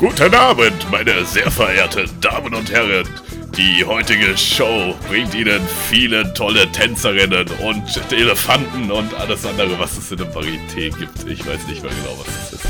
[0.00, 3.06] Guten Abend, meine sehr verehrten Damen und Herren.
[3.54, 10.10] Die heutige Show bringt Ihnen viele tolle Tänzerinnen und Elefanten und alles andere, was es
[10.10, 11.28] in der Varieté gibt.
[11.28, 12.66] Ich weiß nicht mehr genau, was es ist.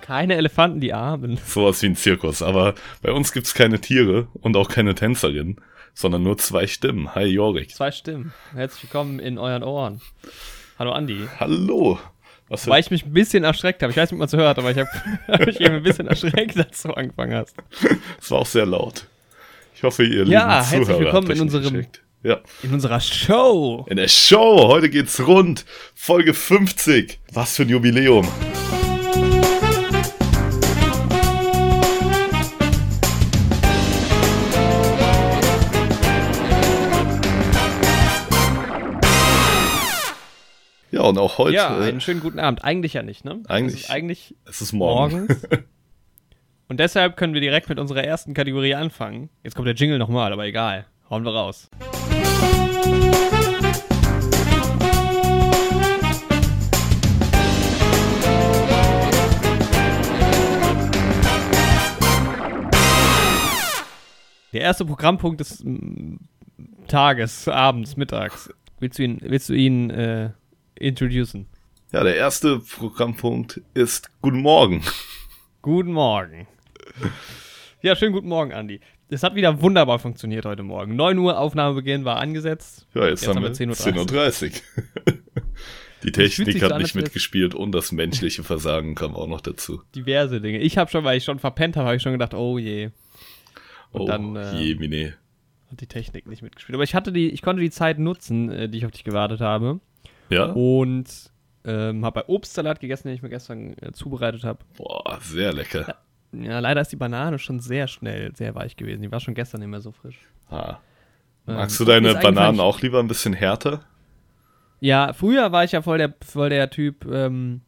[0.00, 1.38] Keine Elefanten, die Armen.
[1.44, 5.60] Sowas wie ein Zirkus, aber bei uns gibt's keine Tiere und auch keine Tänzerinnen,
[5.92, 7.14] sondern nur zwei Stimmen.
[7.14, 7.74] Hi Jorik.
[7.74, 8.32] Zwei Stimmen.
[8.54, 10.00] Herzlich willkommen in euren Ohren.
[10.78, 11.28] Hallo Andi.
[11.38, 11.98] Hallo.
[12.48, 13.90] Was Weil ich mich ein bisschen erschreckt habe.
[13.90, 14.88] Ich weiß nicht, ob man es hört, aber ich habe
[15.28, 17.56] hab mich eben ein bisschen erschreckt, als du angefangen hast.
[18.20, 19.06] Es war auch sehr laut.
[19.74, 21.86] Ich hoffe, ihr Ja, lieben herzlich Zuhörer willkommen habt in unserem-.
[22.22, 22.40] Ja.
[22.62, 23.86] In unserer Show.
[23.88, 24.68] In der Show.
[24.68, 25.64] Heute geht's rund.
[25.94, 27.18] Folge 50.
[27.32, 28.26] Was für ein Jubiläum.
[41.08, 41.54] Und auch heute.
[41.54, 42.64] Ja, einen schönen guten Abend.
[42.64, 43.42] Eigentlich ja nicht, ne?
[43.48, 45.26] Eigentlich- Es ist eigentlich es ist morgen.
[45.26, 45.42] morgens.
[46.68, 49.30] Und deshalb können wir direkt mit unserer ersten Kategorie anfangen.
[49.44, 50.84] Jetzt kommt der Jingle nochmal, aber egal.
[51.08, 51.70] Hauen wir raus.
[64.52, 66.16] Der erste Programmpunkt des mm,
[66.88, 68.50] Tages, abends, mittags.
[68.78, 70.30] Willst du ihn, willst du ihn äh,
[70.78, 71.46] introducen?
[71.92, 74.82] Ja, der erste Programmpunkt ist Guten Morgen.
[75.62, 76.46] Guten Morgen.
[77.82, 78.80] Ja, schönen guten Morgen, Andi.
[79.08, 80.96] Es hat wieder wunderbar funktioniert heute Morgen.
[80.96, 82.86] 9 Uhr Aufnahmebeginn war angesetzt.
[82.94, 85.14] Ja, jetzt, Jetzt haben wir wir 10.30 Uhr.
[86.02, 89.82] Die Technik hat nicht mitgespielt und das menschliche Versagen kam auch noch dazu.
[89.94, 90.58] Diverse Dinge.
[90.58, 92.90] Ich habe schon, weil ich schon verpennt habe, habe ich schon gedacht, oh je,
[93.92, 95.14] Und oh, dann, äh, je, Mine.
[95.70, 96.74] hat die Technik nicht mitgespielt.
[96.74, 99.40] Aber ich hatte die, ich konnte die Zeit nutzen, äh, die ich auf dich gewartet
[99.40, 99.80] habe.
[100.28, 100.46] Ja?
[100.46, 101.30] Und
[101.64, 104.60] ähm, habe bei Obstsalat gegessen, den ich mir gestern äh, zubereitet habe.
[104.76, 105.96] Boah, sehr lecker.
[106.32, 109.02] Ja, leider ist die Banane schon sehr schnell, sehr weich gewesen.
[109.02, 110.18] Die war schon gestern nicht mehr so frisch.
[110.50, 110.78] Ah.
[111.48, 113.80] Ähm, Magst du mir deine Bananen auch lieber ein bisschen härter?
[114.80, 117.62] Ja, früher war ich ja voll der, voll der Typ, ähm,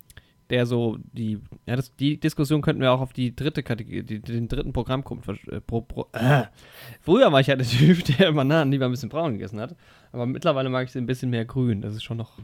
[0.51, 4.21] der so die, ja, das, die Diskussion könnten wir auch auf die dritte Kategorie, die,
[4.21, 5.29] den dritten Programmpunkt.
[5.49, 6.45] Äh, pro, pro, äh.
[7.03, 9.77] Früher war ich ja der Typ, der Bananen lieber ein bisschen braun gegessen hat,
[10.13, 12.39] aber mittlerweile mag ich sie ein bisschen mehr grün, dass es schon noch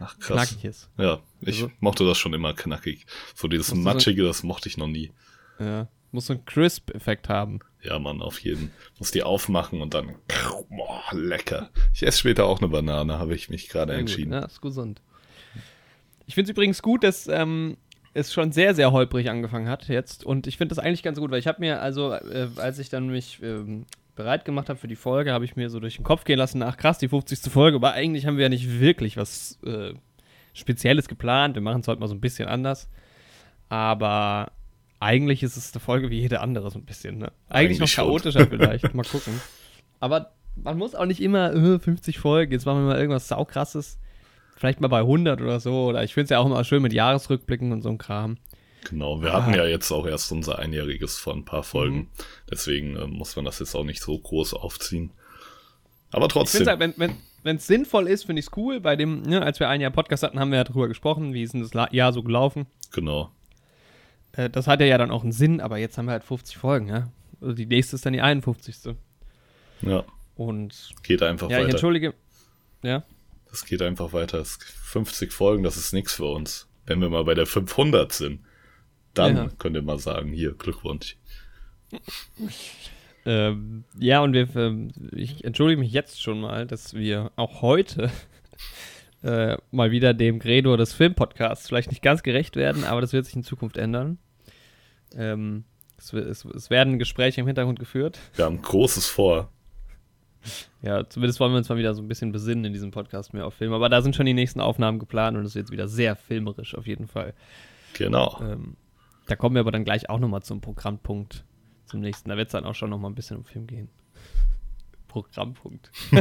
[0.00, 0.48] Ach, krass.
[0.50, 0.90] knackig ist.
[0.98, 3.06] Ja, ich Also- mochte das schon immer knackig.
[3.34, 5.10] So dieses du so- Matschige, das mochte ich noch nie.
[5.58, 7.60] Ja, muss so einen Crisp-Effekt haben.
[7.82, 8.70] Ja, Mann, auf jeden.
[8.98, 10.16] Muss die aufmachen und dann.
[10.68, 11.70] Boah, lecker.
[11.94, 14.32] Ich esse später auch eine Banane, habe ich mich gerade Sehr gut, entschieden.
[14.32, 15.00] Ja, ist gesund.
[16.30, 17.76] Ich finde es übrigens gut, dass ähm,
[18.14, 20.24] es schon sehr, sehr holprig angefangen hat jetzt.
[20.24, 22.88] Und ich finde das eigentlich ganz gut, weil ich habe mir, also, äh, als ich
[22.88, 26.04] dann mich ähm, bereit gemacht habe für die Folge, habe ich mir so durch den
[26.04, 27.50] Kopf gehen lassen, ach krass, die 50.
[27.52, 29.92] Folge, aber eigentlich haben wir ja nicht wirklich was äh,
[30.52, 31.56] Spezielles geplant.
[31.56, 32.88] Wir machen es heute mal so ein bisschen anders.
[33.68, 34.52] Aber
[35.00, 37.32] eigentlich ist es eine Folge wie jede andere, so ein bisschen, ne?
[37.48, 38.94] Eigentlich, Eigentlich noch chaotischer vielleicht.
[38.94, 39.40] mal gucken.
[39.98, 43.98] Aber man muss auch nicht immer äh, 50 Folgen, jetzt machen wir mal irgendwas saukrasses.
[44.60, 45.86] Vielleicht mal bei 100 oder so.
[45.86, 48.36] Oder ich finde es ja auch immer schön mit Jahresrückblicken und so einem Kram.
[48.88, 49.42] Genau, wir Ah.
[49.42, 51.96] hatten ja jetzt auch erst unser Einjähriges vor ein paar Folgen.
[51.96, 52.06] Mhm.
[52.50, 55.10] Deswegen äh, muss man das jetzt auch nicht so groß aufziehen.
[56.12, 56.58] Aber Ich trotzdem.
[56.66, 58.80] finde halt, wenn es wenn, es sinnvoll ist, finde ich es cool.
[58.80, 61.42] Bei dem, ne, als wir ein Jahr Podcast hatten, haben wir ja drüber gesprochen, wie
[61.42, 62.66] ist denn das Jahr so gelaufen.
[62.92, 63.30] Genau.
[64.32, 66.88] Äh, das hat ja dann auch einen Sinn, aber jetzt haben wir halt 50 Folgen,
[66.88, 67.08] ja.
[67.40, 68.94] Also die nächste ist dann die 51.
[69.80, 70.04] Ja,
[70.36, 71.70] Und geht einfach ja, ich weiter.
[71.74, 72.12] entschuldige.
[72.82, 73.04] Ja.
[73.50, 74.38] Das geht einfach weiter.
[74.38, 76.68] Es 50 Folgen, das ist nichts für uns.
[76.86, 78.40] Wenn wir mal bei der 500 sind,
[79.14, 79.48] dann Ja.
[79.58, 81.16] könnt ihr mal sagen, hier, Glückwunsch.
[83.26, 88.10] Ähm, ja, und wir, ähm, ich entschuldige mich jetzt schon mal, dass wir auch heute
[89.22, 93.26] äh, mal wieder dem Credo des Filmpodcasts vielleicht nicht ganz gerecht werden, aber das wird
[93.26, 94.18] sich in Zukunft ändern.
[95.14, 95.64] Ähm,
[95.98, 98.18] es, es, es werden Gespräche im Hintergrund geführt.
[98.36, 99.52] Wir haben Großes vor.
[100.82, 103.46] Ja, zumindest wollen wir uns mal wieder so ein bisschen besinnen in diesem Podcast mehr
[103.46, 103.72] auf Film.
[103.72, 106.74] Aber da sind schon die nächsten Aufnahmen geplant und es wird jetzt wieder sehr filmerisch
[106.74, 107.34] auf jeden Fall.
[107.98, 108.40] Genau.
[108.42, 108.76] Ähm,
[109.26, 111.44] da kommen wir aber dann gleich auch nochmal zum Programmpunkt,
[111.86, 112.30] zum nächsten.
[112.30, 113.88] Da wird es dann auch schon nochmal ein bisschen um Film gehen.
[115.08, 115.90] Programmpunkt.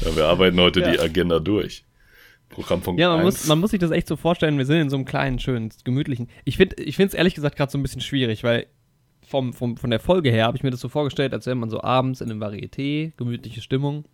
[0.00, 0.92] Ja, wir arbeiten heute Ja.
[0.92, 1.84] die Agenda durch.
[2.50, 3.24] Programmpunkt Ja, man 1.
[3.24, 5.72] muss, man muss sich das echt so vorstellen, wir sind in so einem kleinen, schönen,
[5.82, 6.28] gemütlichen.
[6.44, 8.66] Ich finde es ehrlich gesagt gerade so ein bisschen schwierig, weil
[9.26, 11.68] vom, vom, von der Folge her habe ich mir das so vorgestellt, als wäre man
[11.68, 14.04] so abends in einem Varieté, gemütliche Stimmung.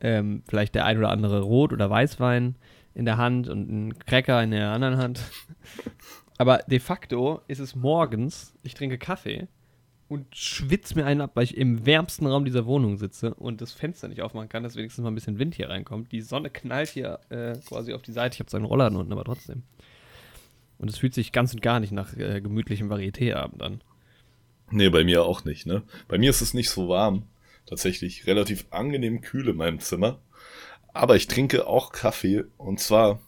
[0.00, 2.56] Ähm, vielleicht der ein oder andere Rot- oder Weißwein
[2.94, 5.20] in der Hand und ein Cracker in der anderen Hand.
[6.38, 9.46] Aber de facto ist es morgens, ich trinke Kaffee
[10.08, 13.72] und schwitze mir einen ab, weil ich im wärmsten Raum dieser Wohnung sitze und das
[13.72, 16.10] Fenster nicht aufmachen kann, dass wenigstens mal ein bisschen Wind hier reinkommt.
[16.10, 18.34] Die Sonne knallt hier äh, quasi auf die Seite.
[18.34, 19.62] Ich habe so einen Rollladen unten, aber trotzdem.
[20.78, 23.80] Und es fühlt sich ganz und gar nicht nach äh, gemütlichem Varieté-Abend an.
[24.72, 25.82] Nee, bei mir auch nicht, ne?
[26.08, 27.24] Bei mir ist es nicht so warm.
[27.66, 30.20] Tatsächlich relativ angenehm kühl in meinem Zimmer.
[30.92, 33.20] Aber ich trinke auch Kaffee und zwar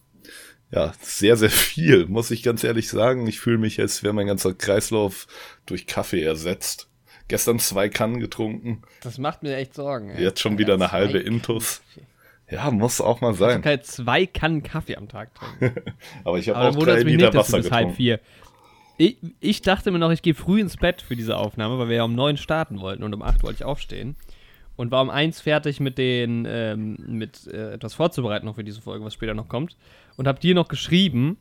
[0.71, 3.27] ja, sehr, sehr viel, muss ich ganz ehrlich sagen.
[3.27, 5.27] Ich fühle mich, als wäre mein ganzer Kreislauf
[5.67, 6.89] durch Kaffee ersetzt.
[7.29, 8.83] Gestern zwei Kannen getrunken.
[9.03, 10.11] Das macht mir echt Sorgen.
[10.11, 10.23] Ey.
[10.23, 11.81] Jetzt schon wieder eine halbe Intus.
[12.51, 13.59] Ja, muss auch mal sein.
[13.59, 15.81] Ich kann zwei Kannen Kaffee am Tag trinken.
[16.25, 17.75] Aber ich habe auch drei Liter nicht, Wasser getrunken.
[17.75, 18.21] halb vier.
[18.97, 21.97] Ich, ich, dachte mir noch, ich gehe früh ins Bett für diese Aufnahme, weil wir
[21.97, 24.17] ja um neun starten wollten und um acht wollte ich aufstehen.
[24.77, 28.81] Und war um eins fertig mit den, ähm, mit äh, etwas vorzubereiten noch für diese
[28.81, 29.77] Folge, was später noch kommt.
[30.17, 31.37] Und hab dir noch geschrieben.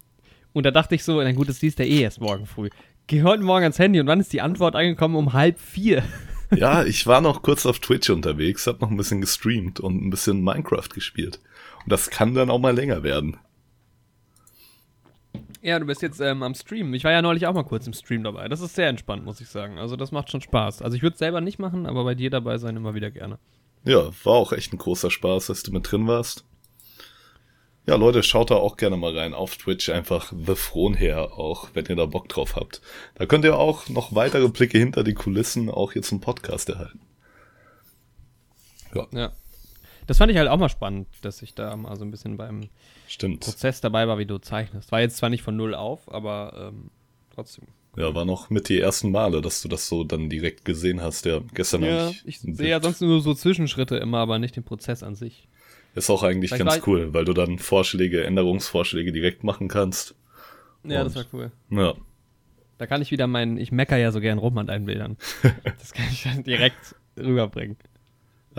[0.51, 2.69] Und da dachte ich so, na gut, das liest er eh erst morgen früh.
[3.07, 5.15] Geh heute Morgen ans Handy und wann ist die Antwort angekommen?
[5.15, 6.03] Um halb vier.
[6.55, 10.11] Ja, ich war noch kurz auf Twitch unterwegs, hab noch ein bisschen gestreamt und ein
[10.11, 11.39] bisschen Minecraft gespielt.
[11.83, 13.37] Und das kann dann auch mal länger werden.
[15.63, 16.93] Ja, du bist jetzt ähm, am Stream.
[16.93, 18.49] Ich war ja neulich auch mal kurz im Stream dabei.
[18.49, 19.79] Das ist sehr entspannt, muss ich sagen.
[19.79, 20.81] Also das macht schon Spaß.
[20.81, 23.39] Also ich würde es selber nicht machen, aber bei dir dabei sein immer wieder gerne.
[23.85, 26.43] Ja, war auch echt ein großer Spaß, dass du mit drin warst.
[27.87, 31.85] Ja, Leute, schaut da auch gerne mal rein auf Twitch, einfach The Fronher auch, wenn
[31.85, 32.81] ihr da Bock drauf habt.
[33.15, 36.99] Da könnt ihr auch noch weitere Blicke hinter die Kulissen auch hier zum Podcast erhalten.
[38.93, 39.07] Ja.
[39.13, 39.31] ja.
[40.07, 42.69] Das fand ich halt auch mal spannend, dass ich da mal so ein bisschen beim
[43.07, 43.41] Stimmt.
[43.41, 44.91] Prozess dabei war, wie du zeichnest.
[44.91, 46.89] War jetzt zwar nicht von null auf, aber ähm,
[47.33, 47.65] trotzdem.
[47.95, 51.25] Ja, war noch mit die ersten Male, dass du das so dann direkt gesehen hast.
[51.25, 52.23] Ja, gestern ja, ich.
[52.25, 55.47] Ich sehe ja sonst nur so Zwischenschritte immer, aber nicht den Prozess an sich.
[55.95, 60.15] Ist auch eigentlich Vielleicht ganz cool, weil du dann Vorschläge, Änderungsvorschläge direkt machen kannst.
[60.83, 61.51] Ja, Und, das war cool.
[61.69, 61.93] Ja.
[62.79, 65.17] Da kann ich wieder meinen, ich mecker ja so gern rum an deinen Bildern.
[65.79, 67.77] das kann ich dann direkt rüberbringen.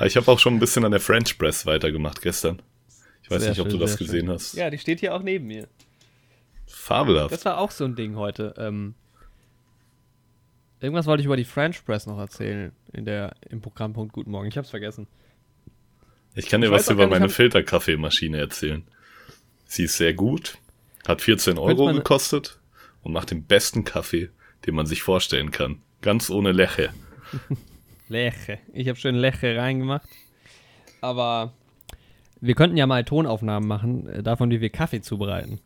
[0.02, 2.61] Ich habe auch schon ein bisschen an der French Press weitergemacht gestern.
[3.23, 4.31] Ich weiß sehr nicht, ob schön, du das gesehen schön.
[4.31, 4.55] hast.
[4.55, 5.69] Ja, die steht hier auch neben mir.
[6.67, 7.32] Fabelhaft.
[7.32, 8.55] Das war auch so ein Ding heute.
[8.58, 8.94] Ähm,
[10.81, 14.49] irgendwas wollte ich über die French Press noch erzählen in der, im Programmpunkt Guten Morgen.
[14.49, 15.06] Ich hab's vergessen.
[16.35, 18.85] Ich kann dir ich was über meine Filterkaffeemaschine erzählen.
[19.67, 20.58] Sie ist sehr gut,
[21.06, 22.58] hat 14 Euro gekostet
[23.02, 24.31] und macht den besten Kaffee,
[24.67, 25.81] den man sich vorstellen kann.
[26.02, 26.93] Ganz ohne Leche.
[28.09, 28.59] Leche.
[28.73, 30.09] Ich habe schön Leche reingemacht.
[31.01, 31.53] Aber
[32.41, 35.61] wir könnten ja mal Tonaufnahmen machen, äh, davon, wie wir Kaffee zubereiten.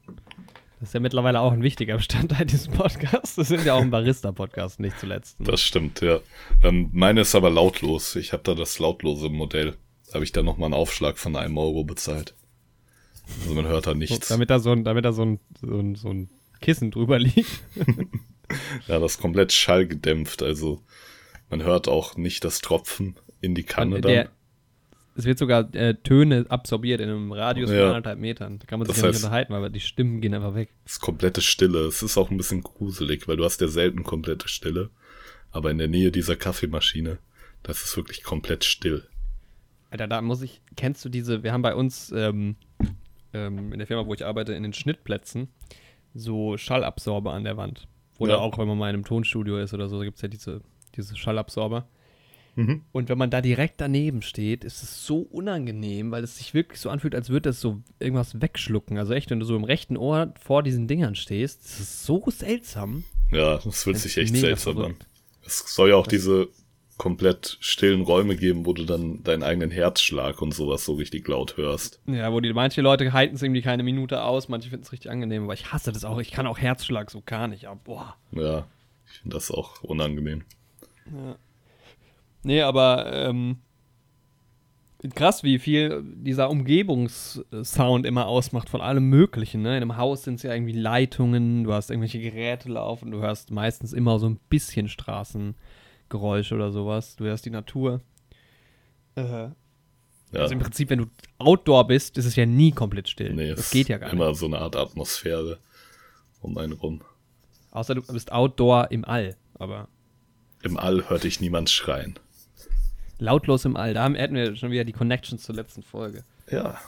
[0.81, 3.35] Das ist ja mittlerweile auch ein wichtiger Bestandteil dieses Podcasts.
[3.35, 5.41] Das sind ja auch ein Barista-Podcast, nicht zuletzt.
[5.41, 5.47] Ne?
[5.47, 6.21] Das stimmt, ja.
[6.63, 8.15] Ähm, meine ist aber lautlos.
[8.15, 9.77] Ich habe da das lautlose Modell.
[10.07, 12.35] Da habe ich dann nochmal einen Aufschlag von einem Euro bezahlt.
[13.41, 14.29] Also man hört da nichts.
[14.29, 16.31] So, damit da so ein, damit da so ein, so ein, so ein
[16.61, 17.61] Kissen drüber liegt.
[18.87, 20.43] ja, das ist komplett schallgedämpft.
[20.43, 20.81] Also
[21.51, 24.33] man hört auch nicht das Tropfen in die Kanne der, dann.
[25.17, 27.79] Es wird sogar äh, Töne absorbiert in einem Radius ja.
[27.79, 28.61] von anderthalb Metern.
[28.61, 30.73] Da kann man sich das ja nicht unterhalten, weil die Stimmen gehen einfach weg.
[30.85, 31.81] Es ist komplette Stille.
[31.87, 34.91] Es ist auch ein bisschen gruselig, weil du hast ja selten komplette Stille.
[35.51, 37.19] Aber in der Nähe dieser Kaffeemaschine,
[37.63, 39.09] das ist wirklich komplett still.
[39.91, 42.57] Alter, da muss ich, kennst du diese, wir haben bei uns ähm,
[43.33, 45.49] ähm, in der Firma, wo ich arbeite, in den Schnittplätzen
[46.15, 47.89] so Schallabsorber an der Wand.
[48.19, 48.39] Oder ja.
[48.39, 50.61] auch, wenn man mal in einem Tonstudio ist oder so, gibt es ja diese,
[50.99, 51.89] diese Schallabsorber.
[52.59, 52.83] Mhm.
[52.91, 56.81] Und wenn man da direkt daneben steht, ist es so unangenehm, weil es sich wirklich
[56.81, 58.99] so anfühlt, als würde das so irgendwas wegschlucken.
[58.99, 62.25] Also echt, wenn du so im rechten Ohr vor diesen Dingern stehst, das ist so
[62.29, 63.05] seltsam.
[63.31, 65.03] Ja, das fühlt das sich echt seltsam verrückt.
[65.03, 65.07] an.
[65.47, 66.49] Es soll ja auch das diese
[66.99, 71.57] komplett stillen Räume geben, wo du dann deinen eigenen Herzschlag und sowas so richtig laut
[71.57, 72.01] hörst.
[72.07, 75.11] Ja, wo die manche Leute halten es irgendwie keine Minute aus, manche finden es richtig
[75.11, 76.19] angenehm, aber ich hasse das auch.
[76.19, 78.17] Ich kann auch Herzschlag so gar nicht, aber boah.
[78.33, 78.67] Ja,
[79.07, 80.43] ich finde das auch unangenehm.
[81.13, 81.37] Ja.
[82.43, 83.59] Nee, aber ähm,
[85.15, 89.63] krass, wie viel dieser Umgebungssound immer ausmacht von allem Möglichen.
[89.63, 89.77] Ne?
[89.77, 93.51] In einem Haus sind es ja irgendwie Leitungen, du hast irgendwelche Geräte laufen, du hörst
[93.51, 97.17] meistens immer so ein bisschen Straßengeräusch oder sowas.
[97.17, 98.01] Du hörst die Natur.
[99.15, 99.53] Äh, ja.
[100.33, 101.07] Also im Prinzip, wenn du
[101.39, 103.35] Outdoor bist, ist es ja nie komplett still.
[103.35, 104.29] Nee, das geht ja gar immer nicht.
[104.29, 105.59] Immer so eine Art Atmosphäre
[106.41, 107.01] um einen rum.
[107.71, 109.89] Außer du bist Outdoor im All, aber.
[110.63, 112.19] Im All hörte ich niemand schreien.
[113.19, 113.95] Lautlos im All.
[113.95, 116.25] Da hätten wir schon wieder die Connections zur letzten Folge.
[116.51, 116.79] Ja.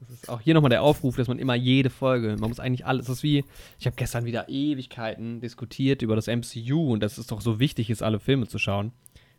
[0.00, 2.86] Das ist auch hier nochmal der Aufruf, dass man immer jede Folge, man muss eigentlich
[2.86, 3.44] alles, das ist wie,
[3.80, 7.90] ich habe gestern wieder Ewigkeiten diskutiert über das MCU und dass es doch so wichtig
[7.90, 8.92] ist, alle Filme zu schauen.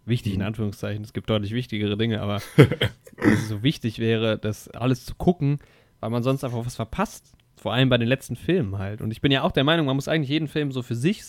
[0.06, 0.48] Wichtig in mhm.
[0.48, 5.16] Anführungszeichen, es gibt deutlich wichtigere Dinge, aber dass es so wichtig wäre, das alles zu
[5.16, 5.60] gucken,
[6.00, 7.32] weil man sonst einfach was verpasst.
[7.60, 9.02] Vor allem bei den letzten Filmen halt.
[9.02, 11.22] Und ich bin ja auch der Meinung, man muss eigentlich jeden Film so für sich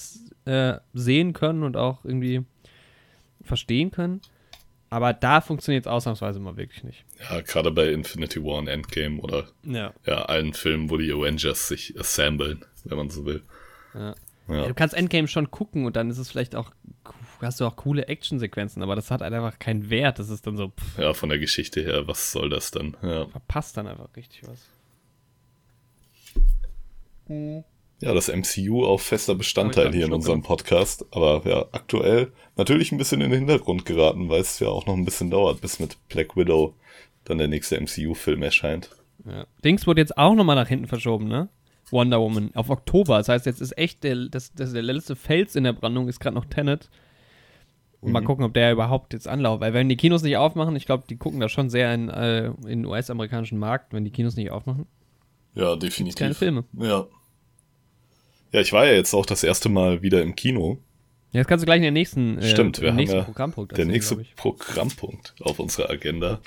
[0.44, 2.44] äh, sehen können und auch irgendwie
[3.42, 4.20] verstehen können.
[4.90, 7.04] Aber da funktioniert es ausnahmsweise mal wirklich nicht.
[7.28, 9.92] Ja, gerade bei Infinity War und Endgame oder ja.
[10.06, 13.42] ja, allen Filmen, wo die Avengers sich assemblen, wenn man so will.
[13.94, 14.14] Ja.
[14.48, 14.66] Ja.
[14.66, 16.70] Du kannst Endgame schon gucken und dann ist es vielleicht auch,
[17.40, 20.18] hast du auch coole Actionsequenzen, aber das hat halt einfach keinen Wert.
[20.18, 22.96] Das ist dann so, pff, ja, von der Geschichte her, was soll das dann?
[23.00, 24.68] Verpasst dann einfach richtig was.
[28.00, 31.04] Ja, das MCU auch fester Bestandteil hier in unserem Podcast.
[31.10, 34.94] Aber ja, aktuell natürlich ein bisschen in den Hintergrund geraten, weil es ja auch noch
[34.94, 36.74] ein bisschen dauert, bis mit Black Widow
[37.24, 38.90] dann der nächste MCU-Film erscheint.
[39.26, 39.46] Ja.
[39.62, 41.48] Dings wurde jetzt auch nochmal nach hinten verschoben, ne?
[41.90, 43.18] Wonder Woman auf Oktober.
[43.18, 46.20] Das heißt, jetzt ist echt der, das, das, der letzte Fels in der Brandung, ist
[46.20, 46.88] gerade noch Tenet.
[48.00, 49.60] Und mal gucken, ob der überhaupt jetzt anlauft.
[49.60, 52.46] Weil wenn die Kinos nicht aufmachen, ich glaube, die gucken da schon sehr in, äh,
[52.46, 54.86] in den US-amerikanischen Markt, wenn die Kinos nicht aufmachen.
[55.54, 56.38] Ja, Keine definitiv.
[56.38, 56.64] Filme.
[56.78, 57.06] Ja.
[58.52, 60.78] Ja, ich war ja jetzt auch das erste Mal wieder im Kino.
[61.32, 63.84] Ja, das kannst du gleich in der nächsten, äh, Stimmt, wir haben ja Programmpunkt Der
[63.84, 64.16] nächste.
[64.36, 66.40] Programmpunkt auf unserer Agenda.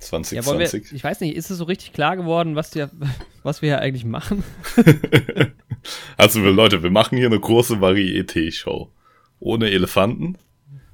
[0.00, 0.12] Ja,
[0.46, 0.92] wollen wir, 2020.
[0.92, 2.88] ich weiß nicht, ist es so richtig klar geworden, was wir,
[3.42, 4.44] was wir hier eigentlich machen?
[6.16, 8.90] Also wir, Leute, wir machen hier eine große Varieté-Show.
[9.40, 10.36] Ohne Elefanten.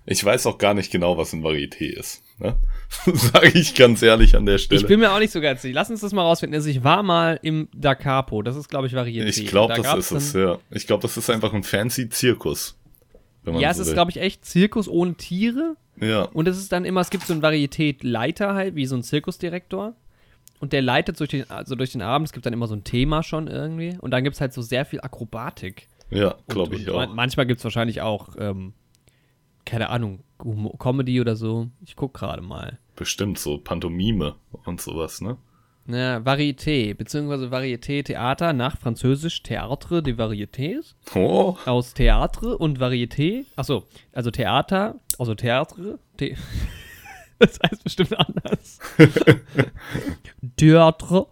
[0.07, 2.23] Ich weiß auch gar nicht genau, was ein Varieté ist.
[2.39, 2.57] Ne?
[3.07, 4.81] Sage ich ganz ehrlich an der Stelle.
[4.81, 5.75] Ich bin mir auch nicht so ganz sicher.
[5.75, 6.55] Lass uns das mal rausfinden.
[6.57, 8.43] Also ich war mal im Da Capo.
[8.43, 9.25] Das ist, glaube ich, Varieté.
[9.25, 10.59] Ich glaube, Da das ist es, ja.
[10.71, 12.77] Ich glaube, das ist einfach ein fancy Zirkus.
[13.47, 15.77] Ja, es so ist, glaube ich, echt Zirkus ohne Tiere.
[16.01, 19.03] Ja, Und es ist dann immer, es gibt so einen Varieté-Leiter halt, wie so ein
[19.03, 19.95] Zirkusdirektor.
[20.61, 22.27] Und der leitet durch den, also durch den Abend.
[22.29, 23.97] Es gibt dann immer so ein Thema schon irgendwie.
[24.01, 25.89] Und dann gibt es halt so sehr viel Akrobatik.
[26.11, 26.97] ja, glaube ich und auch.
[27.07, 28.73] man- Manchmal gibt es wahrscheinlich auch, ähm,
[29.65, 31.69] keine Ahnung, Humor- Comedy oder so.
[31.85, 32.79] Ich guck gerade mal.
[32.97, 35.37] Bestimmt so Pantomime und sowas, ne?
[35.87, 40.95] Ja, Varieté, beziehungsweise Varieté-Theater nach Französisch Théâtre de Variétés.
[41.15, 43.45] Oh, Aus Theatre und Varieté.
[43.57, 45.99] Achso, also Theater, also Theatre.
[46.19, 46.37] The
[47.39, 48.79] das heißt bestimmt anders.
[50.57, 51.27] Theatre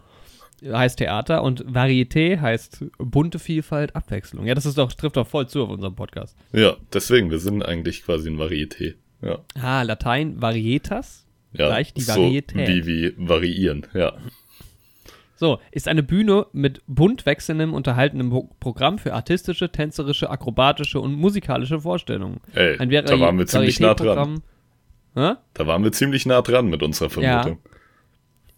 [0.65, 4.47] heißt Theater und Varieté heißt bunte Vielfalt, Abwechslung.
[4.47, 6.37] Ja, das ist doch, trifft doch voll zu auf unserem Podcast.
[6.53, 8.95] ja, deswegen, wir sind eigentlich quasi ein Varieté.
[9.23, 11.27] Ja, Ah, Latein Varietas.
[11.53, 11.67] ja.
[11.69, 12.69] Gleich die so Varietät.
[12.69, 14.15] wie, wie variieren, ja.
[15.37, 21.15] So, ist eine Bühne mit bunt wechselndem, unterhaltendem Pro Programm für artistische, tänzerische, akrobatische und
[21.15, 22.41] musikalische Vorstellungen.
[22.55, 24.43] Ey, Ein da waren wir ziemlich nah dran.
[25.15, 25.33] Hä?
[25.55, 27.59] Da waren wir ziemlich nah dran mit unserer Vermutung.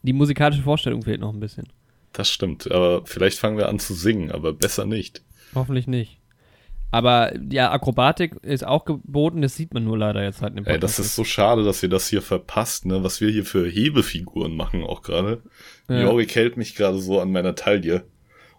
[0.02, 1.66] Die musikalische Vorstellung fehlt noch ein bisschen.
[2.14, 5.23] Das stimmt, aber vielleicht fangen wir an zu singen, aber besser nicht.
[5.54, 6.21] Hoffentlich nicht.
[6.92, 10.78] Aber ja, Akrobatik ist auch geboten, das sieht man nur leider jetzt halt im Ey,
[10.78, 13.02] das ist so schade, dass ihr das hier verpasst, ne?
[13.02, 15.42] Was wir hier für Hebefiguren machen auch gerade.
[15.88, 16.02] Ja.
[16.02, 18.04] Jorik hält mich gerade so an meiner Taille.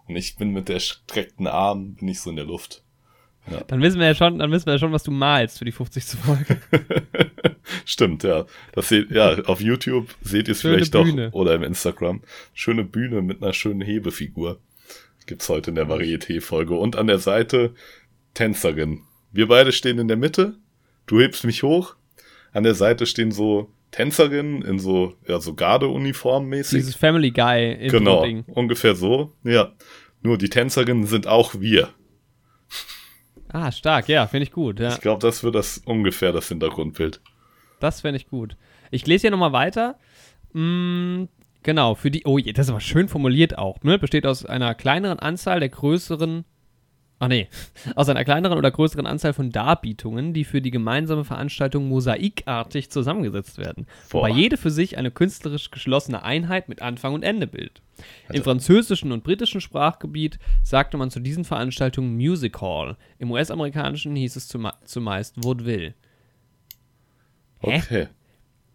[0.06, 2.82] Und ich bin mit der streckten Arm, bin ich so in der Luft.
[3.68, 5.72] Dann wissen wir ja schon, dann wissen wir ja schon, was du malst für die
[5.72, 6.04] 50.
[6.20, 6.58] Folge.
[7.84, 8.46] Stimmt, ja.
[8.72, 11.30] Das seht, ja, auf YouTube seht ihr es vielleicht Bühne.
[11.30, 11.38] doch.
[11.38, 12.22] Oder im Instagram.
[12.54, 14.58] Schöne Bühne mit einer schönen Hebefigur.
[15.26, 16.74] Gibt's heute in der Varieté-Folge.
[16.74, 17.74] Und an der Seite
[18.34, 19.02] Tänzerin.
[19.32, 20.56] Wir beide stehen in der Mitte.
[21.06, 21.94] Du hebst mich hoch.
[22.52, 26.78] An der Seite stehen so Tänzerinnen in so, ja, so Gardeuniform mäßig.
[26.80, 28.44] Dieses Family Guy in Genau, Ding.
[28.48, 29.32] ungefähr so.
[29.44, 29.72] Ja.
[30.22, 31.90] Nur die Tänzerinnen sind auch wir.
[33.52, 34.80] Ah, stark, ja, finde ich gut.
[34.80, 34.88] Ja.
[34.90, 37.20] Ich glaube, das wird das ungefähr das Hintergrundbild.
[37.80, 38.56] Das fände ich gut.
[38.90, 39.98] Ich lese hier nochmal weiter.
[40.52, 41.24] Mm,
[41.62, 42.22] genau, für die.
[42.24, 43.82] Oh je, das ist aber schön formuliert auch.
[43.82, 43.98] Ne?
[43.98, 46.44] Besteht aus einer kleineren Anzahl der größeren.
[47.18, 47.48] Ach nee,
[47.94, 53.56] aus einer kleineren oder größeren Anzahl von Darbietungen, die für die gemeinsame Veranstaltung mosaikartig zusammengesetzt
[53.56, 53.86] werden.
[54.10, 54.18] Boah.
[54.18, 57.80] Wobei jede für sich eine künstlerisch geschlossene Einheit mit Anfang und Ende bildet.
[58.28, 58.44] Im Alter.
[58.44, 62.98] französischen und britischen Sprachgebiet sagte man zu diesen Veranstaltungen Music Hall.
[63.18, 65.94] Im US-amerikanischen hieß es zume zumeist Vaudeville.
[67.60, 67.76] Hä?
[67.76, 68.08] Okay.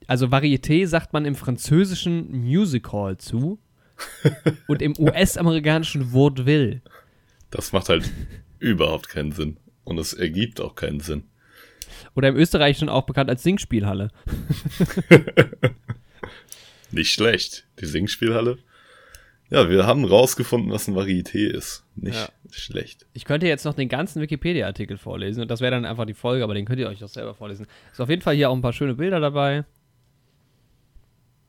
[0.07, 3.59] Also Varieté sagt man im französischen Music Hall zu
[4.67, 6.81] und im US-amerikanischen Vaudeville.
[7.51, 8.09] Das macht halt
[8.59, 9.57] überhaupt keinen Sinn.
[9.83, 11.23] Und es ergibt auch keinen Sinn.
[12.15, 14.09] Oder im österreichischen auch bekannt als Singspielhalle.
[16.91, 17.65] Nicht schlecht.
[17.79, 18.57] Die Singspielhalle.
[19.49, 21.83] Ja, wir haben rausgefunden, was ein Varieté ist.
[21.95, 22.29] Nicht Ja.
[22.51, 23.05] schlecht.
[23.13, 26.43] Ich könnte jetzt noch den ganzen Wikipedia-Artikel vorlesen und das wäre dann einfach die Folge,
[26.43, 27.67] aber den könnt ihr euch doch selber vorlesen.
[27.91, 29.57] Ist auf jeden Fall hier auch ein paar schöne Bilder dabei.
[29.59, 29.65] Ein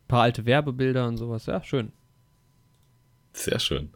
[0.08, 1.46] paar alte Werbebilder und sowas.
[1.46, 1.92] Ja, schön.
[3.32, 3.90] Sehr schön.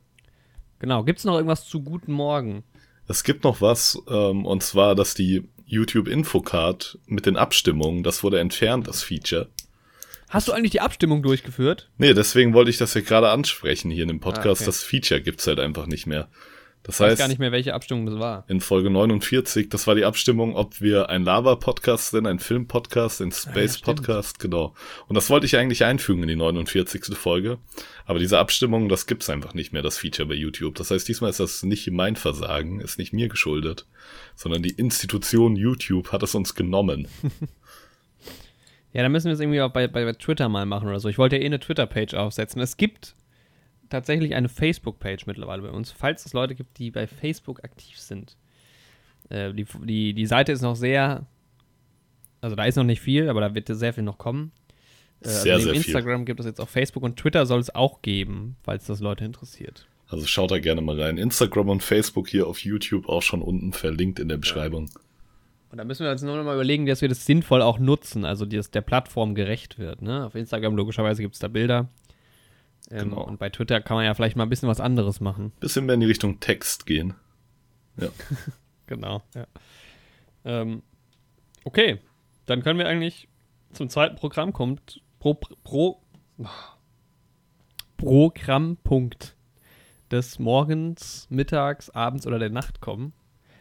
[0.79, 1.05] Genau.
[1.05, 2.63] Gibt es noch irgendwas zu Guten Morgen?
[3.09, 8.23] Es gibt noch was, ähm, und zwar, dass die YouTube Infocard mit den Abstimmungen, das
[8.23, 9.49] wurde entfernt, das Feature.
[10.29, 11.89] Hast du eigentlich die Abstimmung durchgeführt?
[11.99, 14.63] Nee, deswegen wollte ich das ja gerade ansprechen hier in dem Podcast.
[14.63, 14.67] Ah, okay.
[14.67, 16.29] Das Feature gibt's halt einfach nicht mehr.
[16.87, 18.45] Das Ich weiß heißt, gar nicht mehr, welche Abstimmung das war.
[18.47, 23.33] in Folge 49, das war die Abstimmung, ob wir ein Lava-Podcast sind, ein Film-Podcast, ein
[23.33, 23.35] Ah.
[23.35, 24.73] Space-Podcast, genau.
[25.09, 27.17] Und das wollte ich eigentlich einfügen in die 49.
[27.17, 27.59] Folge.
[28.05, 30.77] Aber diese Abstimmung, das gibt's einfach nicht mehr, das Feature bei YouTube.
[30.77, 33.87] Das heißt, diesmal ist das nicht mein Versagen, ist nicht mir geschuldet,
[34.37, 37.09] sondern die Institution YouTube hat es uns genommen.
[38.93, 41.11] Ja, dann müssen wir es irgendwie auch bei, bei, bei Twitter mal machen oder so.
[41.11, 42.63] Ich wollte ja eh eine Twitter-Page aufsetzen.
[42.63, 43.15] Es gibt
[43.89, 48.37] tatsächlich eine Facebook-Page mittlerweile bei uns, falls es Leute gibt, die bei Facebook aktiv sind.
[49.29, 51.27] Äh, die, die, die Seite ist noch sehr,
[52.41, 54.53] also da ist noch nicht viel, aber da wird sehr viel noch kommen.
[55.21, 55.95] Äh, Sehr, also sehr neben viel.
[55.95, 59.25] Instagram gibt es jetzt auch Facebook und Twitter soll es auch geben, falls das Leute
[59.25, 59.87] interessiert.
[60.09, 61.19] Also schaut da gerne mal rein.
[61.19, 64.91] Instagram und Facebook hier auf YouTube auch schon unten verlinkt in der Beschreibung.
[65.71, 68.25] Und da müssen wir uns nur noch mal überlegen, dass wir das sinnvoll auch nutzen,
[68.25, 70.01] also dass der Plattform gerecht wird.
[70.01, 70.25] Ne?
[70.25, 71.89] Auf Instagram logischerweise gibt es da Bilder.
[72.91, 73.25] Ähm, Genau.
[73.25, 75.53] Und bei Twitter kann man ja vielleicht mal ein bisschen was anderes machen.
[75.61, 77.15] Bisschen mehr in die Richtung Text gehen.
[77.97, 78.09] Ja.
[78.89, 79.49] Genau, ja.
[80.45, 80.85] Ähm,
[81.65, 81.99] okay,
[82.45, 83.27] dann können wir eigentlich
[83.73, 85.03] zum zweiten Programm kommt.
[85.19, 86.01] Pro, pro,
[87.97, 89.35] Programmpunkt
[90.11, 93.13] des Morgens, Mittags, Abends oder der Nacht kommen.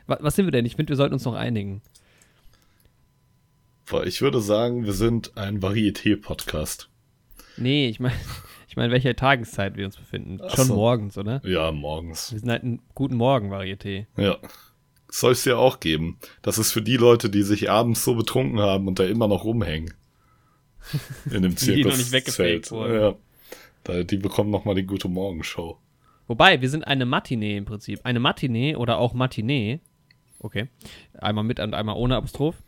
[0.06, 0.66] Was, was sind wir denn?
[0.66, 1.82] Ich finde, wir sollten uns noch einigen.
[4.04, 6.90] Ich würde sagen, wir sind ein Varieté-Podcast.
[7.58, 8.16] Nee, ich meine,
[8.76, 10.38] ich meine, welche Tageszeit wir uns befinden.
[10.44, 10.76] Ach Schon so.
[10.76, 11.42] morgens, oder?
[11.46, 12.34] Ja, morgens.
[12.34, 14.06] Wir sind halt ein guten Morgen-Varieté.
[14.18, 14.38] Ja.
[15.08, 16.18] Soll es ja auch geben.
[16.42, 19.46] Das ist für die Leute, die sich abends so betrunken haben und da immer noch
[19.46, 19.94] rumhängen.
[21.32, 21.98] In dem Die, die noch Zirkus.
[22.00, 22.94] nicht weggefaked wurden.
[22.96, 23.16] Ja.
[23.86, 25.78] Da, die bekommen nochmal die gute Morgenshow.
[26.28, 28.02] Wobei, wir sind eine Matinee im Prinzip.
[28.04, 29.80] Eine Matinee oder auch Matinee,
[30.40, 30.68] okay,
[31.18, 32.62] einmal mit und einmal ohne Apostroph,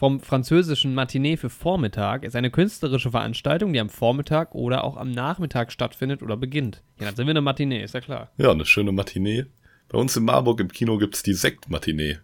[0.00, 5.10] vom französischen Matinee für Vormittag ist eine künstlerische Veranstaltung, die am Vormittag oder auch am
[5.10, 6.82] Nachmittag stattfindet oder beginnt.
[6.98, 8.30] Ja, dann sind wir eine Matinee, ist ja klar.
[8.38, 9.44] Ja, eine schöne Matinee.
[9.90, 12.16] Bei uns in Marburg im Kino gibt's die Sekt-Matinee.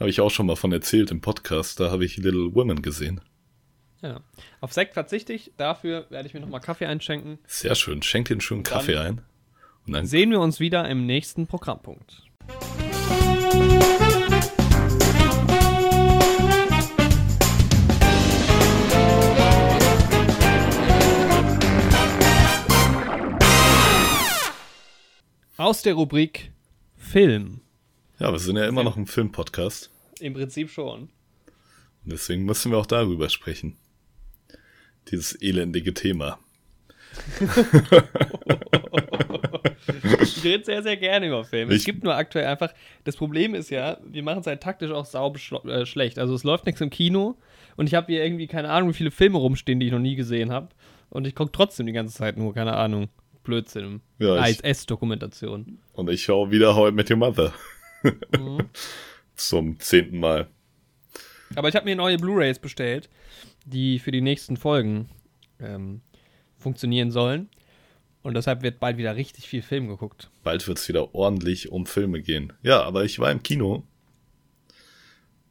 [0.00, 1.80] Habe ich auch schon mal von erzählt im Podcast.
[1.80, 3.20] Da habe ich Little Women gesehen.
[4.00, 4.22] Ja.
[4.62, 7.38] Auf Sekt verzichte ich, dafür werde ich mir nochmal Kaffee einschenken.
[7.46, 8.00] Sehr schön.
[8.00, 9.20] Schenk dir einen schönen Kaffee ein.
[9.86, 12.22] Und dann Sehen wir uns wieder im nächsten Programmpunkt.
[25.56, 26.52] Aus der Rubrik
[26.96, 27.60] Film.
[28.18, 29.90] Ja, wir sind ja immer noch ein Filmpodcast.
[30.20, 31.02] Im Prinzip schon.
[31.02, 33.76] Und deswegen müssen wir auch darüber sprechen.
[35.10, 36.38] Dieses elendige Thema.
[40.22, 41.72] Ich rede sehr, sehr gerne über Filme.
[41.72, 42.72] es Ich- gibt nur aktuell einfach,
[43.04, 46.18] das Problem ist ja, wir machen es halt taktisch auch sau beschlo- äh, schlecht.
[46.18, 47.36] Also es läuft nichts im Kino
[47.76, 50.16] und ich habe hier irgendwie keine Ahnung, wie viele Filme rumstehen, die ich noch nie
[50.16, 50.68] gesehen habe.
[51.10, 53.08] Und ich gucke trotzdem die ganze Zeit nur, keine Ahnung,
[53.46, 54.02] Blödsinn.
[54.18, 55.78] Ja, ISS-Dokumentation.
[55.94, 57.54] Und ich schaue wieder How I Met Your Mother.
[58.02, 58.68] Mhm.
[59.36, 60.48] Zum zehnten Mal.
[61.54, 63.08] Aber ich habe mir neue Blu-Rays bestellt,
[63.64, 65.08] die für die nächsten Folgen
[65.60, 66.00] ähm,
[66.58, 67.48] funktionieren sollen.
[68.22, 70.30] Und deshalb wird bald wieder richtig viel Film geguckt.
[70.42, 72.52] Bald wird's wieder ordentlich um Filme gehen.
[72.62, 73.84] Ja, aber ich war im Kino.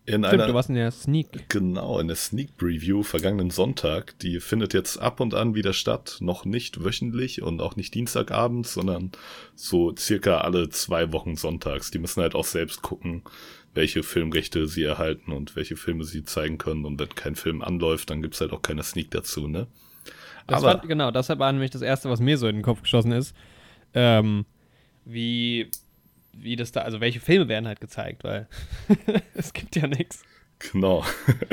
[0.07, 1.49] In Stimmt, einer, du warst in der Sneak.
[1.49, 4.17] genau, in der Sneak Preview vergangenen Sonntag.
[4.19, 6.17] Die findet jetzt ab und an wieder statt.
[6.19, 9.11] Noch nicht wöchentlich und auch nicht Dienstagabends, sondern
[9.55, 11.89] so circa alle zwei Wochen sonntags.
[11.89, 13.23] Die müssen halt auch selbst gucken,
[13.73, 16.85] welche Filmrechte sie erhalten und welche Filme sie zeigen können.
[16.85, 19.65] Und wenn kein Film anläuft, dann gibt's halt auch keine Sneak dazu, ne?
[20.45, 22.83] Das Aber- war, genau, das war nämlich das Erste, was mir so in den Kopf
[22.83, 23.35] geschossen ist.
[23.95, 24.45] Ähm,
[25.03, 25.71] wie,
[26.37, 28.47] wie das da, also welche Filme werden halt gezeigt, weil
[29.35, 30.23] es gibt ja nichts.
[30.71, 31.03] Genau.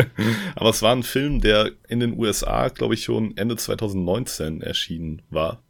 [0.55, 5.23] Aber es war ein Film, der in den USA, glaube ich, schon Ende 2019 erschienen
[5.31, 5.62] war.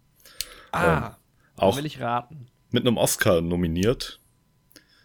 [0.72, 1.16] Ah,
[1.56, 2.46] Auch will ich raten.
[2.70, 4.18] mit einem Oscar nominiert.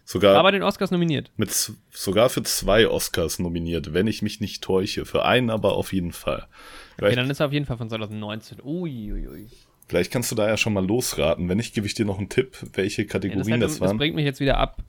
[0.04, 1.30] Sogar, Aber den Oscars nominiert.
[1.36, 1.50] mit,
[1.90, 5.04] sogar für zwei Oscars nominiert, wenn ich mich nicht täusche.
[5.04, 6.38] Für einen aber auf jeden Fall.
[6.40, 6.46] Ja,
[6.96, 8.58] Vielleicht, dann ist er auf jeden Fall von 2019.
[8.62, 9.28] Uiuiui.
[9.28, 9.48] Ui.
[9.88, 11.48] Vielleicht kannst du da ja schon mal losraten.
[11.48, 13.80] Wenn nicht, gebe ich dir noch einen Tipp, welche Ja, das, Kategorien hat, das, das
[13.80, 13.96] waren.
[13.98, 14.82] bringt mich jetzt wieder ab.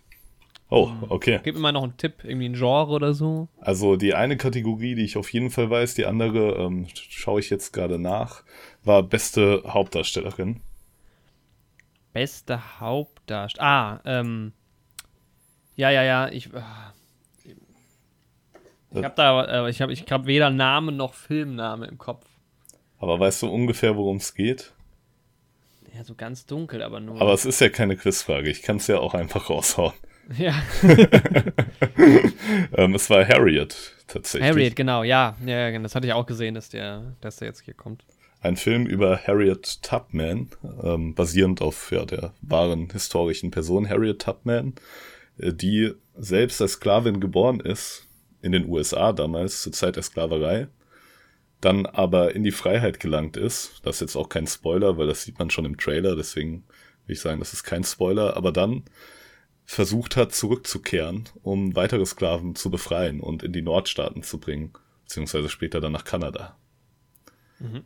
[0.71, 1.39] Oh, okay.
[1.43, 3.47] Gib mir mal noch einen Tipp, irgendwie ein Genre oder so.
[3.59, 7.49] Also die eine Kategorie, die ich auf jeden Fall weiß, die andere ähm, schaue ich
[7.49, 8.43] jetzt gerade nach,
[8.83, 10.61] war beste Hauptdarstellerin.
[12.13, 13.65] Beste Hauptdarsteller.
[13.65, 14.53] Ah, ähm.
[15.75, 16.53] Ja, ja, ja, ich.
[16.53, 16.93] ah.
[18.91, 22.25] Ich habe da, äh, ich habe ich hab weder Name noch Filmname im Kopf.
[22.97, 24.73] Aber weißt du ungefähr, worum es geht?
[25.95, 27.19] Ja, so ganz dunkel, aber nur.
[27.21, 28.49] Aber es ist ja keine Quizfrage.
[28.49, 29.93] Ich kann es ja auch einfach raushauen.
[30.37, 30.53] ja,
[32.75, 34.49] Ähm, es war Harriet tatsächlich.
[34.49, 35.35] Harriet, genau, ja.
[35.45, 35.69] ja.
[35.69, 38.03] ja, Das hatte ich auch gesehen, dass der, dass der jetzt hier kommt.
[38.41, 40.49] Ein Film über Harriet Tubman,
[40.83, 44.75] ähm, basierend auf ja, der wahren historischen Person Harriet Tubman,
[45.37, 48.07] äh, die selbst als Sklavin geboren ist,
[48.41, 50.67] in den USA damals, zur Zeit der Sklaverei,
[51.61, 53.81] dann aber in die Freiheit gelangt ist.
[53.83, 56.63] Das ist jetzt auch kein Spoiler, weil das sieht man schon im Trailer, deswegen
[57.05, 58.83] will ich sagen, das ist kein Spoiler, aber dann
[59.65, 65.49] versucht hat, zurückzukehren, um weitere Sklaven zu befreien und in die Nordstaaten zu bringen, beziehungsweise
[65.49, 66.57] später dann nach Kanada.
[67.59, 67.83] Mhm.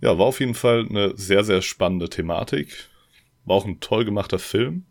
[0.00, 2.88] Ja, war auf jeden Fall eine sehr, sehr spannende Thematik.
[3.44, 4.84] War auch ein toll gemachter Film.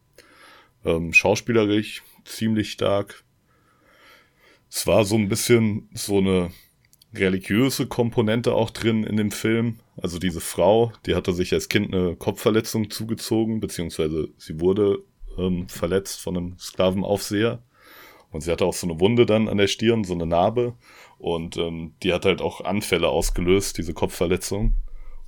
[0.84, 3.24] Ähm, schauspielerisch ziemlich stark.
[4.70, 6.52] Es war so ein bisschen so eine
[7.14, 9.80] religiöse Komponente auch drin in dem Film.
[9.98, 15.04] Also diese Frau, die hatte sich als Kind eine Kopfverletzung zugezogen, beziehungsweise sie wurde
[15.38, 17.62] ähm, verletzt von einem Sklavenaufseher.
[18.32, 20.74] Und sie hatte auch so eine Wunde dann an der Stirn, so eine Narbe.
[21.20, 24.74] Und ähm, die hat halt auch Anfälle ausgelöst, diese Kopfverletzung.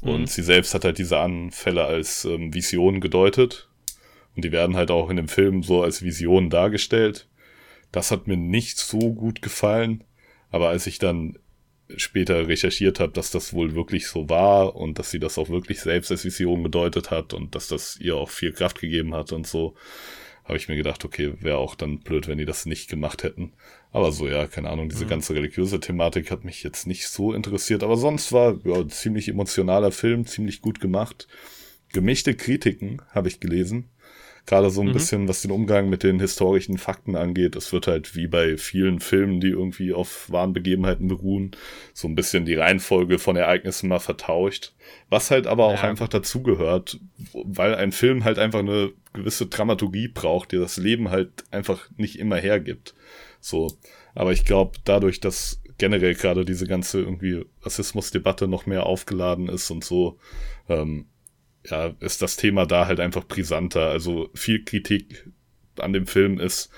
[0.02, 0.10] Mhm.
[0.10, 3.70] Und sie selbst hat halt diese Anfälle als ähm, Vision gedeutet.
[4.36, 7.30] Und die werden halt auch in dem Film so als Vision dargestellt.
[7.92, 10.04] Das hat mir nicht so gut gefallen.
[10.50, 11.38] Aber als ich dann
[11.98, 15.82] später recherchiert habe, dass das wohl wirklich so war und dass sie das auch wirklich
[15.82, 19.46] selbst als Vision gedeutet hat und dass das ihr auch viel Kraft gegeben hat und
[19.46, 19.76] so,
[20.44, 23.54] habe ich mir gedacht, okay, wäre auch dann blöd, wenn die das nicht gemacht hätten.
[23.92, 25.10] Aber so, ja, keine Ahnung, diese mhm.
[25.10, 29.28] ganze religiöse Thematik hat mich jetzt nicht so interessiert, aber sonst war ja, ein ziemlich
[29.28, 31.28] emotionaler Film, ziemlich gut gemacht.
[31.94, 33.90] Gemischte Kritiken habe ich gelesen.
[34.46, 34.94] Gerade so ein mhm.
[34.94, 37.56] bisschen, was den Umgang mit den historischen Fakten angeht.
[37.56, 41.52] Es wird halt wie bei vielen Filmen, die irgendwie auf wahren Begebenheiten beruhen,
[41.94, 44.74] so ein bisschen die Reihenfolge von Ereignissen mal vertauscht.
[45.10, 45.90] Was halt aber auch ja.
[45.90, 47.00] einfach dazugehört,
[47.34, 52.20] weil ein Film halt einfach eine gewisse Dramaturgie braucht, die das Leben halt einfach nicht
[52.20, 52.94] immer hergibt.
[53.40, 53.72] So.
[54.14, 59.70] Aber ich glaube, dadurch, dass generell gerade diese ganze irgendwie Rassismusdebatte noch mehr aufgeladen ist
[59.72, 60.18] und so,
[60.70, 61.08] ähm,
[61.70, 63.90] ja, ist das Thema da halt einfach brisanter.
[63.90, 65.30] Also viel Kritik
[65.78, 66.70] an dem Film ist,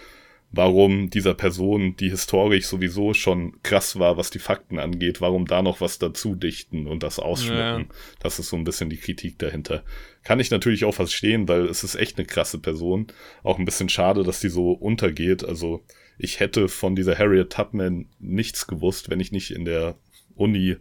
[0.52, 5.62] warum dieser Person, die historisch sowieso schon krass war, was die Fakten angeht, warum da
[5.62, 7.88] noch was dazu dichten und das ausschmücken.
[7.90, 7.96] Ja.
[8.20, 9.84] Das ist so ein bisschen die Kritik dahinter.
[10.24, 13.08] Kann ich natürlich auch verstehen, weil es ist echt eine krasse Person.
[13.44, 15.44] Auch ein bisschen schade, dass die so untergeht.
[15.44, 15.84] Also
[16.18, 19.98] ich hätte von dieser Harriet Tubman nichts gewusst, wenn ich nicht in der
[20.36, 20.78] Uni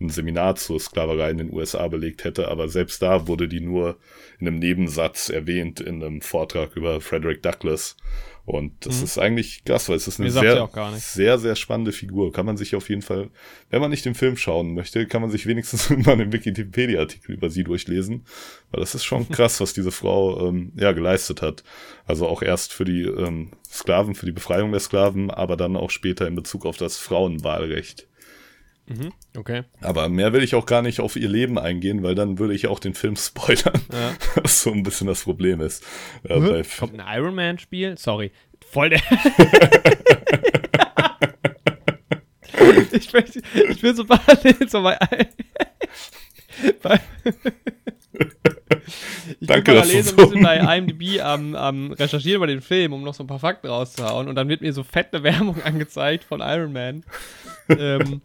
[0.00, 3.96] ein Seminar zur Sklaverei in den USA belegt hätte, aber selbst da wurde die nur
[4.38, 7.96] in einem Nebensatz erwähnt in einem Vortrag über Frederick Douglass.
[8.46, 9.04] Und das mhm.
[9.04, 12.32] ist eigentlich krass, weil es ist eine sehr, sehr, sehr spannende Figur.
[12.32, 13.30] Kann man sich auf jeden Fall,
[13.70, 17.50] wenn man nicht den Film schauen möchte, kann man sich wenigstens mal einen Wikipedia-Artikel über
[17.50, 18.24] sie durchlesen.
[18.70, 21.64] Weil das ist schon krass, was diese Frau ähm, ja geleistet hat.
[22.04, 25.90] Also auch erst für die ähm, Sklaven, für die Befreiung der Sklaven, aber dann auch
[25.90, 28.06] später in Bezug auf das Frauenwahlrecht.
[28.88, 29.64] Mhm, okay.
[29.80, 32.68] Aber mehr will ich auch gar nicht auf ihr Leben eingehen, weil dann würde ich
[32.68, 33.80] auch den Film spoilern.
[33.92, 34.14] Ja.
[34.36, 35.84] Was so ein bisschen das Problem ist.
[36.28, 36.62] Äh, mhm.
[36.78, 37.98] Kommt ein Iron Man-Spiel?
[37.98, 38.30] Sorry.
[38.70, 39.00] Voll der.
[42.92, 43.24] ich, bin,
[43.70, 44.98] ich bin so parallel so bei.
[46.82, 47.00] bei
[49.40, 52.92] ich Danke, bin parallel so ein bisschen bei IMDb am, am Recherchieren über den Film,
[52.92, 54.28] um noch so ein paar Fakten rauszuhauen.
[54.28, 57.04] Und dann wird mir so fette Werbung angezeigt von Iron Man.
[57.68, 58.20] ähm,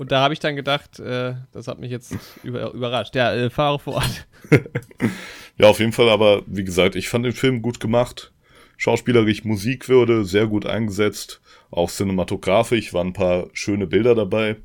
[0.00, 3.14] und da habe ich dann gedacht, äh, das hat mich jetzt über, überrascht.
[3.14, 4.26] Ja, äh, fahre fort.
[5.58, 8.32] ja, auf jeden Fall, aber wie gesagt, ich fand den Film gut gemacht.
[8.78, 11.42] Schauspielerisch Musik würde sehr gut eingesetzt.
[11.70, 14.56] Auch cinematografisch waren ein paar schöne Bilder dabei.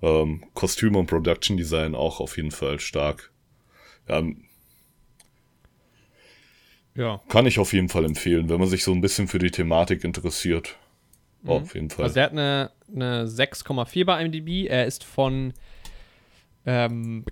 [0.00, 3.32] Ähm, Kostüme und Production Design auch auf jeden Fall stark.
[4.08, 4.22] Ja,
[6.94, 7.20] ja.
[7.28, 10.04] Kann ich auf jeden Fall empfehlen, wenn man sich so ein bisschen für die Thematik
[10.04, 10.78] interessiert.
[11.44, 11.50] Mhm.
[11.50, 12.06] Auf jeden Fall.
[12.06, 14.68] Also er hat eine, eine 6,4 bei IMDb.
[14.68, 15.52] Er ist von
[16.66, 17.24] ähm,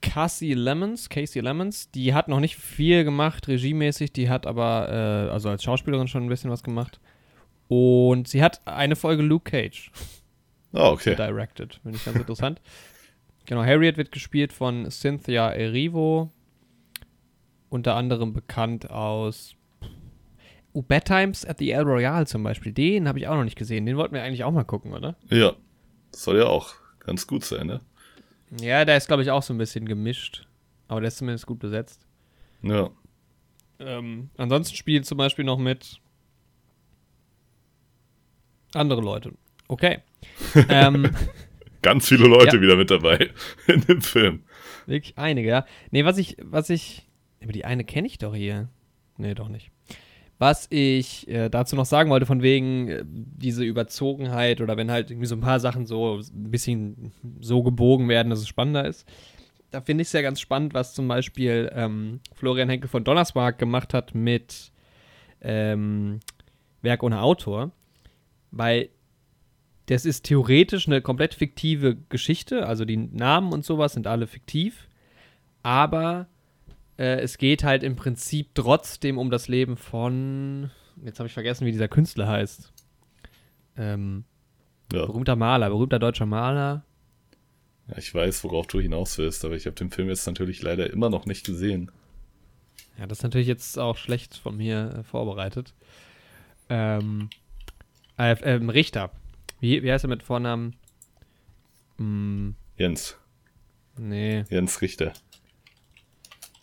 [0.00, 1.90] Cassie Lemons, Casey Lemons.
[1.90, 4.12] Die hat noch nicht viel gemacht, regiemäßig.
[4.12, 6.98] Die hat aber, äh, also als Schauspielerin schon ein bisschen was gemacht.
[7.68, 9.90] Und sie hat eine Folge Luke Cage.
[10.72, 11.14] Oh, okay.
[11.14, 11.80] Directed.
[11.82, 12.60] Finde ich ganz interessant.
[13.46, 16.32] Genau, Harriet wird gespielt von Cynthia Erivo.
[17.68, 19.63] Unter anderem bekannt aus Oh,
[20.82, 23.86] Bad Times at the El Royale zum Beispiel, den habe ich auch noch nicht gesehen.
[23.86, 25.16] Den wollten wir eigentlich auch mal gucken, oder?
[25.30, 25.52] Ja,
[26.10, 27.80] das soll ja auch ganz gut sein, ne?
[28.60, 30.46] Ja, der ist, glaube ich, auch so ein bisschen gemischt.
[30.88, 32.06] Aber der ist zumindest gut besetzt.
[32.62, 32.90] Ja.
[33.78, 36.00] Ähm, ansonsten spielen zum Beispiel noch mit
[38.74, 39.32] andere Leute.
[39.68, 39.98] Okay.
[40.68, 41.10] ähm,
[41.82, 42.62] Ganz viele Leute ja.
[42.62, 43.30] wieder mit dabei
[43.66, 44.44] in dem Film.
[44.86, 45.66] Wirklich einige, ja.
[45.90, 47.06] Nee, was ich, was ich.
[47.42, 48.68] Aber die eine kenne ich doch hier.
[49.16, 49.70] Nee, doch nicht.
[50.38, 55.10] Was ich äh, dazu noch sagen wollte, von wegen äh, diese Überzogenheit oder wenn halt
[55.10, 59.06] irgendwie so ein paar Sachen so ein bisschen so gebogen werden, dass es spannender ist.
[59.70, 63.58] Da finde ich es ja ganz spannend, was zum Beispiel ähm, Florian Henkel von Donnersmark
[63.58, 64.72] gemacht hat mit
[65.40, 66.20] ähm,
[66.82, 67.70] Werk ohne Autor.
[68.50, 68.90] Weil
[69.86, 74.88] das ist theoretisch eine komplett fiktive Geschichte, also die Namen und sowas sind alle fiktiv,
[75.62, 76.26] aber
[76.98, 80.70] äh, es geht halt im Prinzip trotzdem um das Leben von,
[81.04, 82.72] jetzt habe ich vergessen, wie dieser Künstler heißt.
[83.76, 84.24] Ähm,
[84.92, 85.06] Ja.
[85.06, 86.84] Berühmter Maler, berühmter deutscher Maler.
[87.88, 90.90] ja, ich weiß, worauf du hinaus willst, aber ich habe den Film jetzt natürlich leider
[90.90, 91.90] immer noch nicht gesehen.
[92.98, 95.74] Ja, das ist natürlich jetzt auch schlecht von mir äh, vorbereitet.
[96.68, 97.28] Ähm,
[98.16, 99.10] äh, ähm, Richter.
[99.60, 100.76] Wie, wie heißt er mit Vornamen?
[101.98, 103.16] Hm, Jens,
[103.98, 104.44] nee.
[104.48, 105.12] Jens Richter.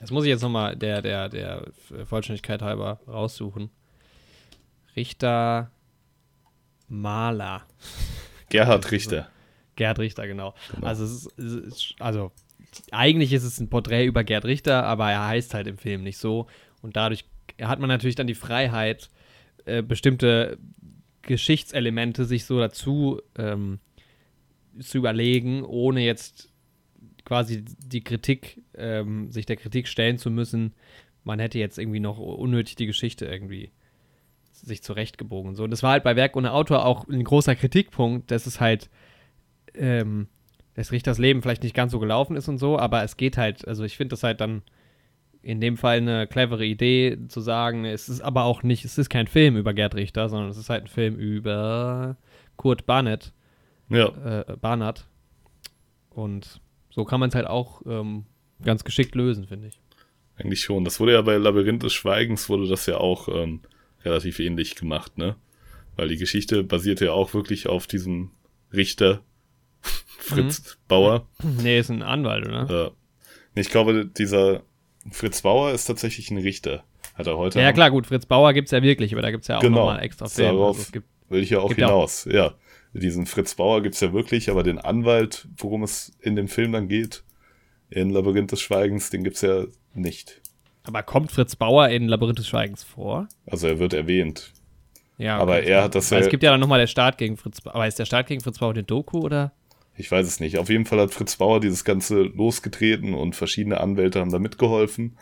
[0.01, 1.67] Das muss ich jetzt nochmal der, der, der
[2.05, 3.69] Vollständigkeit halber raussuchen.
[4.95, 5.69] Richter
[6.87, 7.61] Maler.
[8.49, 9.29] Gerhard Richter.
[9.75, 10.55] Gerd Richter, genau.
[10.73, 10.87] Genau.
[10.87, 12.31] Also, es ist, es ist, also,
[12.91, 16.17] eigentlich ist es ein Porträt über Gerd Richter, aber er heißt halt im Film nicht
[16.17, 16.47] so.
[16.81, 17.25] Und dadurch
[17.61, 19.09] hat man natürlich dann die Freiheit,
[19.65, 20.57] äh, bestimmte
[21.21, 23.79] Geschichtselemente sich so dazu ähm,
[24.79, 26.50] zu überlegen, ohne jetzt
[27.31, 30.73] quasi die Kritik, ähm, sich der Kritik stellen zu müssen,
[31.23, 33.71] man hätte jetzt irgendwie noch unnötig die Geschichte irgendwie
[34.51, 35.55] sich zurechtgebogen.
[35.55, 38.59] So, und das war halt bei Werk ohne Autor auch ein großer Kritikpunkt, dass es
[38.59, 38.89] halt
[39.75, 40.27] ähm,
[40.73, 43.65] dass Richters Leben vielleicht nicht ganz so gelaufen ist und so, aber es geht halt,
[43.65, 44.61] also ich finde das halt dann
[45.41, 49.09] in dem Fall eine clevere Idee zu sagen, es ist aber auch nicht, es ist
[49.09, 52.17] kein Film über Gerd Richter, sondern es ist halt ein Film über
[52.57, 53.31] Kurt Barnett,
[53.87, 55.07] Ja, äh, Barnard.
[56.09, 56.59] Und
[56.91, 58.25] so kann man es halt auch ähm,
[58.63, 59.80] ganz geschickt lösen, finde ich.
[60.38, 60.84] eigentlich schon.
[60.86, 63.62] Das wurde ja bei Labyrinth des Schweigens, wurde das ja auch ähm,
[64.06, 65.36] relativ ähnlich gemacht, ne?
[65.95, 68.32] Weil die Geschichte basierte ja auch wirklich auf diesem
[68.73, 69.21] Richter
[70.19, 71.27] Fritz Bauer.
[71.43, 72.93] Nee, ist ein Anwalt, oder?
[73.56, 74.62] Äh, ich glaube, dieser
[75.12, 76.84] Fritz Bauer ist tatsächlich ein Richter.
[77.15, 77.60] Hat er heute.
[77.60, 79.58] Ja, ja, klar, gut, Fritz Bauer gibt es ja wirklich, aber da gibt es ja
[79.58, 79.80] auch Genau.
[79.88, 80.51] nochmal extra Filme.
[80.54, 82.25] Darauf Also es gibt, Will ich ja auch Gibt ja auch- hinaus.
[82.25, 82.54] Ja.
[82.93, 86.88] Diesen Fritz Bauer gibt's ja wirklich, aber den Anwalt, worum es in dem Film dann
[86.89, 87.23] geht,
[87.89, 90.41] in Labyrinth des Schweigens, den gibt's ja nicht.
[90.84, 93.27] aber kommt Fritz Bauer in Labyrinth des Schweigens vor?
[93.45, 94.51] Also er wird erwähnt.
[95.17, 97.62] Ja, Aber er hat das ja- Es gibt ja dann nochmal der Start gegen Fritz
[97.62, 97.75] Bauer.
[97.75, 99.51] Aber ist der Start gegen Fritz Bauer eine Doku oder?
[99.95, 100.58] Ich weiß es nicht.
[100.58, 105.17] Auf jeden Fall hat Fritz Bauer dieses Ganze losgetreten und verschiedene Anwälte haben da mitgeholfen.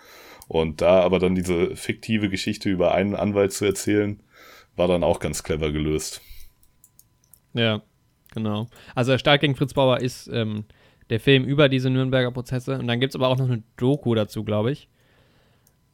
[0.48, 4.22] Und da aber dann diese fiktive Geschichte über einen Anwalt zu erzählen,
[4.78, 6.22] war dann auch ganz clever gelöst.
[7.54, 7.82] Ja,
[8.34, 8.68] genau.
[8.96, 10.66] Also der Start gegen Fritz Bauer ist ähm,
[11.10, 12.78] der Film über diese Nürnberger Prozesse.
[12.78, 14.90] Und dann gibt es aber auch noch eine Doku dazu, glaube ich.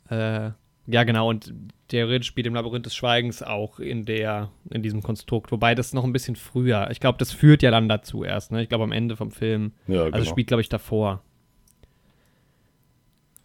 [0.10, 0.52] Äh,
[0.88, 1.30] ja, genau.
[1.30, 1.54] Und
[1.88, 5.52] theoretisch spielt im Labyrinth des Schweigens auch in der, in diesem Konstrukt.
[5.52, 6.89] Wobei das noch ein bisschen früher.
[6.91, 8.62] Ich glaube, das führt ja dann dazu erst, ne?
[8.62, 9.72] Ich glaube am Ende vom Film.
[9.88, 10.26] Ja, Also genau.
[10.26, 11.24] spielt, glaube ich, davor.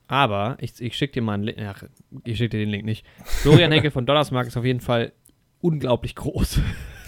[0.06, 1.58] Aber ich, ich schicke dir mal einen Link.
[1.60, 1.84] Ach,
[2.24, 3.06] ich schicke dir den Link nicht.
[3.24, 5.12] Florian Henkel von Donnersmarck ist auf jeden Fall
[5.60, 6.60] unglaublich groß.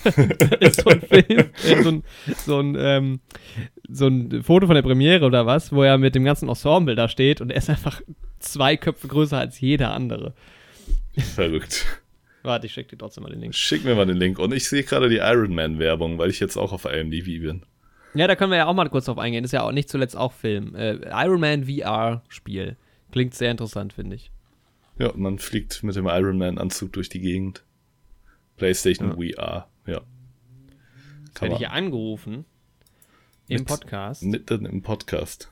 [0.60, 2.04] ist so ein Film, äh, so ein,
[2.36, 3.20] so, ein, ähm,
[3.88, 7.08] so ein Foto von der Premiere oder was, wo er mit dem ganzen Ensemble da
[7.08, 8.02] steht und er ist einfach
[8.38, 10.34] zwei Köpfe größer als jeder andere.
[11.34, 11.86] Verrückt.
[12.42, 13.54] Warte, ich schicke dir trotzdem mal den Link.
[13.54, 14.38] Schick mir mal den Link.
[14.38, 17.62] Und ich sehe gerade die Iron Man Werbung, weil ich jetzt auch auf IMDb bin.
[18.14, 19.44] Ja, da können wir ja auch mal kurz drauf eingehen.
[19.44, 20.74] Ist ja auch nicht zuletzt auch Film.
[20.74, 22.76] Äh, Iron Man VR-Spiel.
[23.12, 24.30] Klingt sehr interessant, finde ich.
[24.98, 27.64] Ja, man fliegt mit dem Iron Man Anzug durch die Gegend.
[28.56, 29.68] PlayStation VR.
[31.32, 32.44] Jetzt werde ich hier angerufen
[33.48, 34.22] im Mit- Podcast.
[34.22, 35.50] mitten im Podcast.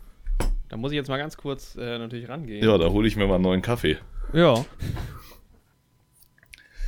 [0.68, 2.62] Da muss ich jetzt mal ganz kurz äh, natürlich rangehen.
[2.64, 3.96] Ja, da hole ich mir mal einen neuen Kaffee.
[4.34, 4.64] Ja.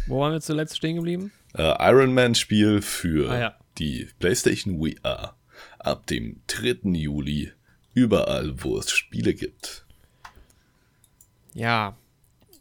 [0.07, 1.33] Wo waren wir zuletzt stehen geblieben?
[1.57, 3.55] Äh, Iron Man Spiel für Ah, ja.
[3.79, 5.37] die PlayStation VR.
[5.79, 6.91] Ab dem 3.
[6.93, 7.51] Juli.
[7.95, 9.85] Überall, wo es Spiele gibt.
[11.55, 11.97] Ja.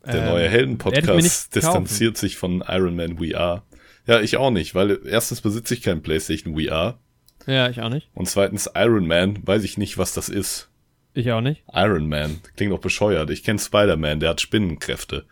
[0.05, 3.63] Der Ähm, neue Helden-Podcast distanziert sich von Iron Man VR.
[4.11, 6.99] Ja, ich auch nicht, weil erstens besitze ich kein PlayStation VR
[7.47, 8.09] Ja, ich auch nicht.
[8.13, 10.69] und zweitens Iron Man, weiß ich nicht, was das ist.
[11.13, 11.63] Ich auch nicht.
[11.71, 13.29] Iron Man, klingt doch bescheuert.
[13.29, 15.25] Ich kenne Spider-Man, der hat Spinnenkräfte.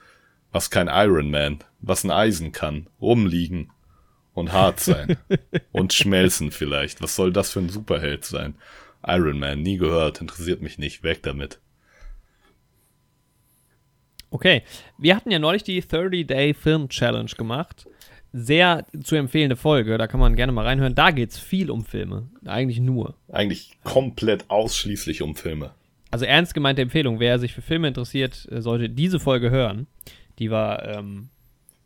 [0.54, 3.70] Was kein Iron Man, was ein Eisen kann, rumliegen
[4.34, 5.18] und hart sein
[5.74, 7.02] und schmelzen vielleicht.
[7.02, 8.56] Was soll das für ein Superheld sein?
[9.06, 11.60] Iron Man, nie gehört, interessiert mich nicht, weg damit.
[14.30, 14.64] Okay.
[14.98, 17.88] Wir hatten ja neulich die 30-Day Film Challenge gemacht.
[18.32, 19.98] Sehr zu empfehlende Folge.
[19.98, 20.96] Da kann man gerne mal reinhören.
[20.96, 22.30] Da geht es viel um Filme.
[22.46, 23.16] Eigentlich nur.
[23.32, 25.72] Eigentlich komplett ausschließlich um Filme.
[26.12, 27.20] Also ernst gemeinte Empfehlung.
[27.20, 29.88] Wer sich für Filme interessiert, äh, sollte diese Folge hören.
[30.38, 31.30] Die war ähm,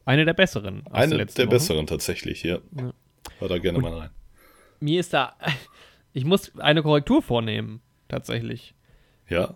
[0.06, 0.86] eine der besseren.
[0.92, 1.50] Eine der Wochen.
[1.50, 2.60] besseren tatsächlich, ja.
[2.78, 2.94] Ja.
[3.40, 4.10] Hör da gerne mal rein.
[4.80, 5.36] Mir ist da,
[6.14, 8.76] ich muss eine Korrektur vornehmen, tatsächlich.
[9.30, 9.56] Ja?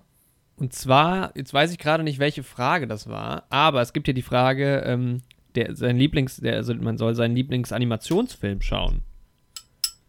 [0.55, 4.13] Und zwar, jetzt weiß ich gerade nicht, welche Frage das war, aber es gibt ja
[4.13, 5.21] die Frage, ähm,
[5.57, 9.01] der, sein Lieblings, der, also man soll seinen Lieblingsanimationsfilm schauen.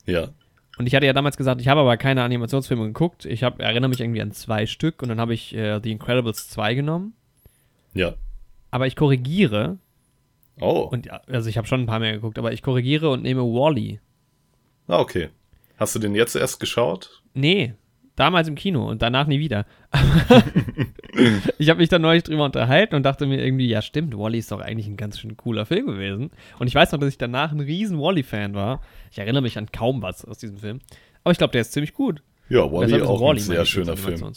[0.06, 0.28] Ja.
[0.78, 3.24] Und ich hatte ja damals gesagt, ich habe aber keine Animationsfilme geguckt.
[3.24, 6.48] Ich hab, erinnere mich irgendwie an zwei Stück und dann habe ich äh, The Incredibles
[6.50, 7.14] 2 genommen.
[7.94, 8.14] Ja.
[8.70, 9.78] Aber ich korrigiere,
[10.60, 10.88] Oh.
[10.90, 13.42] und ja, also ich habe schon ein paar mehr geguckt, aber ich korrigiere und nehme
[13.42, 14.00] Wally.
[14.88, 15.28] ah, okay.
[15.76, 17.22] Hast du den jetzt erst geschaut?
[17.34, 17.74] Nee,
[18.18, 19.64] damals im Kino und danach nie wieder.
[21.58, 24.50] ich habe mich dann neulich drüber unterhalten und dachte mir irgendwie, ja stimmt, Wally ist
[24.50, 26.30] doch eigentlich ein ganz schön cooler Film gewesen.
[26.58, 28.82] Und ich weiß noch, dass ich danach ein riesen Wally-Fan war.
[29.10, 30.80] Ich erinnere mich an kaum was aus diesem Film.
[31.22, 32.22] Aber ich glaube, der ist ziemlich gut.
[32.48, 34.34] Ja, Wally ist auch Wall-E ein sehr schöner Film.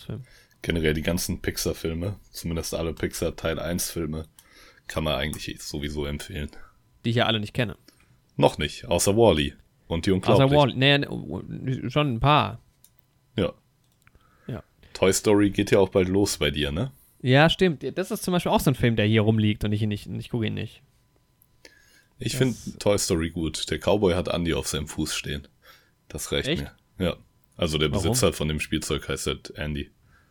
[0.62, 4.26] Generell die ganzen Pixar-Filme, zumindest alle Pixar Teil 1-Filme,
[4.88, 6.52] kann man eigentlich sowieso empfehlen.
[7.04, 7.78] Die ich ja alle nicht kenne.
[8.38, 9.56] Noch nicht, außer Wally
[9.88, 10.80] und die Außer Unglaublichen.
[10.80, 11.00] Wally.
[11.00, 12.61] Nee, nee, schon ein paar.
[15.02, 16.92] Toy Story geht ja auch bald los bei dir, ne?
[17.24, 17.84] Ja, stimmt.
[17.98, 20.06] Das ist zum Beispiel auch so ein Film, der hier rumliegt und ich ihn nicht,
[20.06, 20.84] ich gucke ihn nicht.
[22.20, 23.72] Ich finde Toy Story gut.
[23.72, 25.48] Der Cowboy hat Andy auf seinem Fuß stehen.
[26.08, 26.62] Das reicht Echt?
[27.00, 27.04] mir.
[27.04, 27.16] Ja.
[27.58, 28.04] Also der Warum?
[28.04, 29.90] Besitzer von dem Spielzeug heißt halt Andy.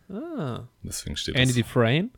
[0.09, 0.69] Ah.
[0.85, 1.57] Deswegen steht Andy das.
[1.57, 2.11] Dufresne.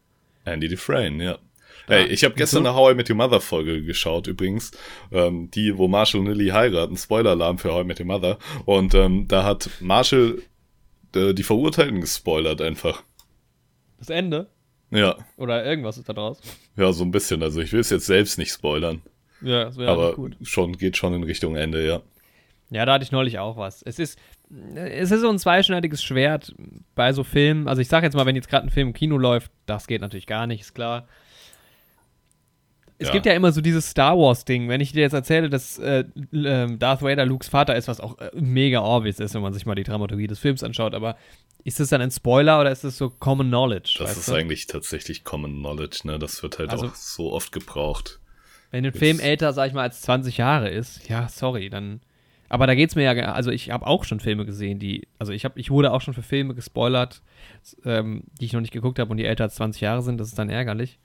[0.44, 1.38] Andy Dufresne, ja.
[1.86, 4.72] Hey, ich habe gestern eine How I Met Your Mother Folge geschaut übrigens,
[5.10, 8.38] ähm, die, wo Marshall und Lily heiraten, Spoiler-Alarm für How I Met Your Mother.
[8.66, 10.42] Und ähm, da hat Marshall
[11.16, 13.02] äh, die Verurteilten gespoilert einfach.
[13.98, 14.48] Das Ende.
[14.90, 16.40] Ja, Oder irgendwas ist da draus.
[16.76, 17.42] ja, so ein bisschen.
[17.42, 19.00] Also ich will es jetzt selbst nicht spoilern,
[19.40, 20.36] Ja, das wäre aber gut.
[20.42, 22.02] schon geht schon in Richtung Ende, ja.
[22.70, 23.82] Ja, da hatte ich neulich auch was.
[23.82, 24.18] Es ist,
[24.74, 26.54] es ist so ein zweischneidiges Schwert
[26.94, 27.68] bei so Filmen.
[27.68, 30.00] Also ich sag jetzt mal, wenn jetzt gerade ein Film im Kino läuft, das geht
[30.00, 31.06] natürlich gar nicht, ist klar.
[33.02, 33.12] Es Ja.
[33.14, 34.68] gibt ja immer so dieses Star Wars-Ding.
[34.68, 38.18] Wenn ich dir jetzt erzähle, dass äh, ähm, Darth Vader Lukes Vater ist, was auch
[38.18, 41.16] äh, mega obvious ist, wenn man sich mal die Dramaturgie des Films anschaut, aber
[41.64, 43.96] ist das dann ein Spoiler oder ist das so Common Knowledge?
[43.98, 44.34] Das ist du?
[44.34, 46.18] eigentlich tatsächlich Common Knowledge, ne?
[46.18, 48.18] Das wird halt Also- auch so oft gebraucht.
[48.70, 52.00] Wenn ein Film älter, sag ich mal, als 20 Jahre ist, ja, sorry, dann.
[52.48, 55.44] Aber da geht's mir ja, also ich habe auch schon Filme gesehen, die, also ich
[55.44, 57.22] habe, ich wurde auch schon für Filme gespoilert,
[57.84, 60.28] ähm, die ich noch nicht geguckt habe und die älter als 20 Jahre sind, das
[60.28, 60.98] ist dann ärgerlich.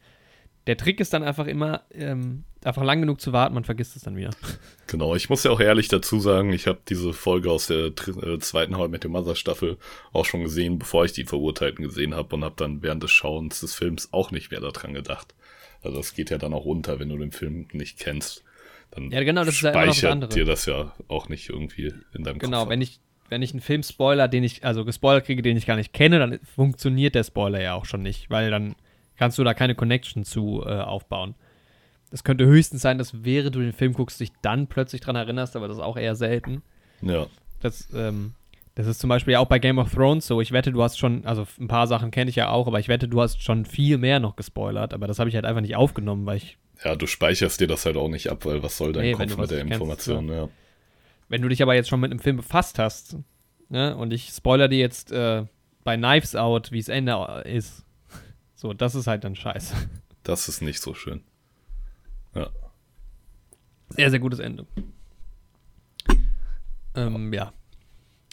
[0.68, 4.04] Der Trick ist dann einfach immer, ähm, einfach lang genug zu warten, man vergisst es
[4.04, 4.32] dann wieder.
[4.90, 8.40] Genau, ich muss ja auch ehrlich dazu sagen, ich habe diese Folge aus der äh,
[8.40, 9.78] zweiten How Met Your Mother Staffel
[10.14, 13.60] auch schon gesehen, bevor ich die Verurteilten gesehen habe und habe dann während des Schauens
[13.60, 15.36] des Films auch nicht mehr daran gedacht.
[15.84, 18.46] Also es geht ja dann auch runter, wenn du den Film nicht kennst.
[18.92, 22.24] Dann Ja, genau, das ist ja das speichert dir das ja auch nicht irgendwie in
[22.24, 22.70] deinem Genau, Kopf.
[22.70, 25.76] wenn ich, wenn ich einen Film spoiler, den ich, also gespoilert kriege, den ich gar
[25.76, 28.76] nicht kenne, dann funktioniert der Spoiler ja auch schon nicht, weil dann
[29.18, 31.36] kannst du da keine Connection zu äh, aufbauen.
[32.12, 35.56] Das könnte höchstens sein, dass während du den Film guckst, dich dann plötzlich dran erinnerst,
[35.56, 36.62] aber das ist auch eher selten.
[37.02, 37.28] Ja,
[37.60, 38.34] Das, ähm,
[38.76, 40.40] das ist zum Beispiel auch bei Game of Thrones so.
[40.40, 42.88] Ich wette, du hast schon, also ein paar Sachen kenne ich ja auch, aber ich
[42.88, 45.76] wette, du hast schon viel mehr noch gespoilert, aber das habe ich halt einfach nicht
[45.76, 48.94] aufgenommen, weil ich, ja, du speicherst dir das halt auch nicht ab, weil was soll
[48.94, 50.30] dein Nee, Kopf mit der nicht kennst, Information?
[50.30, 50.48] Ja.
[51.28, 53.18] wenn du dich aber jetzt schon mit einem Film befasst hast,
[53.70, 55.44] ne, und ich spoiler dir jetzt äh,
[55.84, 57.84] bei Knives Out, wie es Ende ist,
[58.58, 59.76] so, das ist halt dann scheiße.
[60.24, 61.22] Das ist nicht so schön.
[62.36, 62.50] Ja.
[63.90, 64.66] Sehr, sehr gutes Ende.
[66.96, 67.54] Ähm, ja.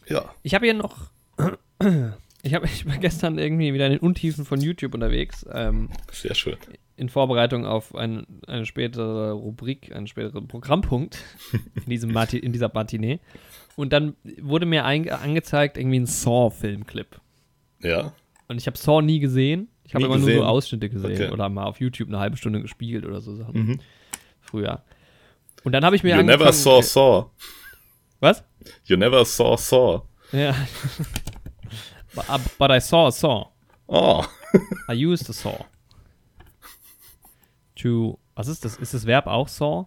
[0.09, 1.11] Ja, Ich habe hier noch.
[2.47, 6.35] Ich, hab, ich war gestern irgendwie wieder in den Untiefen von YouTube unterwegs, ähm, sehr
[6.35, 6.59] schön.
[6.95, 11.25] in Vorbereitung auf ein, eine spätere Rubrik, einen späteren Programmpunkt
[11.75, 13.19] in, diesem Mati in dieser Matinee.
[13.77, 17.19] Und dann wurde mir ein, angezeigt irgendwie ein Saw-Filmclip.
[17.81, 18.13] Ja,
[18.49, 19.69] Und ich habe Saw nie gesehen.
[19.85, 20.39] Ich habe immer nur gesehen?
[20.41, 21.31] so Ausschnitte gesehen Okay.
[21.31, 23.55] oder mal auf YouTube eine halbe Stunde gespielt oder so Sachen.
[23.55, 23.81] Mhm.
[24.41, 24.83] Früher.
[25.63, 27.31] Und dann habe ich mir You angefangen, never saw Saw.
[28.21, 28.43] Was?
[28.85, 30.03] You never saw Saw.
[30.33, 30.55] Ja.
[32.15, 33.47] but, uh, but I saw a saw.
[33.87, 34.25] Oh.
[34.89, 35.65] I used a saw.
[37.77, 38.19] To.
[38.35, 38.77] Was ist das?
[38.77, 39.87] Ist das Verb auch saw?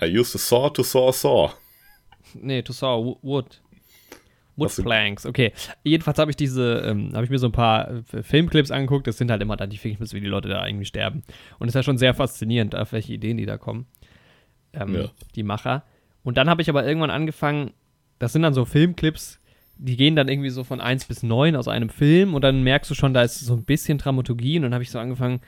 [0.00, 1.50] I used a saw to saw a saw.
[2.34, 3.60] Nee, to saw wo- wood.
[4.60, 5.52] Wood Was du- planks, okay.
[5.82, 9.06] Jedenfalls habe ich diese, ähm, habe ich mir so ein paar äh, Filmclips angeguckt.
[9.06, 11.22] Das sind halt immer dann die Filmclips, wie die Leute da irgendwie sterben.
[11.58, 13.86] Und es ist ja schon sehr faszinierend, auf welche Ideen die da kommen.
[14.72, 15.04] Ähm, Ja.
[15.34, 15.82] Die Macher.
[16.22, 17.72] Und dann habe ich aber irgendwann angefangen,
[18.18, 19.38] das sind dann so Filmclips,
[19.78, 22.90] die gehen dann irgendwie so von 1 bis 9 aus einem Film und dann merkst
[22.90, 25.40] du schon, da ist so ein bisschen Dramaturgie und dann habe ich so angefangen,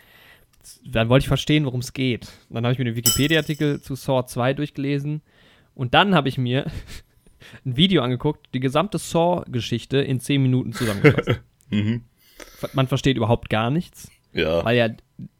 [0.86, 2.28] dann wollte ich verstehen, worum es geht.
[2.48, 5.20] Dann habe ich mir den Wikipedia-Artikel zu Saw 2 durchgelesen
[5.74, 6.64] und dann habe ich mir
[7.64, 11.40] ein Video angeguckt, die gesamte Saw-Geschichte in 10 Minuten zusammengefasst.
[11.70, 12.02] Mhm.
[12.74, 14.90] Man versteht überhaupt gar nichts, Ja, weil ja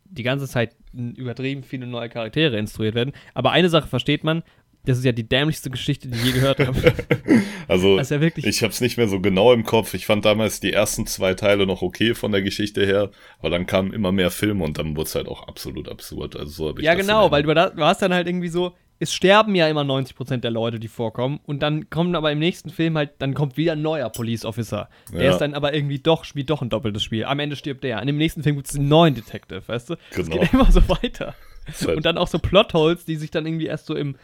[0.04, 3.12] die ganze Zeit übertrieben viele neue Charaktere instruiert werden.
[3.34, 4.42] Aber eine Sache versteht man,
[4.84, 6.76] das ist ja die dämlichste Geschichte, die ich je gehört habe.
[7.68, 9.94] also, ja ich habe es nicht mehr so genau im Kopf.
[9.94, 13.66] Ich fand damals die ersten zwei Teile noch okay von der Geschichte her, aber dann
[13.66, 16.36] kamen immer mehr Filme und dann wurde es halt auch absolut absurd.
[16.36, 19.66] Also so ja, genau, weil du, du hast dann halt irgendwie so, es sterben ja
[19.66, 21.40] immer 90% der Leute, die vorkommen.
[21.44, 24.88] Und dann kommen aber im nächsten Film halt, dann kommt wieder ein neuer Police Officer.
[25.12, 25.30] Der ja.
[25.32, 27.24] ist dann aber irgendwie doch, spielt doch ein doppeltes Spiel.
[27.24, 28.00] Am Ende stirbt der.
[28.00, 29.96] In dem nächsten Film gibt es einen neuen Detective, weißt du?
[30.12, 30.20] Genau.
[30.20, 31.34] Es geht immer so weiter.
[31.66, 34.14] Halt und dann auch so Plotholes, die sich dann irgendwie erst so im,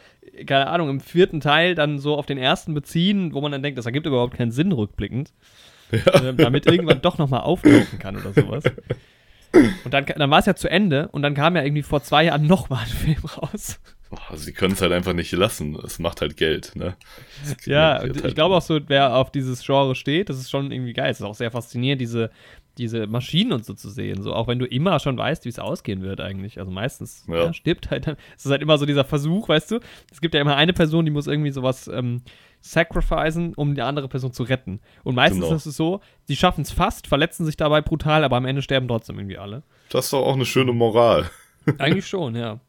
[0.47, 3.79] keine Ahnung, im vierten Teil dann so auf den ersten beziehen, wo man dann denkt,
[3.79, 5.33] das ergibt überhaupt keinen Sinn rückblickend.
[5.91, 6.23] Ja.
[6.23, 8.63] Äh, damit irgendwann doch nochmal auftauchen kann oder sowas.
[9.85, 12.25] Und dann, dann war es ja zu Ende und dann kam ja irgendwie vor zwei
[12.25, 13.81] Jahren nochmal ein Film raus.
[14.35, 15.77] Sie können es halt einfach nicht lassen.
[15.85, 16.97] Es macht halt Geld, ne?
[17.65, 20.93] Ja, ich halt glaube auch so, wer auf dieses Genre steht, das ist schon irgendwie
[20.93, 21.11] geil.
[21.11, 22.31] Es ist auch sehr faszinierend, diese,
[22.79, 24.23] diese Maschinen und so zu sehen.
[24.23, 26.59] So, auch wenn du immer schon weißt, wie es ausgehen wird, eigentlich.
[26.59, 27.45] Also meistens ja.
[27.47, 28.17] Ja, stirbt halt dann.
[28.37, 29.81] Es ist halt immer so dieser Versuch, weißt du?
[30.11, 32.23] Es gibt ja immer eine Person, die muss irgendwie sowas ähm,
[32.61, 34.81] sacrificen, um die andere Person zu retten.
[35.05, 35.55] Und meistens genau.
[35.55, 38.89] ist es so, die schaffen es fast, verletzen sich dabei brutal, aber am Ende sterben
[38.89, 39.63] trotzdem irgendwie alle.
[39.91, 41.31] Das ist doch auch eine schöne Moral.
[41.79, 42.61] Eigentlich schon, ja.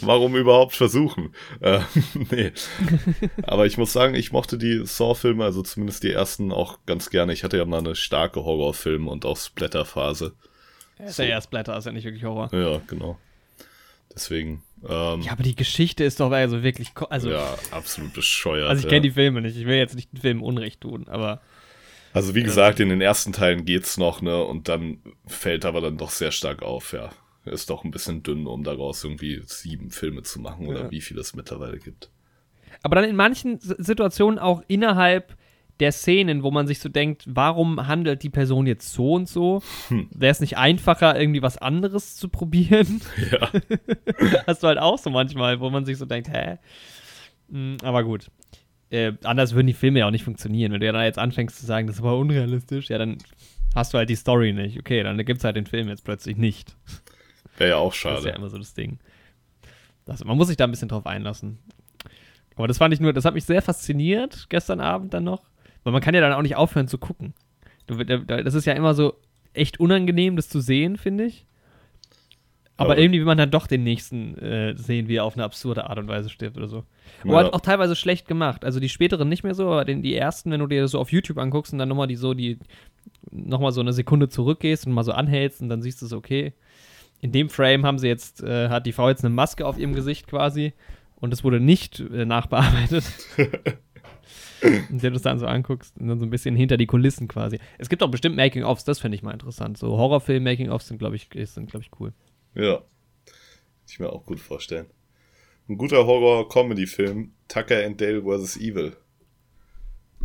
[0.00, 1.34] Warum überhaupt versuchen?
[1.60, 1.80] Äh,
[2.30, 2.52] nee.
[3.42, 7.32] Aber ich muss sagen, ich mochte die Saw-Filme, also zumindest die ersten, auch ganz gerne.
[7.32, 10.34] Ich hatte ja mal eine starke Horrorfilm- und auch Splatter-Phase.
[10.98, 11.22] Ja, ist so.
[11.22, 12.50] ja eher Splatter, ist ja nicht wirklich Horror.
[12.52, 13.18] Ja, genau.
[14.14, 14.62] Deswegen.
[14.88, 16.92] Ähm, ja, aber die Geschichte ist doch also wirklich.
[17.10, 18.68] Also, ja, absolut bescheuert.
[18.68, 19.10] Also, ich kenne ja.
[19.10, 19.56] die Filme nicht.
[19.56, 21.42] Ich will jetzt nicht den Film Unrecht tun, aber.
[22.14, 24.42] Also, wie gesagt, in den ersten Teilen geht's noch, ne?
[24.42, 27.10] Und dann fällt aber dann doch sehr stark auf, ja
[27.46, 30.90] ist doch ein bisschen dünn, um daraus irgendwie sieben Filme zu machen oder ja.
[30.90, 32.10] wie viel es mittlerweile gibt.
[32.82, 35.36] Aber dann in manchen Situationen auch innerhalb
[35.80, 39.62] der Szenen, wo man sich so denkt, warum handelt die Person jetzt so und so?
[39.88, 40.08] Hm.
[40.10, 43.00] Wäre es nicht einfacher, irgendwie was anderes zu probieren?
[43.30, 43.50] Ja.
[44.46, 46.58] Hast du halt auch so manchmal, wo man sich so denkt, hä?
[47.50, 48.30] Hm, aber gut.
[48.90, 50.72] Äh, anders würden die Filme ja auch nicht funktionieren.
[50.72, 53.18] Wenn du ja dann jetzt anfängst zu sagen, das war unrealistisch, ja, dann
[53.74, 54.78] hast du halt die Story nicht.
[54.78, 56.76] Okay, dann gibt es halt den Film jetzt plötzlich nicht.
[57.58, 58.16] Wäre ja auch schade.
[58.16, 58.98] Das ist ja immer so das Ding.
[60.04, 61.58] Das, man muss sich da ein bisschen drauf einlassen.
[62.56, 65.42] Aber das fand ich nur, das hat mich sehr fasziniert gestern Abend dann noch.
[65.84, 67.34] Weil man kann ja dann auch nicht aufhören zu gucken.
[67.86, 69.14] Das ist ja immer so
[69.52, 71.46] echt unangenehm, das zu sehen, finde ich.
[72.78, 73.02] Aber ja.
[73.02, 75.98] irgendwie will man dann doch den nächsten äh, sehen, wie er auf eine absurde Art
[75.98, 76.84] und Weise stirbt oder so.
[77.22, 77.36] Aber ja.
[77.44, 78.64] halt auch teilweise schlecht gemacht.
[78.64, 81.10] Also die späteren nicht mehr so, aber den, die ersten, wenn du dir so auf
[81.10, 82.58] YouTube anguckst und dann nochmal die so, die
[83.30, 86.52] nochmal so eine Sekunde zurückgehst und mal so anhältst und dann siehst du es, okay,
[87.20, 89.94] in dem Frame haben sie jetzt, äh, hat die Frau jetzt eine Maske auf ihrem
[89.94, 90.72] Gesicht quasi
[91.16, 93.04] und es wurde nicht äh, nachbearbeitet.
[94.62, 97.28] und wenn du es dann so anguckst und dann so ein bisschen hinter die Kulissen
[97.28, 97.58] quasi.
[97.78, 99.78] Es gibt auch bestimmt Making-ofs, das finde ich mal interessant.
[99.78, 102.12] So Horrorfilm-Making-ofs sind, glaube ich, sind, glaube ich, cool.
[102.54, 102.82] Ja.
[103.88, 104.86] Ich mir auch gut vorstellen.
[105.68, 108.56] Ein guter Horror-Comedy-Film, Tucker and Dale vs.
[108.56, 108.96] Evil.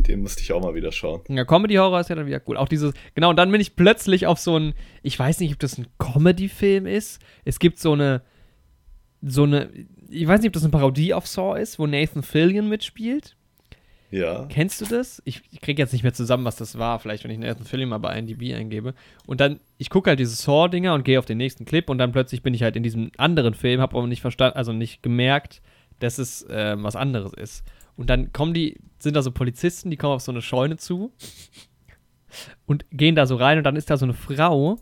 [0.02, 1.22] Den müsste ich auch mal wieder schauen.
[1.28, 2.56] Ja, Comedy-Horror ist ja dann wieder cool.
[2.56, 5.58] Auch dieses, genau, und dann bin ich plötzlich auf so ein, ich weiß nicht, ob
[5.58, 7.20] das ein Comedy-Film ist.
[7.44, 8.22] Es gibt so eine,
[9.22, 9.70] so eine,
[10.08, 13.36] ich weiß nicht, ob das eine Parodie auf Saw ist, wo Nathan Fillion mitspielt.
[14.12, 14.44] Ja.
[14.50, 15.22] Kennst du das?
[15.24, 17.88] Ich, ich kriege jetzt nicht mehr zusammen, was das war, vielleicht, wenn ich Nathan Fillion
[17.88, 18.94] mal bei IMDb eingebe.
[19.26, 22.12] Und dann, ich gucke halt diese Saw-Dinger und gehe auf den nächsten Clip und dann
[22.12, 25.62] plötzlich bin ich halt in diesem anderen Film, habe aber nicht verstanden, also nicht gemerkt,
[25.98, 27.64] dass es äh, was anderes ist.
[28.02, 31.12] Und dann kommen die, sind da so Polizisten, die kommen auf so eine Scheune zu
[32.66, 34.80] und gehen da so rein und dann ist da so eine Frau,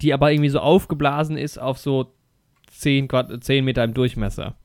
[0.00, 2.12] die aber irgendwie so aufgeblasen ist auf so
[2.72, 3.08] 10,
[3.40, 4.56] 10 Meter im Durchmesser.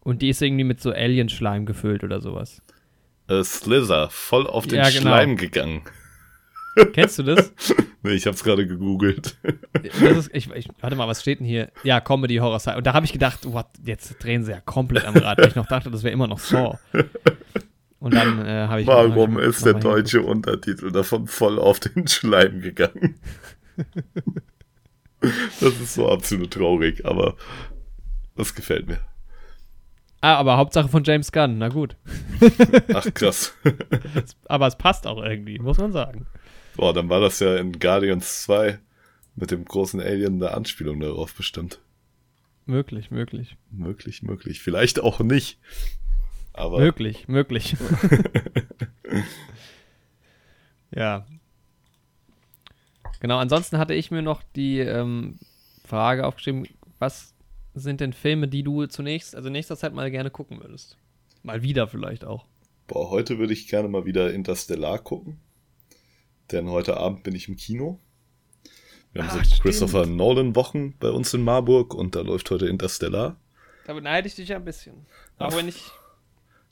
[0.00, 2.60] Und die ist irgendwie mit so Alien-Schleim gefüllt oder sowas.
[3.28, 5.02] Äh, Slither, voll auf den ja, genau.
[5.02, 5.82] Schleim gegangen.
[6.94, 7.54] Kennst du das?
[8.02, 9.36] nee, ich hab's gerade gegoogelt.
[9.82, 11.70] Ist, ich, ich, warte mal, was steht denn hier?
[11.84, 15.04] Ja, Comedy Horror Sci Und da habe ich gedacht, what, jetzt drehen sie ja komplett
[15.04, 16.78] am Rad, weil ich noch dachte, das wäre immer noch Saw.
[18.00, 18.86] Und dann äh, habe ich.
[18.86, 20.46] Warum ich ist der deutsche hingeguckt.
[20.46, 23.20] Untertitel davon voll auf den Schleim gegangen?
[25.60, 27.36] das ist so absolut traurig, aber
[28.36, 29.00] das gefällt mir.
[30.22, 31.96] Ah, aber Hauptsache von James Gunn, na gut.
[32.92, 33.54] Ach, krass.
[34.46, 36.26] aber es passt auch irgendwie, muss man sagen.
[36.80, 38.78] Boah, dann war das ja in Guardians 2
[39.36, 41.78] mit dem großen Alien eine Anspielung darauf bestimmt.
[42.64, 43.58] Möglich, möglich.
[43.70, 44.62] Möglich, möglich.
[44.62, 45.58] Vielleicht auch nicht.
[46.54, 47.76] Aber möglich, möglich.
[50.90, 51.26] ja.
[53.20, 55.38] Genau, ansonsten hatte ich mir noch die ähm,
[55.84, 56.66] Frage aufgeschrieben,
[56.98, 57.34] was
[57.74, 60.96] sind denn Filme, die du zunächst, also nächster Zeit mal gerne gucken würdest?
[61.42, 62.46] Mal wieder vielleicht auch.
[62.86, 65.40] Boah, heute würde ich gerne mal wieder Interstellar gucken
[66.52, 67.98] denn heute Abend bin ich im Kino.
[69.12, 69.62] Wir haben Ah, so.
[69.62, 73.36] Christopher Nolan-Wochen bei uns in Marburg und da läuft heute Interstellar.
[73.86, 74.94] Da beneide ich dich ja ein bisschen.
[75.38, 75.90] Auch Ach, wenn ich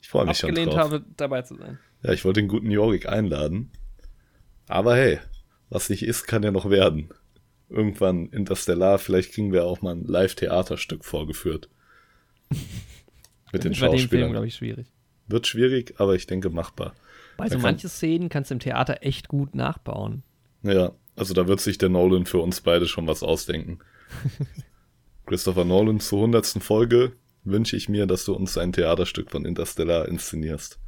[0.01, 0.79] Ich freue mich schon abgelehnt drauf.
[0.79, 1.79] habe, dabei zu sein.
[2.03, 3.71] Ja, ich wollte den guten Jorik einladen.
[4.67, 5.19] Aber hey,
[5.69, 7.09] was nicht ist, kann ja noch werden.
[7.69, 11.69] Irgendwann Interstellar, vielleicht kriegen wir auch mal ein Live-Theaterstück vorgeführt.
[13.51, 14.31] Mit den Film, Schauspielern.
[14.31, 14.87] glaube ich, schwierig.
[15.27, 16.95] Wird schwierig, aber ich denke machbar.
[17.47, 20.23] Da so manche Szenen kannst du im Theater echt gut nachbauen.
[20.63, 23.79] Ja, also da wird sich der Nolan für uns beide schon was ausdenken.
[25.25, 27.13] Christopher Nolan zur hundertsten Folge
[27.43, 30.79] wünsche ich mir, dass du uns ein Theaterstück von Interstellar inszenierst.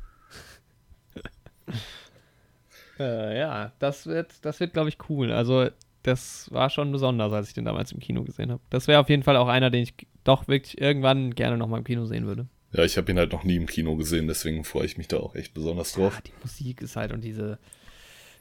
[3.00, 5.32] Äh, ja, das wird, das wird, glaube ich, cool.
[5.32, 5.70] Also,
[6.04, 8.62] das war schon besonders, als ich den damals im Kino gesehen habe.
[8.70, 11.84] Das wäre auf jeden Fall auch einer, den ich doch wirklich irgendwann gerne nochmal im
[11.84, 12.48] Kino sehen würde.
[12.74, 15.18] Ja, ich habe ihn halt noch nie im Kino gesehen, deswegen freue ich mich da
[15.18, 16.16] auch echt besonders drauf.
[16.18, 17.60] Ah, die Musik ist halt und diese.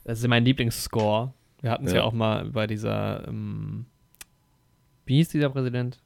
[0.05, 1.35] Das ist mein Lieblingsscore.
[1.61, 1.99] Wir hatten es ja.
[1.99, 2.05] Ja.
[2.05, 3.27] auch mal bei dieser.
[3.29, 3.87] Ähm,
[5.05, 5.99] wie hieß dieser Präsident?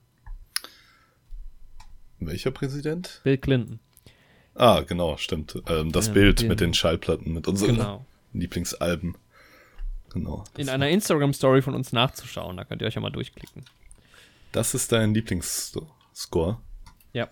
[2.20, 3.20] Welcher Präsident?
[3.24, 3.80] Bill Clinton.
[4.54, 5.60] Ah, genau, stimmt.
[5.68, 8.06] Ähm, das Ja, Bild den- mit den Schallplatten, mit unseren Genau.
[8.32, 9.16] Lieblingsalben.
[10.12, 10.44] Genau.
[10.56, 12.56] In einer Instagram-Story von uns nachzuschauen.
[12.56, 13.64] Da könnt ihr euch ja mal durchklicken.
[14.52, 16.58] das ist dein Lieblingsscore.
[17.12, 17.28] Ja.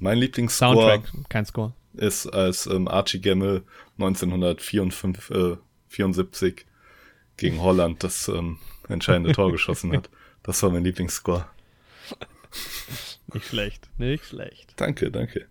[0.00, 1.72] Mein Lieblingsscore Soundtrack, kein Score.
[1.94, 3.62] ist, als ähm, Archie Gemmel
[3.98, 6.66] 1974
[7.36, 10.10] gegen Holland das ähm, entscheidende Tor geschossen hat.
[10.42, 11.46] Das war mein Lieblingsscore.
[13.32, 13.88] Nicht schlecht.
[13.98, 14.72] Nicht schlecht.
[14.76, 15.46] Danke, danke.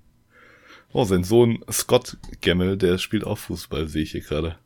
[0.91, 4.57] Oh, sein Sohn Scott Gemmel, der spielt auch Fußball, sehe ich hier gerade.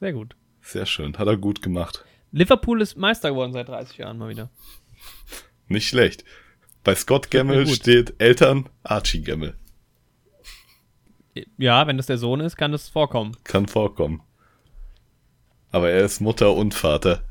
[0.00, 0.34] Sehr gut.
[0.62, 2.04] Sehr schön, hat er gut gemacht.
[2.32, 4.48] Liverpool ist Meister geworden seit 30 Jahren mal wieder.
[5.68, 6.24] Nicht schlecht.
[6.82, 9.54] Bei Scott Gemmel steht Eltern Archie Gemmel.
[11.58, 13.36] Ja, wenn das der Sohn ist, kann das vorkommen.
[13.44, 14.22] Kann vorkommen.
[15.70, 17.22] Aber er ist Mutter und Vater.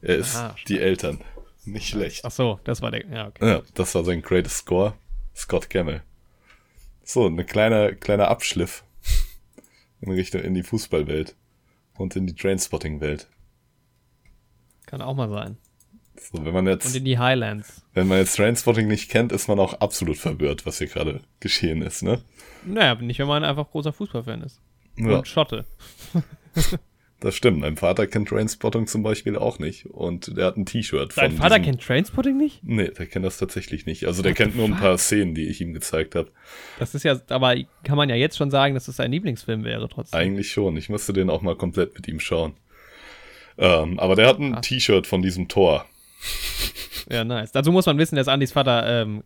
[0.00, 1.20] Er ist Ah, die Eltern.
[1.64, 2.24] Nicht schlecht.
[2.24, 3.06] Ach so, das war der.
[3.06, 3.46] Ja, okay.
[3.48, 4.94] Ja, das war sein greatest score.
[5.34, 6.02] Scott Gemmel.
[7.02, 8.84] So, ein kleiner, kleiner Abschliff
[10.00, 11.34] in Richtung in die Fußballwelt
[11.96, 13.28] und in die Trainspotting-Welt.
[14.86, 15.56] Kann auch mal sein.
[16.16, 17.83] So, wenn man Und jetzt, in die Highlands.
[17.94, 21.80] Wenn man jetzt Trainspotting nicht kennt, ist man auch absolut verwirrt, was hier gerade geschehen
[21.82, 22.20] ist, ne?
[22.66, 24.60] Naja, nicht, wenn man einfach großer Fußballfan ist.
[24.96, 25.64] Ja, Und Schotte.
[27.20, 27.60] das stimmt.
[27.60, 31.32] Mein Vater kennt Trainspotting zum Beispiel auch nicht und der hat ein T-Shirt von Dein
[31.32, 32.60] Vater diesem- kennt Trainspotting nicht?
[32.62, 34.06] Nee, der kennt das tatsächlich nicht.
[34.06, 36.30] Also der What the kennt nur ein paar Szenen, die ich ihm gezeigt habe.
[36.78, 39.88] Das ist ja, aber kann man ja jetzt schon sagen, dass es sein Lieblingsfilm wäre
[39.88, 40.18] trotzdem.
[40.18, 40.76] Eigentlich schon.
[40.76, 42.54] Ich müsste den auch mal komplett mit ihm schauen.
[43.56, 44.60] Ähm, aber der hat ein.
[44.62, 45.86] T-Shirt von diesem Tor.
[47.10, 47.52] Ja, nice.
[47.52, 49.22] Dazu muss man wissen, dass Andys Vater ähm,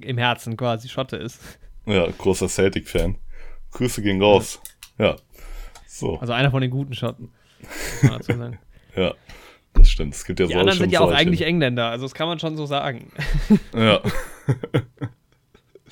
[0.00, 1.40] im Herzen quasi Schotte ist.
[1.86, 3.16] Ja, großer Celtic-Fan.
[3.72, 4.60] Grüße gehen raus.
[4.98, 5.16] Ja.
[5.86, 7.30] So, Also einer von den guten Schotten.
[8.96, 9.14] ja.
[9.74, 10.14] Das stimmt.
[10.14, 11.20] Es gibt ja Die so anderen sind ja auch solche.
[11.20, 13.12] eigentlich Engländer, also das kann man schon so sagen.
[13.74, 14.00] Ja.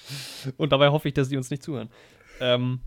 [0.57, 1.89] Und dabei hoffe ich, dass die uns nicht zuhören.
[2.41, 2.81] Ähm,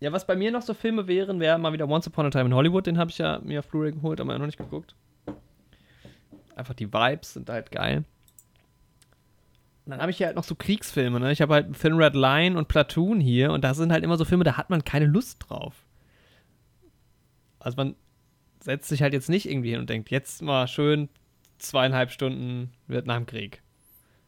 [0.00, 2.46] ja, was bei mir noch so Filme wären, wäre mal wieder Once Upon a Time
[2.46, 4.94] in Hollywood, den habe ich ja mir auf Blu-ray geholt, aber noch nicht geguckt.
[6.58, 8.04] Einfach die Vibes sind halt geil.
[9.84, 11.32] Und dann habe ich ja halt noch so Kriegsfilme, ne?
[11.32, 14.24] Ich habe halt Thin Red Line und Platoon hier und da sind halt immer so
[14.24, 15.86] Filme, da hat man keine Lust drauf.
[17.60, 17.94] Also man
[18.60, 21.08] setzt sich halt jetzt nicht irgendwie hin und denkt, jetzt mal schön
[21.58, 23.62] zweieinhalb Stunden Vietnamkrieg.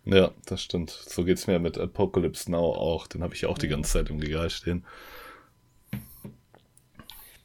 [0.05, 0.91] ja, das stimmt.
[0.91, 3.07] So geht's mir mit Apocalypse Now auch.
[3.07, 4.85] Den habe ich auch die ganze Zeit im Regal stehen.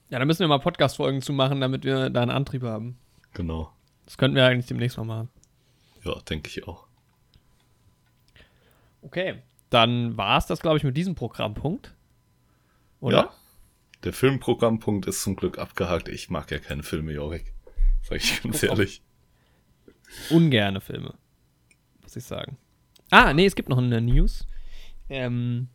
[0.09, 2.97] Ja, da müssen wir mal Podcast-Folgen zu machen, damit wir da einen Antrieb haben.
[3.33, 3.74] Genau.
[4.05, 5.29] Das könnten wir eigentlich demnächst mal machen.
[6.03, 6.85] Ja, denke ich auch.
[9.01, 9.41] Okay.
[9.69, 11.93] Dann war es das, glaube ich, mit diesem Programmpunkt.
[12.99, 13.17] Oder?
[13.17, 13.33] Ja.
[14.03, 16.07] Der Filmprogrammpunkt ist zum Glück abgehakt.
[16.09, 17.53] Ich mag ja keine Filme, Jorik.
[18.03, 19.01] Sag ich ganz ehrlich.
[20.29, 21.15] Ungerne Filme.
[22.03, 22.57] Muss ich sagen.
[23.09, 24.47] Ah, nee, es gibt noch eine News.
[25.09, 25.69] Ähm,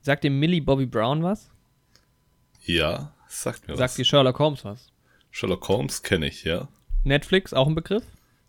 [0.00, 1.50] sagt dir Millie Bobby Brown was?
[2.64, 3.94] Ja, sagt mir Sagt was.
[3.96, 4.92] dir Sherlock Holmes was?
[5.30, 6.68] Sherlock Holmes kenne ich, ja.
[7.04, 8.04] Netflix, auch ein Begriff?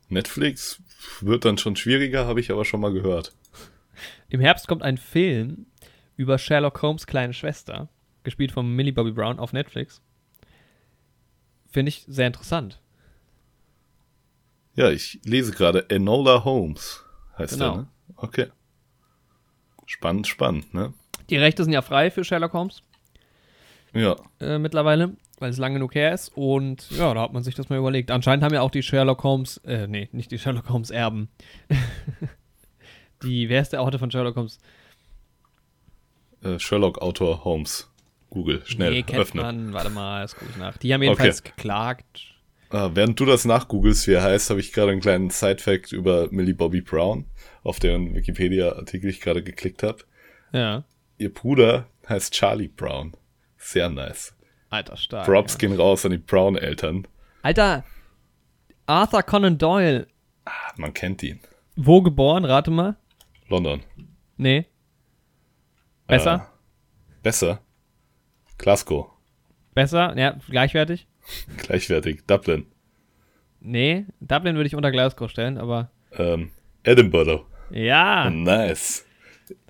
[0.10, 0.82] Netflix
[1.22, 3.34] wird dann schon schwieriger, habe ich aber schon mal gehört.
[4.30, 5.68] Im Herbst kommt ein Film
[6.16, 7.90] über Sherlock Holmes' kleine Schwester,
[8.24, 10.02] gespielt von Millie Bobby Brown auf Netflix.
[11.70, 12.82] Finde ich sehr interessant.
[14.76, 17.04] Ja, ich lese gerade Enola Holmes
[17.38, 17.72] heißt Genau.
[17.72, 17.88] er, ne?
[18.18, 18.48] Okay.
[19.86, 20.94] Spannend, spannend, ne?
[21.30, 22.82] Die Rechte sind ja frei für Sherlock Holmes.
[23.94, 26.32] Ja, äh, mittlerweile, weil es lang genug her ist.
[26.36, 28.12] Und ja, da hat man sich das mal überlegt.
[28.12, 31.30] Anscheinend haben ja auch die Sherlock Holmes, äh, nee, nicht die Sherlock Holmes Erben.
[33.24, 34.60] die, wer ist der Autor von Sherlock Holmes?
[36.46, 37.90] äh, Sherlock-Autor Holmes.
[38.30, 39.44] Google, schnell, nee, kennt öffne.
[39.44, 40.78] man, warte mal, das gucke ich nach.
[40.78, 42.34] Die haben jedenfalls geklagt.
[42.70, 46.28] Ah, während du das nachgoogelst, wie er heißt, habe ich gerade einen kleinen Side-Fact über
[46.32, 47.26] Millie Bobby Brown,
[47.64, 50.00] auf deren Wikipedia-Artikel ich gerade geklickt habe.
[50.52, 50.84] Ja.
[51.18, 53.14] Ihr Bruder heißt Charlie Brown.
[53.58, 54.36] Sehr nice.
[54.76, 55.26] Alter, stark.
[55.26, 55.60] Props ja.
[55.60, 57.08] gehen raus an die Brown-Eltern.
[57.44, 57.86] Alter,
[58.86, 60.08] Arthur Conan Doyle.
[60.46, 61.40] Ah, Man kennt ihn.
[61.78, 62.44] Wo geboren?
[62.44, 62.96] Rate mal.
[63.48, 63.82] London.
[64.38, 64.66] Nee.
[66.08, 66.36] Besser?
[66.36, 67.60] Äh, besser.
[68.58, 69.12] Glasgow.
[69.74, 70.18] Besser?
[70.18, 71.08] Ja, gleichwertig?
[71.58, 72.26] Gleichwertig.
[72.28, 72.66] Dublin.
[73.60, 74.06] Nee.
[74.20, 75.90] Dublin würde ich unter Glasgow stellen, aber.
[76.12, 76.52] Ähm,
[76.84, 77.46] Edinburgh.
[77.72, 78.30] Ja.
[78.30, 79.06] Nice.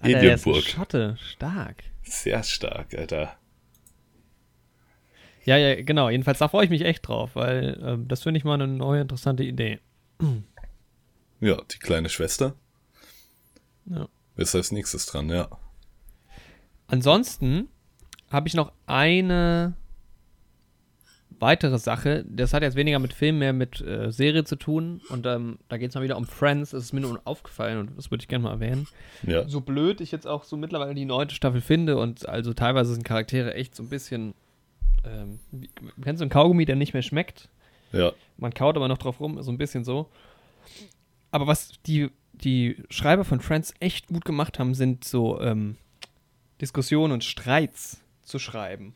[0.02, 0.68] Alter, der ist Edinburgh.
[0.68, 1.18] Schotte.
[1.20, 1.84] Stark.
[2.04, 3.38] Sehr stark, Alter.
[5.46, 6.10] Ja, ja, genau.
[6.10, 9.02] Jedenfalls da freue ich mich echt drauf, weil ähm, das finde ich mal eine neue
[9.02, 9.80] interessante Idee.
[11.40, 12.56] Ja, die kleine Schwester.
[13.86, 14.08] Ja.
[14.36, 15.48] Ist als nächstes dran, ja.
[16.88, 17.70] Ansonsten
[18.30, 19.76] habe ich noch eine
[21.40, 22.26] weitere Sache.
[22.28, 25.02] Das hat jetzt weniger mit Film, mehr mit äh, Serie zu tun.
[25.10, 26.72] Und ähm, da geht es mal wieder um Friends.
[26.72, 28.88] Das ist mir nur aufgefallen und das würde ich gerne mal erwähnen.
[29.24, 29.48] Ja.
[29.48, 33.04] So blöd ich jetzt auch so mittlerweile die neunte Staffel finde und also teilweise sind
[33.04, 34.34] Charaktere echt so ein bisschen.
[35.06, 35.40] Ähm,
[36.02, 37.50] kennst du einen Kaugummi, der nicht mehr schmeckt?
[37.92, 38.12] Ja.
[38.38, 40.10] Man kaut aber noch drauf rum, so ein bisschen so.
[41.32, 45.78] Aber was die, die Schreiber von Friends echt gut gemacht haben, sind so ähm,
[46.62, 48.94] Diskussionen und Streits zu schreiben.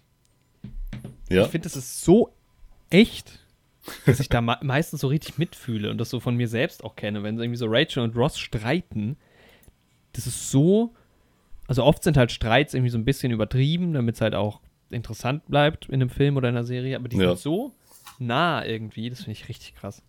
[1.30, 1.43] Ja.
[1.43, 2.34] Ich finde, das ist so
[2.89, 3.45] echt,
[4.05, 6.95] dass ich da me meistens so richtig mitfühle und das so von mir selbst auch
[6.95, 7.24] kenne.
[7.24, 9.18] Wenn irgendwie so Rachel und Ross streiten,
[10.14, 10.93] das ist so.
[11.68, 14.60] Also oft sind halt Streits irgendwie so ein bisschen übertrieben, damit es halt auch
[14.92, 17.30] interessant bleibt in einem Film oder in einer Serie, aber die Ja.
[17.30, 17.74] sind so
[18.20, 20.02] nah irgendwie, das finde ich richtig krass.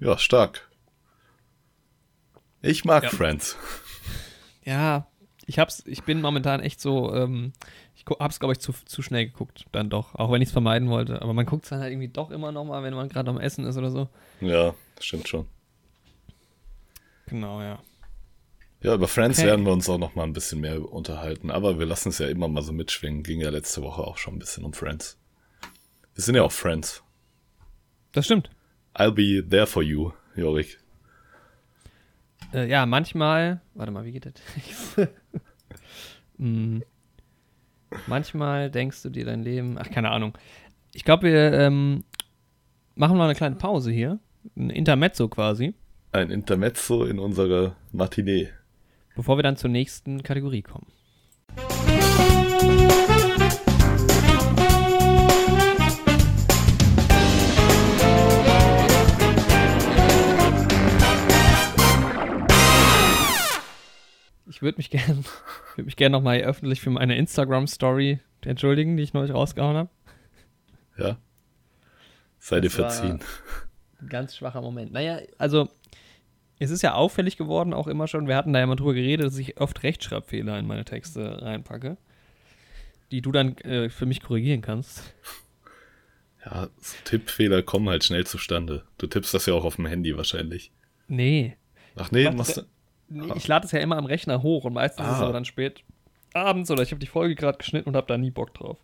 [0.00, 0.68] Ja, stark.
[2.62, 3.10] Ich mag Ja.
[3.10, 3.56] Friends.
[4.64, 5.06] Ja,
[5.46, 7.54] ich hab's, ich bin momentan echt so, ähm,
[7.96, 10.90] ich hab's, glaube ich, zu, zu schnell geguckt, dann doch, auch wenn ich es vermeiden
[10.90, 11.22] wollte.
[11.22, 13.40] Aber man guckt es dann halt irgendwie doch immer noch mal, wenn man gerade am
[13.40, 14.10] Essen ist oder so.
[14.42, 15.46] Ja, stimmt schon.
[17.28, 17.78] Genau, ja.
[18.80, 19.48] Ja, über Friends Okay.
[19.48, 21.50] werden wir uns auch noch mal ein bisschen mehr unterhalten.
[21.50, 23.22] Aber wir lassen es ja immer mal so mitschwingen.
[23.24, 25.18] Ging ja letzte Woche auch schon ein bisschen um Friends.
[26.14, 27.02] Wir sind ja auch Friends.
[28.12, 28.50] Das stimmt.
[28.94, 30.78] I'll be there for you, Jorik.
[32.52, 35.08] Äh, ja, manchmal, warte mal, wie geht das?
[36.38, 36.82] Hm.
[38.06, 40.36] Manchmal denkst du dir dein Leben, ach, keine Ahnung.
[40.92, 42.04] Ich glaube, wir ähm,
[42.94, 44.18] machen mal eine kleine Pause hier.
[44.56, 45.74] Ein Intermezzo quasi,
[46.12, 48.50] Ein Intermezzo in unserer Matinee.
[49.18, 50.86] Bevor wir dann zur nächsten Kategorie kommen.
[64.46, 65.24] Ich würde mich gerne
[65.74, 69.90] würd mich gern nochmal öffentlich für meine Instagram-Story entschuldigen, die ich neulich rausgehauen habe.
[70.96, 71.16] Ja.
[72.38, 73.18] Sei dir verziehen.
[74.00, 74.92] Ein ganz schwacher Moment.
[74.92, 75.68] Naja, also,
[76.58, 78.26] es ist ja auffällig geworden, auch immer schon.
[78.26, 81.96] Wir hatten da ja mal drüber geredet, dass ich oft Rechtschreibfehler in meine Texte reinpacke,
[83.12, 85.14] die du dann äh, für mich korrigieren kannst.
[86.44, 88.84] Ja, so Tippfehler kommen halt schnell zustande.
[88.96, 90.72] Du tippst das ja auch auf dem Handy wahrscheinlich.
[91.08, 91.56] Nee.
[91.96, 92.62] Ach nee, machst du.
[93.08, 95.24] nee ich lade es ja immer am Rechner hoch und meistens ist es Ah.
[95.24, 95.82] aber dann spät
[96.34, 98.78] abends oder ich habe die Folge gerade geschnitten und habe da nie Bock drauf.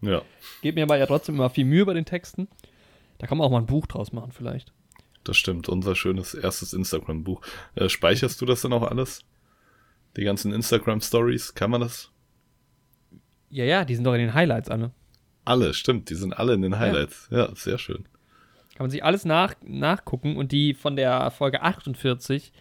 [0.00, 0.22] Ja,
[0.62, 2.48] Gebe mir aber ja trotzdem immer viel Mühe bei den Texten.
[3.18, 4.72] Da kann man auch mal ein Buch draus machen, vielleicht.
[5.24, 5.68] Das stimmt.
[5.68, 7.42] Unser schönes erstes Instagram-Buch.
[7.74, 9.24] Äh, speicherst du das dann auch alles?
[10.16, 11.54] Die ganzen Instagram-Stories?
[11.54, 12.10] Kann man das?
[13.50, 14.92] Ja, ja, die sind doch in den Highlights alle.
[15.44, 16.10] Alle, stimmt.
[16.10, 17.28] Die sind alle in den Highlights.
[17.30, 18.04] Ja, sehr schön.
[18.74, 22.52] Kann man sich alles nach, nachgucken und die von der Folge 48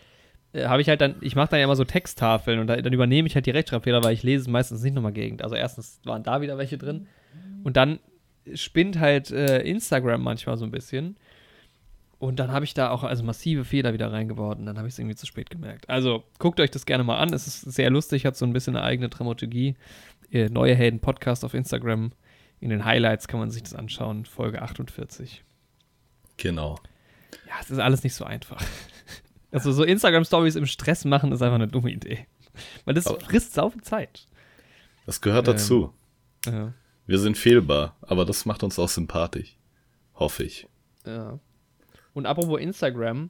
[0.52, 2.94] äh, habe ich halt dann, ich mache dann ja immer so Texttafeln und da, dann
[2.94, 5.42] übernehme ich halt die Rechtschreibfehler, weil ich lese es meistens nicht nochmal gegen.
[5.42, 7.08] Also erstens waren da wieder welche drin
[7.64, 8.00] und dann
[8.54, 11.18] spinnt halt äh, Instagram manchmal so ein bisschen
[12.20, 14.94] und dann habe ich da auch also massive Fehler wieder reingebaut und dann habe ich
[14.94, 15.90] es irgendwie zu spät gemerkt.
[15.90, 18.76] Also guckt euch das gerne mal an, es ist sehr lustig, hat so ein bisschen
[18.76, 19.76] eine eigene Dramaturgie.
[20.32, 22.12] Äh, Neue Helden Podcast auf Instagram.
[22.60, 25.44] In den Highlights kann man sich das anschauen, Folge 48.
[26.38, 26.78] Genau.
[27.48, 28.62] Ja, es ist alles nicht so einfach.
[29.52, 32.28] Also so Instagram-Stories im Stress machen ist einfach eine dumme Idee.
[32.86, 34.28] Weil das Aber- frisst sau viel Zeit.
[35.08, 35.54] Das gehört Ähm.
[35.56, 35.92] dazu.
[36.46, 36.74] Ja.
[37.08, 39.58] Wir sind fehlbar, aber das macht uns auch sympathisch.
[40.14, 40.68] Hoffe ich.
[41.04, 41.40] ja.
[42.20, 43.30] Und apropos Instagram,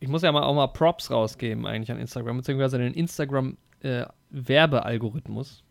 [0.00, 5.62] ich muss ja mal auch mal Props rausgeben eigentlich an Instagram, beziehungsweise den Instagram-Werbealgorithmus.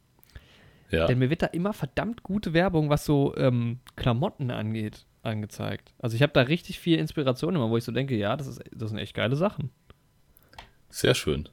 [0.91, 1.07] Ja.
[1.07, 5.95] Denn mir wird da immer verdammt gute Werbung, was so ähm, Klamotten angeht, angezeigt.
[5.97, 8.61] Also ich habe da richtig viel Inspiration immer, wo ich so denke, ja, das, ist,
[8.71, 9.71] das sind echt geile Sachen.
[10.89, 11.49] Sehr schön.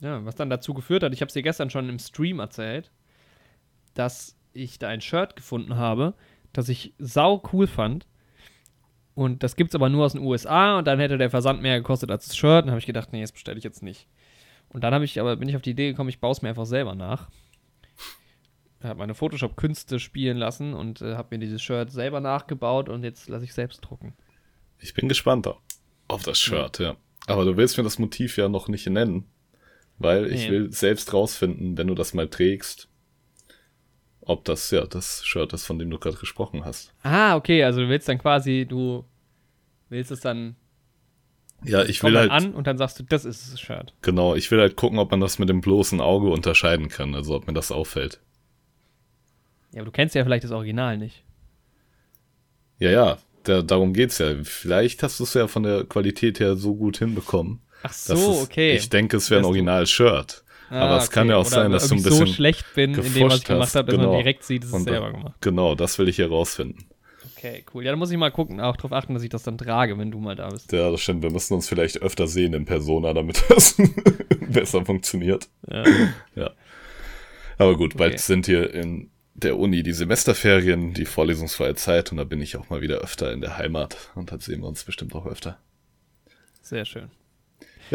[0.00, 2.92] Ja, was dann dazu geführt hat, ich habe es dir gestern schon im Stream erzählt,
[3.94, 6.12] dass ich da ein Shirt gefunden habe,
[6.52, 8.06] das ich sau cool fand.
[9.14, 12.10] Und das gibt's aber nur aus den USA und dann hätte der Versand mehr gekostet
[12.10, 12.64] als das Shirt.
[12.64, 14.08] Dann habe ich gedacht, nee, das bestelle ich jetzt nicht.
[14.70, 16.48] Und dann habe ich aber bin ich auf die Idee gekommen, ich baue es mir
[16.48, 17.28] einfach selber nach.
[18.82, 23.28] Habe meine Photoshop-Künste spielen lassen und äh, habe mir dieses Shirt selber nachgebaut und jetzt
[23.28, 24.14] lasse ich selbst drucken.
[24.78, 25.48] Ich bin gespannt
[26.08, 26.96] auf das Shirt, ja.
[27.26, 29.24] Aber du willst mir das Motiv ja noch nicht nennen,
[29.98, 30.50] weil ich Nee.
[30.50, 32.88] will selbst rausfinden, wenn du das mal trägst,
[34.26, 36.92] ob das ja das Shirt ist, von dem du gerade gesprochen hast.
[37.02, 39.04] Ah, okay, also du willst dann quasi, du
[39.88, 40.56] willst es dann,
[41.64, 43.94] Ja, ich will halt an und dann sagst du, das ist das Shirt.
[44.02, 47.34] genau, ich will halt gucken, ob man das mit dem bloßen Auge unterscheiden kann, also
[47.34, 48.20] ob mir das auffällt.
[49.72, 51.24] Ja, aber du kennst ja vielleicht das Original nicht.
[52.78, 54.34] Ja, ja, da, darum geht's ja.
[54.42, 57.60] Vielleicht hast du es ja von der Qualität her so gut hinbekommen.
[57.82, 58.76] Ach so, es, okay.
[58.76, 60.43] Ich denke, es wäre ein Dass
[60.74, 60.92] Original-Shirt.
[60.92, 63.14] Aber es kann ja auch Oder sein, dass du ein bisschen so schlecht bin in
[63.14, 64.12] dem, was ich gemacht habe, dass genau.
[64.12, 65.34] man direkt sieht, es ist Und, selber gemacht.
[65.40, 66.86] Genau, das will ich herausfinden.
[67.36, 67.84] Okay, cool.
[67.84, 70.10] Ja, dann muss ich mal gucken, auch darauf achten, dass ich das dann trage, wenn
[70.10, 70.72] du mal da bist.
[70.72, 71.22] Ja, das stimmt.
[71.22, 73.76] Wir müssen uns vielleicht öfter sehen in Persona, damit das
[74.48, 75.48] besser funktioniert.
[75.70, 75.84] Ja.
[76.34, 76.50] Ja.
[77.58, 78.22] Aber gut, bald Okay.
[78.22, 82.70] sind hier in der Uni die Semesterferien, die vorlesungsfreie Zeit und da bin ich auch
[82.70, 85.58] mal wieder öfter in der Heimat und dann sehen wir uns bestimmt auch öfter.
[86.62, 87.10] Sehr schön.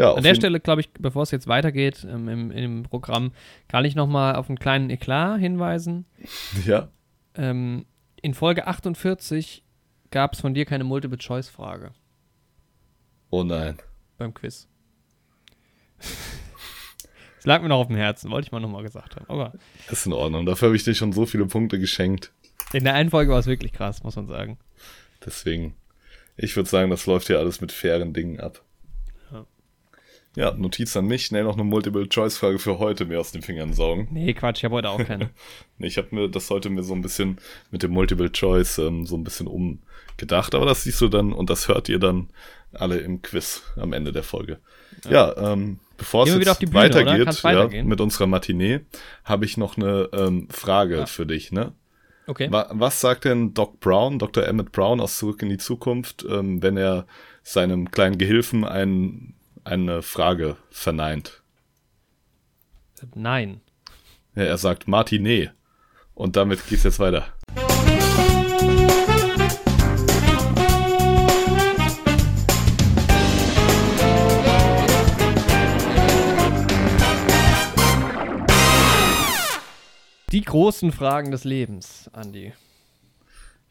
[0.00, 3.32] Ja, An der Stelle, glaube ich, bevor es jetzt weitergeht ähm, im, im Programm,
[3.68, 6.06] kann ich noch mal auf einen kleinen Eklat hinweisen.
[6.64, 6.88] Ja,
[7.34, 7.84] Ähm,
[8.22, 9.62] in Folge 48
[10.10, 11.92] gab es von dir keine Multiple-Choice-Frage
[13.28, 13.76] oh nein.
[14.16, 14.68] beim Quiz.
[17.38, 19.24] Es lag mir noch auf dem Herzen, wollte ich mal noch mal gesagt haben.
[19.28, 19.54] Aber
[19.90, 20.44] Ist in Ordnung.
[20.44, 22.32] Dafür habe ich dir schon so viele Punkte geschenkt.
[22.74, 24.58] in der einen Folge war es wirklich krass, muss man sagen.
[25.24, 25.74] Deswegen,
[26.36, 28.62] ich würde sagen, das läuft hier alles mit fairen Dingen ab.
[30.36, 30.50] Ja.
[30.50, 34.08] Ja, Notiz an mich, schnell noch eine Multiple-Choice-Frage für heute mir aus den Fingern saugen.
[34.12, 35.30] Nee, Quatsch, ich habe heute auch keine.
[35.78, 37.38] Nee, Ich habe mir das heute mir so ein bisschen
[37.70, 41.50] mit dem Multiple Choice ähm, so ein bisschen umgedacht, aber das siehst du dann und
[41.50, 42.28] das hört ihr dann
[42.72, 44.58] alle im Quiz am Ende der Folge.
[45.08, 48.80] Ja, ähm, bevor es Gehen wieder jetzt Bühne, weitergeht, ja, mit unserer Matinee,
[49.24, 51.06] habe ich noch eine ähm, Frage Ja.
[51.06, 51.50] für dich.
[51.50, 51.72] Ne?
[52.28, 52.46] Okay.
[52.52, 54.46] Wa was sagt denn Doc Brown, Dr.
[54.46, 57.06] Emmett Brown aus Zurück in die Zukunft, ähm, wenn er
[57.42, 61.42] seinem kleinen Gehilfen ein, eine Frage verneint?
[63.14, 63.60] Nein.
[64.34, 65.52] Ja, er sagt Martinet.
[66.14, 67.26] Und damit geht's jetzt weiter.
[80.32, 82.52] Die großen Fragen des Lebens, Andi.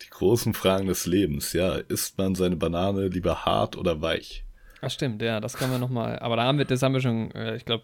[0.01, 1.75] Die großen Fragen des Lebens, ja.
[1.75, 4.43] Isst man seine Banane lieber hart oder weich?
[4.81, 6.19] Ach stimmt, ja, das können wir noch mal.
[6.19, 7.83] Aber da haben wir, das haben wir schon, äh, ich glaube,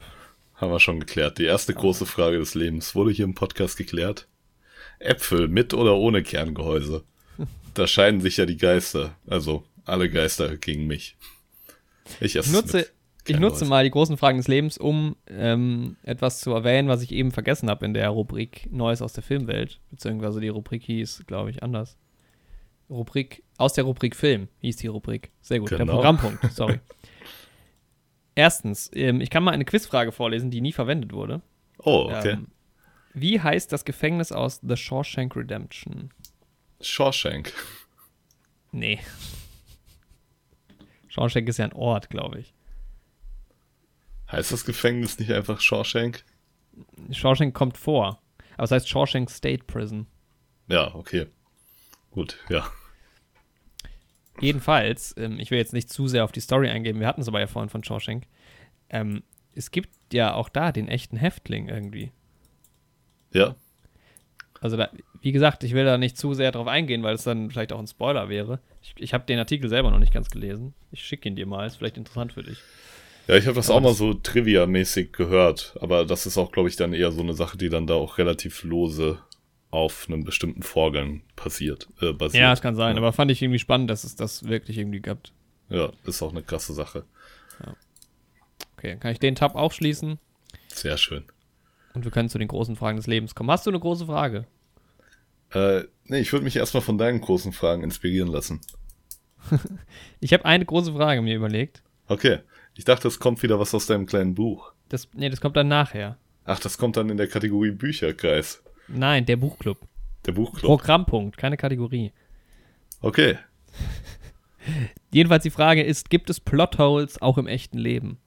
[0.55, 1.37] Haben wir schon geklärt.
[1.37, 4.27] Die erste große Frage des Lebens wurde hier im Podcast geklärt.
[4.99, 7.03] Äpfel mit oder ohne Kerngehäuse?
[7.73, 9.15] Da scheiden sich ja die Geister.
[9.27, 11.17] Also alle Geister gegen mich.
[12.21, 12.87] Ich esse nutze,
[13.27, 17.11] ich nutze mal die großen Fragen des Lebens, um ähm, etwas zu erwähnen, was ich
[17.11, 19.81] eben vergessen habe in der Rubrik Neues aus der Filmwelt.
[19.91, 21.97] Beziehungsweise die Rubrik hieß, glaube ich, anders.
[22.89, 25.31] Rubrik, aus der Rubrik Film hieß die Rubrik.
[25.41, 25.93] Sehr gut, der Genau.
[25.93, 26.79] Programmpunkt, sorry.
[28.35, 31.41] Erstens, ähm, ich kann mal eine Quizfrage vorlesen, die nie verwendet wurde.
[31.79, 32.31] Oh, okay.
[32.31, 32.47] Ähm,
[33.13, 36.11] wie heißt das Gefängnis aus The Shawshank Redemption?
[36.81, 37.53] Shawshank.
[38.71, 38.99] Nee.
[41.07, 42.53] Shawshank ist ja ein Ort, glaube ich.
[44.31, 46.25] Heißt das Gefängnis nicht einfach Shawshank?
[47.11, 48.21] Shawshank kommt vor.
[48.55, 50.07] Aber es heißt Shawshank State Prison.
[50.67, 51.27] Ja, okay.
[52.15, 52.65] Gut, ja.
[54.39, 57.27] Jedenfalls, ähm, ich will jetzt nicht zu sehr auf die Story eingehen, wir hatten es
[57.27, 58.23] aber ja vorhin von Shawshank.
[58.89, 59.21] Ähm,
[59.53, 62.11] es gibt ja auch da den echten Häftling irgendwie.
[63.33, 63.55] Ja,
[64.61, 64.89] Also, da,
[65.21, 67.79] wie gesagt, ich will da nicht zu sehr drauf eingehen, weil es dann vielleicht auch
[67.79, 68.59] ein Spoiler wäre.
[68.81, 70.73] Ich, ich habe den Artikel selber noch nicht ganz gelesen.
[70.91, 72.59] Ich schicke ihn dir mal, ist vielleicht interessant für dich.
[73.27, 76.69] Ja, ich habe das Aber auch mal so Trivia-mäßig gehört, aber das ist auch, glaube
[76.69, 79.19] ich, dann eher so eine Sache, die dann da auch relativ lose
[79.71, 82.41] auf einem bestimmten Vorgang passiert, äh, basiert.
[82.41, 83.01] Ja, es kann sein, ja.
[83.01, 85.19] aber fand ich irgendwie spannend, dass es das wirklich irgendwie gab.
[85.69, 87.05] Ja, ist auch eine krasse Sache.
[88.77, 90.19] Okay, dann kann ich den Tab auch schließen
[90.67, 91.23] Sehr schön.
[91.93, 93.49] und wir können zu den großen Fragen des Lebens kommen.
[93.49, 94.45] Hast du eine große Frage?
[95.51, 98.61] Äh, nee, ich würde mich erstmal von deinen großen Fragen inspirieren lassen.
[100.19, 101.83] Ich habe eine große Frage mir überlegt.
[102.07, 102.39] Okay,
[102.73, 104.73] ich dachte, es kommt wieder was aus deinem kleinen Buch.
[104.89, 106.17] Das, nee, das kommt dann nachher.
[106.45, 108.63] Ach, das kommt dann in der Kategorie Bücherkreis.
[108.87, 109.79] Nein, der Buchclub.
[110.25, 110.63] Der Buchclub.
[110.63, 112.11] Programmpunkt, keine Kategorie.
[113.01, 113.37] Okay.
[115.11, 118.17] Jedenfalls die Frage ist, gibt es Plotholes auch im echten Leben?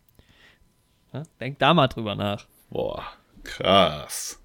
[1.12, 2.46] Ja, denk da mal drüber nach.
[2.70, 3.02] Boah,
[3.42, 4.40] krass.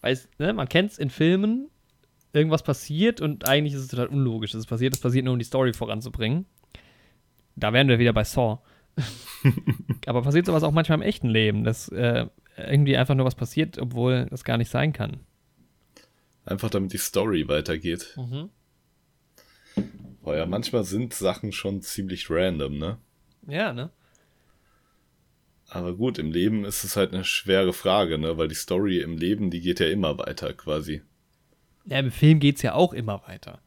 [0.00, 1.70] Weil es, ne, man kennt es in Filmen,
[2.32, 4.94] irgendwas passiert und eigentlich ist es total unlogisch, dass es passiert.
[4.94, 6.46] Es passiert nur, um die Story voranzubringen.
[7.54, 8.58] Da wären wir wieder bei Saw.
[10.06, 12.26] Aber passiert sowas auch manchmal im echten Leben, dass äh,
[12.56, 15.20] irgendwie einfach nur was passiert, obwohl das gar nicht sein kann.
[16.44, 18.14] Einfach damit die Story weitergeht.
[18.16, 18.50] Mhm.
[20.22, 22.98] Boah, ja, manchmal sind Sachen schon ziemlich random, ne?
[23.46, 23.90] Ja, ne?
[25.68, 28.36] Aber gut, im Leben ist es halt eine schwere Frage, ne?
[28.36, 31.02] Weil die Story im Leben, die geht ja immer weiter quasi.
[31.86, 33.60] Ja, im Film geht es ja auch immer weiter.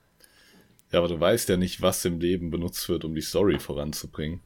[0.92, 4.42] Ja, aber du weißt ja nicht, was im Leben benutzt wird, um die Story voranzubringen.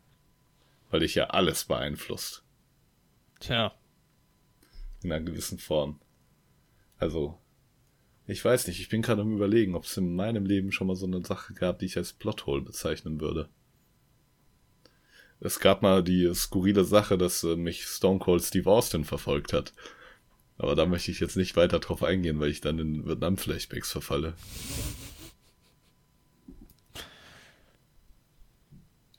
[0.89, 2.43] Weil dich ja alles beeinflusst.
[3.39, 3.73] Tja.
[5.01, 5.99] In einer gewissen Form.
[6.97, 7.39] Also,
[8.27, 10.95] ich weiß nicht, ich bin gerade am überlegen, ob es in meinem Leben schon mal
[10.95, 13.49] so eine Sache gab, die ich als Plothole bezeichnen würde.
[15.39, 19.73] Es gab mal die skurrile Sache, dass äh, mich Stone Cold Steve Austin verfolgt hat.
[20.57, 24.33] Aber da möchte ich jetzt nicht weiter drauf eingehen, weil ich dann in Vietnam-Flashbacks verfalle.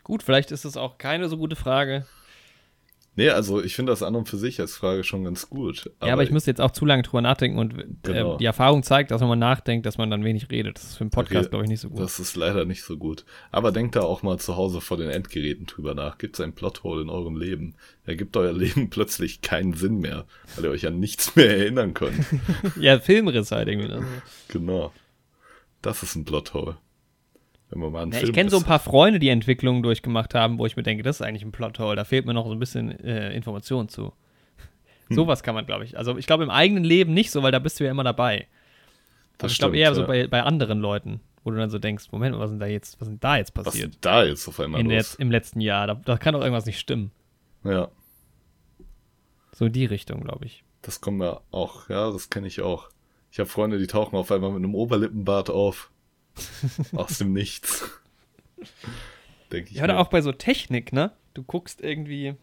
[0.05, 2.07] Gut, vielleicht ist es auch keine so gute Frage.
[3.17, 5.91] Nee, also ich finde das an und für sich als Frage schon ganz gut.
[6.03, 8.37] ja, aber ich müsste jetzt auch zu lange drüber nachdenken und äh, Genau.
[8.39, 10.77] die Erfahrung zeigt, dass wenn man nachdenkt, dass man dann wenig redet.
[10.77, 11.99] Das ist für einen Podcast, glaube ich, nicht so gut.
[12.01, 13.25] Das ist leider nicht so gut.
[13.51, 16.19] Aber denkt da auch mal zu Hause vor den Endgeräten drüber nach.
[16.19, 17.75] Gibt es ein Plothole in eurem Leben?
[18.07, 22.25] Ergibt euer Leben plötzlich keinen Sinn mehr, weil ihr euch an nichts mehr erinnern könnt.
[22.81, 23.89] ja, Filmriss halt irgendwie.
[23.89, 24.05] Ne?
[24.49, 24.93] genau.
[25.83, 26.77] Das ist ein Plothole.
[27.71, 30.35] Wenn man mal einen Ja, Film ich kenne so ein paar Freunde, die Entwicklungen durchgemacht
[30.35, 31.97] haben, wo ich mir denke, das ist eigentlich ein Plothole.
[31.97, 34.13] Da fehlt mir noch so ein bisschen äh, Information zu.
[35.09, 35.17] Hm.
[35.17, 35.97] Sowas kann man, glaube ich.
[35.97, 38.47] Also ich glaube im eigenen Leben nicht so, weil da bist du ja immer dabei.
[39.39, 40.07] Das Also ich glaube eher so ja.
[40.07, 43.09] bei, bei anderen Leuten, wo du dann so denkst, Moment, was ist da jetzt, was
[43.09, 43.91] ist da jetzt Was passiert?
[43.95, 45.15] ist da jetzt auf einmal In der, los?
[45.15, 45.87] Im letzten Jahr.
[45.87, 47.13] Da, da kann doch irgendwas nicht stimmen.
[47.65, 47.89] Ja,
[49.53, 50.65] So in die Richtung, glaube ich.
[50.83, 51.89] das kommt mir auch.
[51.89, 52.89] Ja, das kenne ich auch.
[53.33, 55.91] Ich habe Freunde, die tauchen auf einmal mit einem Oberlippenbart auf.
[56.93, 57.91] Aus dem Nichts.
[59.53, 59.77] Denke ich.
[59.77, 60.01] Ja, oder mir.
[60.01, 61.13] auch bei so Technik, ne?
[61.35, 62.35] Du guckst irgendwie,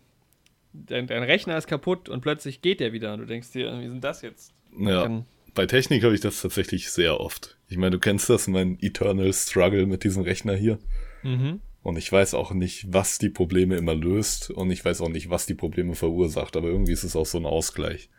[0.73, 3.83] dein, dein Rechner ist kaputt und plötzlich geht der wieder und du denkst dir, wie
[3.83, 4.53] denn das jetzt?
[4.77, 5.03] Ja.
[5.03, 7.57] Dann, Bei Technik habe ich das tatsächlich sehr oft.
[7.69, 10.79] Ich meine, du kennst das, mein Eternal Struggle mit diesem Rechner hier.
[11.23, 11.61] mhm.
[11.83, 14.49] Und ich weiß auch nicht, was die Probleme immer löst.
[14.49, 16.57] Und ich weiß auch nicht, was die Probleme verursacht.
[16.57, 18.09] Aber irgendwie ist es auch so ein Ausgleich.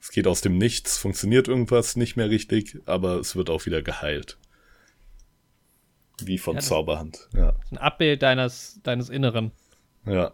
[0.00, 3.82] Es geht aus dem Nichts, funktioniert irgendwas nicht mehr richtig, aber es wird auch wieder
[3.82, 4.38] geheilt.
[6.22, 7.28] Wie von Ja, Zauberhand.
[7.34, 7.54] Ja.
[7.70, 9.52] Ein Abbild deines, deines Inneren.
[10.06, 10.32] Ja.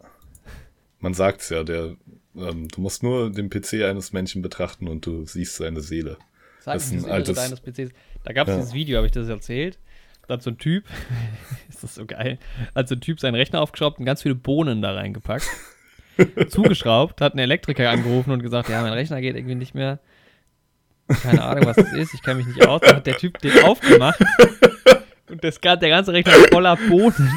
[1.01, 1.97] Man sagt's ja, der,
[2.37, 6.16] ähm, du musst nur den PC eines Menschen betrachten und du siehst seine Seele.
[6.61, 7.91] Sag Das ist ein altes- deines PCs.
[8.24, 8.59] Da gab es Ja.
[8.61, 9.78] dieses Video, habe ich das erzählt.
[10.28, 10.85] Da hat so ein Typ,
[11.68, 12.39] ist das so geil,
[12.76, 15.47] hat so ein Typ seinen Rechner aufgeschraubt und ganz viele Bohnen da reingepackt.
[16.49, 19.99] zugeschraubt, hat einen Elektriker angerufen und gesagt, ja, mein Rechner geht irgendwie nicht mehr.
[21.09, 22.80] Keine Ahnung, was das ist, ich kenne mich nicht aus.
[22.83, 24.20] Dann hat der Typ den aufgemacht
[25.43, 27.30] das, der ganze Rechner ist voller Bohnen.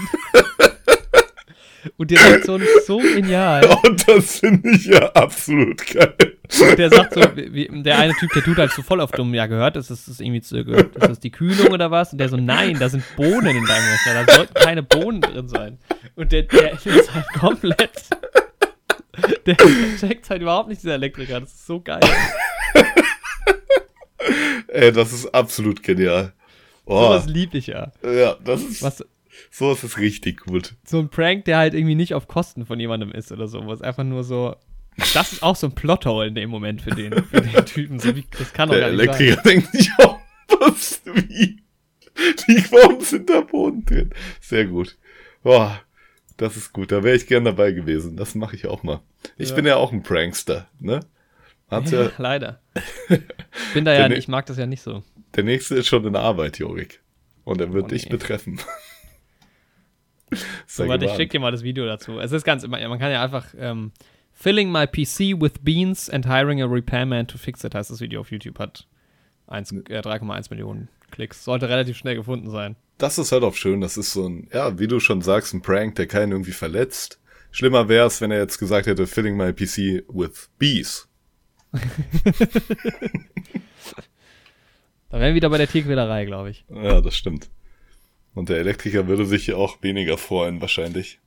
[1.98, 3.66] Und die Reaktion ist so genial.
[3.84, 6.38] Und das finde ich ja absolut geil.
[6.60, 9.34] Und der sagt so, wie, der eine Typ, der tut halt so voll auf dumm,
[9.34, 12.12] ja, gehört das, ist das irgendwie zu, gehört, ist das die Kühlung oder was?
[12.12, 15.48] Und der so, nein, da sind Bohnen in deinem Rechner, da sollten keine Bohnen drin
[15.48, 15.78] sein.
[16.16, 18.10] Und der, der ist halt komplett,
[19.46, 19.56] der
[20.00, 22.02] checkt halt überhaupt nicht, dieser Elektriker, das ist so geil.
[24.68, 26.34] Ey, das ist absolut genial.
[26.86, 27.92] Oh, Sowas lieb ich ja.
[28.04, 29.04] ja, das ist, Was,
[29.52, 30.76] sowas ist richtig gut.
[30.86, 33.82] so ein Prank, der halt irgendwie nicht auf Kosten von jemandem ist oder so, was
[33.82, 34.56] einfach nur so,
[35.14, 38.16] das ist auch so ein Plothole in dem Moment für den, für den Typen, so
[38.16, 39.18] wie, das kann doch Der gar nicht sein.
[39.20, 40.20] Elektriker denkt sich auch,
[40.60, 41.62] was, wie?
[42.48, 44.12] Die warum sind da Boden drin?
[44.40, 44.98] Sehr gut.
[45.44, 45.82] Boah,
[46.38, 46.92] das ist gut.
[46.94, 48.16] Da wäre ich gern dabei gewesen.
[48.16, 49.02] Das mache ich auch mal.
[49.38, 49.56] Ich Ja.
[49.56, 51.02] bin ja auch ein Prankster, ne?
[51.70, 52.62] Ja, Ja, leider.
[53.74, 55.04] Bin da ja, ne- ich mag das ja nicht so.
[55.36, 57.02] Der nächste ist schon in Arbeit, Jorik.
[57.44, 58.12] Und er wird Oh, dich nee.
[58.12, 58.60] betreffen.
[60.66, 61.22] So, Sei warte, ich gewarnt.
[61.22, 62.20] schick dir mal das Video dazu.
[62.20, 63.92] Es ist ganz, man kann ja einfach ähm,
[64.34, 68.22] Filling my PC with beans and hiring a repairman to fix it heißt das Video
[68.22, 68.88] auf YouTube hat
[69.48, 71.46] 1, äh, 3,1 Millionen Klicks.
[71.46, 72.76] Sollte relativ schnell gefunden sein.
[72.98, 73.82] Das ist halt auch schön.
[73.82, 77.20] Das ist so ein, ja, wie du schon sagst, ein Prank, der keinen irgendwie verletzt.
[77.52, 81.08] Schlimmer wäre es, wenn er jetzt gesagt hätte, filling my PC with bees.
[85.16, 86.66] Da wären wir wieder bei der Tierquälerei, glaube ich.
[86.68, 87.50] Ja, das stimmt.
[88.34, 91.22] Und der Elektriker würde sich auch weniger freuen, wahrscheinlich.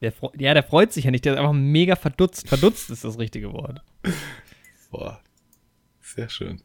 [0.00, 2.48] Der, ja, der freut sich ja nicht, der ist einfach mega verdutzt.
[2.48, 3.82] Verdutzt ist das richtige Wort.
[4.90, 5.20] Boah.
[6.00, 6.60] Sehr schön.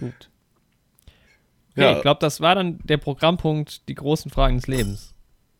[0.00, 0.30] Gut.
[1.72, 1.96] Okay, Ja.
[1.96, 5.14] ich glaube, das war dann der Programmpunkt, die großen Fragen des Lebens.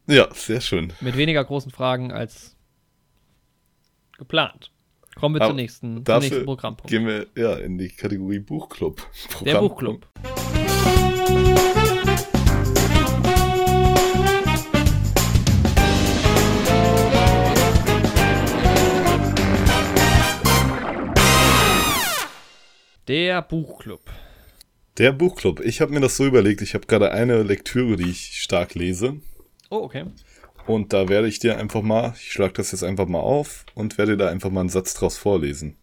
[0.07, 0.95] Ja, sehr schön.
[1.03, 2.57] Mit weniger großen Fragen als
[4.16, 4.71] geplant.
[5.14, 6.90] Kommen wir zur nächsten, zum nächsten Programmpunkt.
[6.90, 9.06] gehen wir ja in die Kategorie Buchclub.
[9.44, 9.60] Der.
[9.60, 10.06] Buchclub.
[23.08, 24.00] Der Buchclub.
[24.98, 25.60] Der Buchclub.
[25.60, 26.62] Ich habe mir das so überlegt.
[26.62, 29.20] Ich habe gerade eine Lektüre, die ich stark lese.
[29.70, 30.04] Oh, okay.
[30.66, 33.98] Und da werde ich dir einfach mal, ich schlage das jetzt einfach mal auf und
[33.98, 35.76] werde da einfach mal einen Satz draus vorlesen.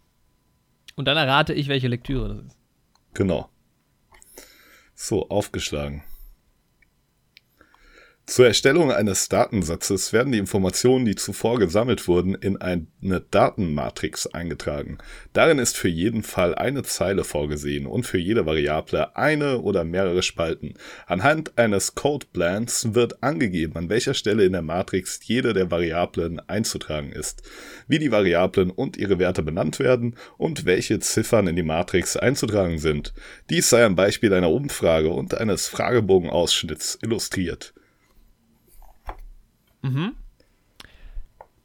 [0.96, 2.58] Und dann errate ich, welche Lektüre das ist.
[3.14, 3.48] Genau.
[4.94, 6.02] So, aufgeschlagen.
[8.30, 12.86] Zur Erstellung eines Datensatzes werden die Informationen, die zuvor gesammelt wurden, in eine
[13.28, 14.98] Datenmatrix eingetragen.
[15.32, 20.22] Darin ist für jeden Fall eine Zeile vorgesehen und für jede Variable eine oder mehrere
[20.22, 20.74] Spalten.
[21.08, 27.10] Anhand eines Codeplans wird angegeben, an welcher Stelle in der Matrix jede der Variablen einzutragen
[27.10, 27.42] ist,
[27.88, 32.78] wie die Variablen und ihre Werte benannt werden und welche Ziffern in die Matrix einzutragen
[32.78, 33.12] sind.
[33.50, 37.74] Dies sei am Beispiel einer Umfrage und eines Fragebogenausschnitts illustriert.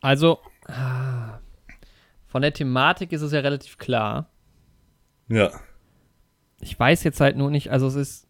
[0.01, 1.39] Also, ah,
[2.27, 4.29] von der Thematik ist es ja relativ klar.
[5.27, 5.51] Ja.
[6.59, 8.27] Ich weiß jetzt halt nur nicht, also es ist.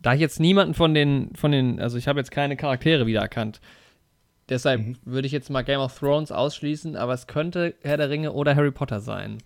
[0.00, 3.60] Da ich jetzt niemanden von den, von den, also ich habe jetzt keine Charaktere wiedererkannt.
[4.48, 8.32] Deshalb würde ich jetzt mal Game of Thrones ausschließen, aber es könnte Herr der Ringe
[8.32, 9.38] oder Harry Potter sein.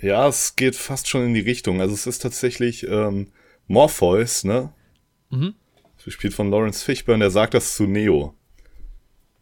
[0.00, 1.80] Ja, es geht fast schon in die Richtung.
[1.80, 3.32] Also es ist tatsächlich ähm,
[3.66, 4.72] Morpheus, ne?
[5.28, 5.54] Mhm.
[6.04, 8.34] Gespielt von Lawrence Fishburne, der sagt das zu Neo.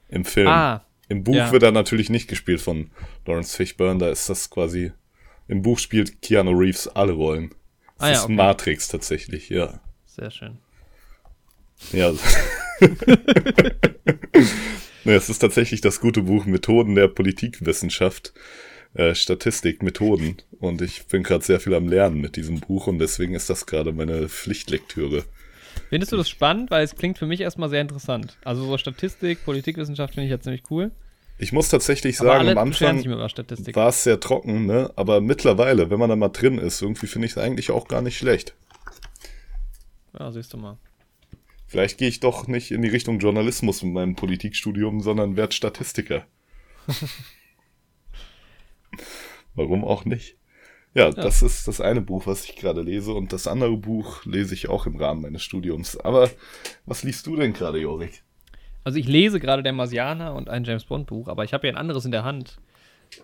[0.09, 0.49] Im Film.
[0.49, 1.53] Ah, Im Buch ja.
[1.53, 2.91] wird er natürlich nicht gespielt von
[3.27, 4.93] Lawrence Fishburne, da ist das quasi.
[5.47, 7.51] Im Buch spielt Keanu Reeves alle Rollen.
[7.99, 8.35] Das Ah ja, ist okay.
[8.35, 9.81] Matrix tatsächlich, ja.
[10.07, 10.59] sehr schön.
[11.93, 12.13] Ja.
[15.05, 18.35] ne, es ist tatsächlich das gute Buch Methoden der Politikwissenschaft.
[18.95, 20.39] Äh, Statistik, Methoden.
[20.61, 23.67] Und ich bin gerade sehr viel am Lernen mit diesem Buch und deswegen ist das
[23.67, 25.25] gerade meine Pflichtlektüre.
[25.89, 26.71] Findest du das spannend?
[26.71, 28.37] Weil es klingt für mich erstmal sehr interessant.
[28.45, 30.91] Also so Statistik, Politikwissenschaft finde ich ja ziemlich cool.
[31.39, 34.91] Ich muss tatsächlich Aber sagen, am Anfang war es sehr trocken, ne?
[34.97, 38.03] Aber mittlerweile, wenn man da mal drin ist, irgendwie finde ich es eigentlich auch gar
[38.03, 38.55] nicht schlecht.
[40.19, 40.79] Ja, siehst du mal.
[41.69, 46.27] Vielleicht gehe ich doch nicht in die Richtung Journalismus mit meinem Politikstudium, sondern werde Statistiker.
[49.55, 50.37] Warum auch nicht?
[50.95, 54.55] Ja, das ist das eine Buch, was ich gerade lese und das andere Buch lese
[54.55, 55.97] ich auch im Rahmen meines Studiums.
[55.99, 56.31] Aber
[56.87, 58.23] was liest du denn gerade, Jorik?
[58.85, 61.73] Also ich lese gerade der Marsianer und ein James Bond Buch, aber ich habe ja
[61.73, 62.57] ein anderes in der Hand.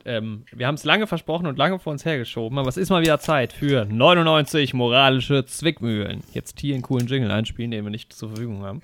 [0.04, 3.02] Ähm, wir haben es lange versprochen und lange vor uns hergeschoben, aber es ist mal
[3.02, 6.22] wieder Zeit für 99 moralische Zwickmühlen.
[6.32, 8.82] Jetzt hier einen coolen Jingle einspielen, den wir nicht zur Verfügung haben.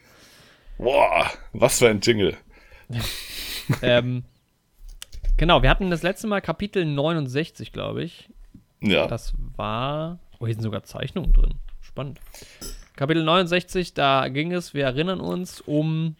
[0.78, 2.36] Boah, was für ein Jingle.
[3.82, 4.24] ähm,
[5.36, 8.28] genau, wir hatten das letzte Mal Kapitel 69, glaube ich.
[8.82, 10.18] Ja, Das war.
[10.38, 11.54] Oh, hier sind sogar Zeichnungen drin.
[11.80, 12.18] Spannend.
[12.96, 16.16] Kapitel 69, da ging es, wir erinnern uns, um.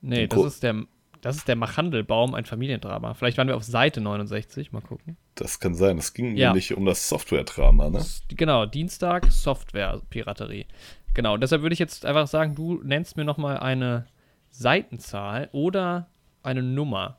[0.00, 0.84] Nee, das ist der.
[1.22, 3.14] Das ist der Machandelbaum, ein Familiendrama.
[3.14, 5.16] Vielleicht waren wir auf Seite 69, mal gucken.
[5.34, 5.98] das kann sein.
[5.98, 6.48] Es ging Ja.
[6.50, 8.04] nämlich um das Software-Drama, ne?
[8.28, 10.66] Genau, Dienstag, Software-Piraterie.
[11.14, 14.06] Genau, deshalb würde ich jetzt einfach sagen, du nennst mir nochmal eine
[14.50, 16.06] Seitenzahl oder
[16.42, 17.18] eine Nummer.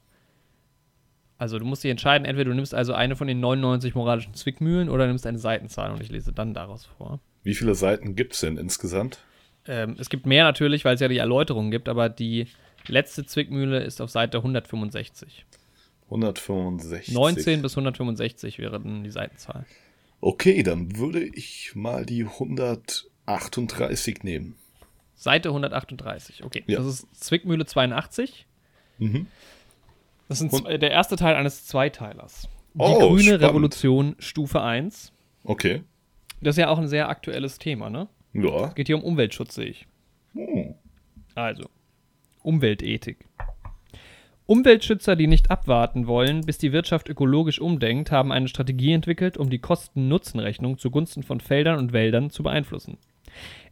[1.37, 4.89] Also du musst dich entscheiden, entweder du nimmst also eine von den 99 moralischen Zwickmühlen
[4.89, 7.19] oder nimmst eine Seitenzahl und ich lese dann daraus vor.
[7.43, 9.19] Wie viele Seiten gibt's denn insgesamt?
[9.67, 12.47] Ähm, es gibt mehr natürlich, weil es ja die Erläuterungen gibt, aber die
[12.87, 15.45] letzte Zwickmühle ist auf Seite 165.
[16.05, 17.13] 165.
[17.13, 19.65] 19 bis 165 wäre dann die Seitenzahl.
[20.21, 24.55] Okay, dann würde ich mal die 138 nehmen.
[25.15, 26.63] Seite 138, okay.
[26.67, 26.79] Ja.
[26.79, 28.47] Das ist Zwickmühle 82.
[28.99, 29.27] Mhm.
[30.27, 32.49] Das ist ein, der erste Teil eines Zweiteilers.
[32.73, 33.43] Die Oh, grüne spannend.
[33.43, 35.13] Revolution Stufe 1.
[35.43, 35.83] Okay.
[36.41, 38.07] Das ist ja auch ein sehr aktuelles Thema, ne?
[38.33, 38.67] Ja.
[38.67, 39.87] Geht hier um Umweltschutz, sehe ich.
[40.33, 40.75] Hm.
[41.33, 41.69] Also,
[42.43, 43.25] Umweltethik.
[44.45, 49.49] Umweltschützer, die nicht abwarten wollen, bis die Wirtschaft ökologisch umdenkt, haben eine Strategie entwickelt, um
[49.49, 52.97] die Kosten-Nutzen-Rechnung zugunsten von Feldern und Wäldern zu beeinflussen.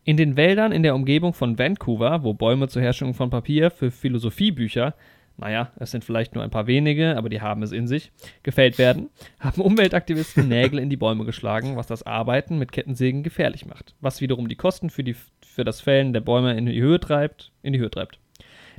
[0.03, 3.89] In den Wäldern in der Umgebung von Vancouver, wo Bäume zur Herstellung von Papier für
[3.89, 4.95] Philosophiebücher,
[5.37, 8.11] naja, es sind vielleicht nur ein paar wenige, aber die haben es in sich,
[8.43, 9.09] gefällt werden,
[9.39, 14.21] haben Umweltaktivisten Nägel in die Bäume geschlagen, was das Arbeiten mit Kettensägen gefährlich macht, was
[14.21, 15.15] wiederum die Kosten für, die,
[15.45, 18.19] für das Fällen der Bäume in die Höhe treibt, in die Höhe treibt.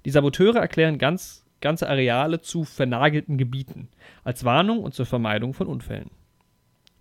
[0.05, 3.89] Die Saboteure erklären ganz, ganze Areale zu vernagelten Gebieten,
[4.25, 6.11] als Warnung und zur Vermeidung von Unfällen.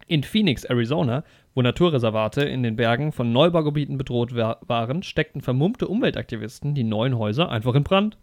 [0.07, 1.23] In Phoenix, Arizona,
[1.55, 7.17] wo Naturreservate in den Bergen von Neubaugebieten bedroht wa- waren, steckten vermummte Umweltaktivisten die neuen
[7.17, 8.17] Häuser einfach in Brand.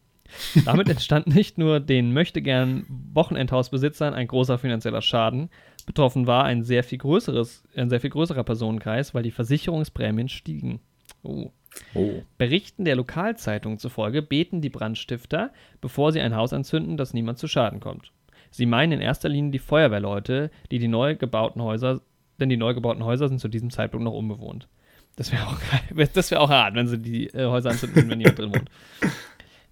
[0.64, 5.50] Damit entstand nicht nur den möchtegern Wochenendhausbesitzern ein großer finanzieller Schaden,
[5.86, 10.80] betroffen war ein sehr viel größeres, ein sehr viel größerer Personenkreis, weil die Versicherungsprämien stiegen.
[11.22, 11.50] Oh.
[11.94, 12.22] Oh.
[12.36, 17.48] Berichten der Lokalzeitung zufolge beten die Brandstifter, bevor sie ein Haus anzünden, dass niemand zu
[17.48, 18.12] Schaden kommt.
[18.50, 22.02] Sie meinen in erster Linie die Feuerwehrleute, die die neu gebauten Häuser,
[22.38, 24.68] denn die neu gebauten Häuser sind zu diesem Zeitpunkt noch unbewohnt.
[25.16, 25.58] Das wäre auch,
[26.14, 28.70] das wär auch hart, wenn sie die äh, Häuser anzünden, wenn niemand drin wohnt.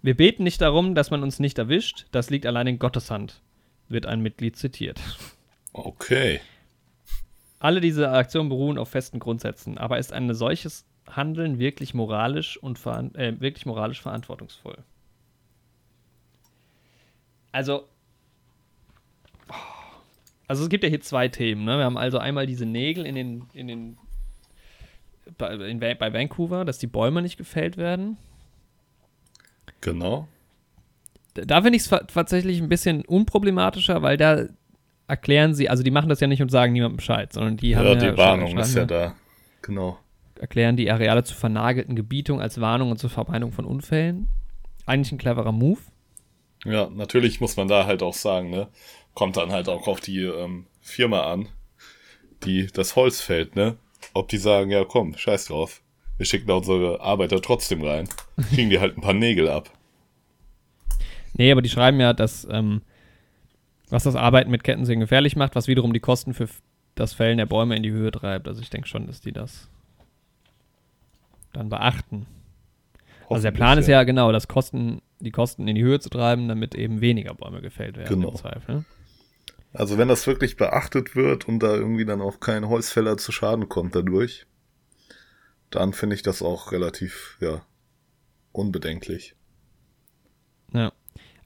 [0.03, 3.43] Wir beten nicht darum, dass man uns nicht erwischt, das liegt allein in Gottes Hand,
[3.89, 5.01] wird ein Mitglied zitiert.
[5.73, 6.41] Okay.
[7.59, 12.79] Alle diese Aktionen beruhen auf festen Grundsätzen, aber ist ein solches Handeln wirklich moralisch und
[12.79, 14.79] veran- äh, wirklich moralisch verantwortungsvoll?
[17.53, 17.87] Also,
[20.47, 21.65] also es gibt ja hier zwei Themen.
[21.65, 21.77] Ne?
[21.77, 23.99] Wir haben also einmal diese Nägel in den, in den
[25.37, 28.17] bei, in, bei Vancouver, dass die Bäume nicht gefällt werden.
[29.81, 30.29] Genau.
[31.35, 34.47] Da, finde ich es tatsächlich ein bisschen unproblematischer, weil da
[35.07, 37.87] erklären sie, also die machen das ja nicht und sagen niemandem Bescheid, sondern die haben
[37.87, 39.15] Ja, ja die Warnung ist ja da.
[39.63, 39.99] Genau.
[40.39, 44.29] erklären die Areale zur vernagelten Gebietung als Warnung und zur Vermeidung von Unfällen.
[44.87, 45.81] Eigentlich ein cleverer Move.
[46.65, 48.69] Ja, natürlich muss man da halt auch sagen, ne?
[49.15, 51.49] Kommt dann halt auch auf die ähm, Firma an,
[52.45, 53.77] die das Holz fällt, ne?
[54.15, 55.83] Ob die sagen, ja komm, scheiß drauf.
[56.21, 58.07] Wir schicken da unsere Arbeiter trotzdem rein.
[58.55, 59.71] Kriegen die halt ein paar Nägel ab.
[61.33, 62.83] Nee, aber die schreiben ja, dass ähm,
[63.89, 66.47] was das Arbeiten mit Kettensägen gefährlich macht, was wiederum die Kosten für
[66.95, 68.49] das Fällen der Bäume in die Höhe treibt.
[68.49, 69.71] Also ich denke schon, dass die das
[71.55, 72.27] dann beachten.
[73.31, 76.49] Also der Plan ist ja genau, das Kosten, die Kosten in die Höhe zu treiben,
[76.49, 78.33] damit eben weniger Bäume gefällt werden Genau.
[78.33, 78.85] im Zweifel.
[79.73, 83.71] Also wenn das wirklich beachtet wird und da irgendwie dann auch kein Holzfäller zu Schaden
[83.71, 84.45] kommt dadurch,
[85.71, 87.63] dann finde ich das auch relativ, ja,
[88.53, 89.35] unbedenklich.
[90.73, 90.93] Ja.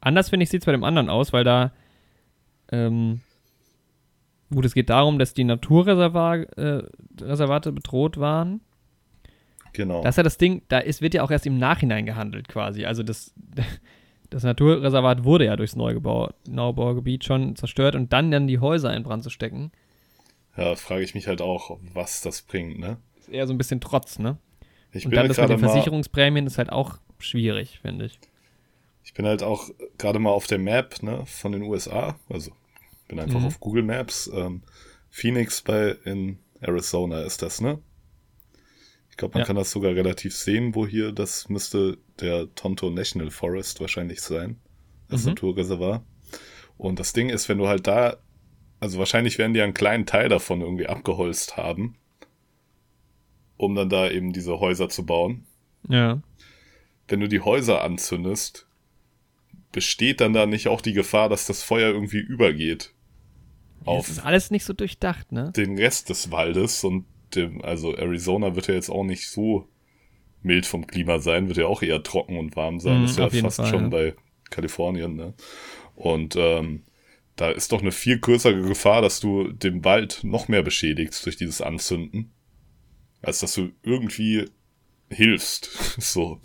[0.00, 1.72] Anders finde ich sieht es bei dem anderen aus, weil da
[2.70, 3.20] ähm,
[4.50, 8.60] gut, es geht darum, dass die Naturreservate äh, bedroht waren.
[9.72, 10.02] Genau.
[10.02, 12.84] Das ist ja das Ding, da ist, wird ja auch erst im Nachhinein gehandelt quasi.
[12.84, 13.34] Also das,
[14.30, 19.02] das Naturreservat wurde ja durchs Neugebau, Neubaugebiet schon zerstört und dann dann die Häuser in
[19.02, 19.72] Brand zu stecken,
[20.56, 22.98] ja, frage ich mich halt auch, was das bringt, ne?
[23.28, 24.38] Eher so ein bisschen Trotz, ne?
[24.92, 28.20] Ich Und bin dann halt das mit den Versicherungsprämien ist halt auch schwierig, finde ich.
[29.02, 32.18] ich bin halt auch gerade mal auf der Map, ne, von den USA.
[32.28, 32.52] Also
[33.08, 33.46] bin einfach Mhm.
[33.46, 34.30] auf Google Maps.
[34.32, 34.62] Ähm,
[35.10, 37.78] Phoenix bei in Arizona ist das, ne?
[39.10, 39.46] Ich glaube, man Ja.
[39.46, 44.60] kann das sogar relativ sehen, wo hier, das müsste der Tonto National Forest wahrscheinlich sein.
[45.08, 45.28] Das Mhm.
[45.30, 46.02] Naturreservat.
[46.78, 48.16] Und das Ding ist, wenn du halt da,
[48.80, 51.96] also wahrscheinlich werden die einen kleinen Teil davon irgendwie abgeholzt haben,
[53.64, 55.46] um dann da eben diese Häuser zu bauen.
[55.88, 56.22] Ja.
[57.08, 58.66] Wenn du die Häuser anzündest,
[59.72, 62.94] besteht dann da nicht auch die Gefahr, dass das Feuer irgendwie übergeht
[63.80, 65.52] Das auf ist alles nicht so durchdacht, ne?
[65.56, 67.04] den Rest des Waldes und
[67.34, 69.68] dem, also Arizona wird ja jetzt auch nicht so
[70.42, 73.00] mild vom Klima sein, wird ja auch eher trocken und warm sein.
[73.00, 73.88] Mhm, ist ja auf jeden fast Fall, schon ja.
[73.88, 74.14] bei
[74.50, 75.34] Kalifornien, ne?
[75.96, 76.82] Und ähm,
[77.36, 81.36] da ist doch eine viel größere Gefahr, dass du den Wald noch mehr beschädigst durch
[81.36, 82.32] dieses Anzünden,
[83.24, 84.46] als dass du irgendwie
[85.10, 85.70] hilfst.
[86.00, 86.40] so.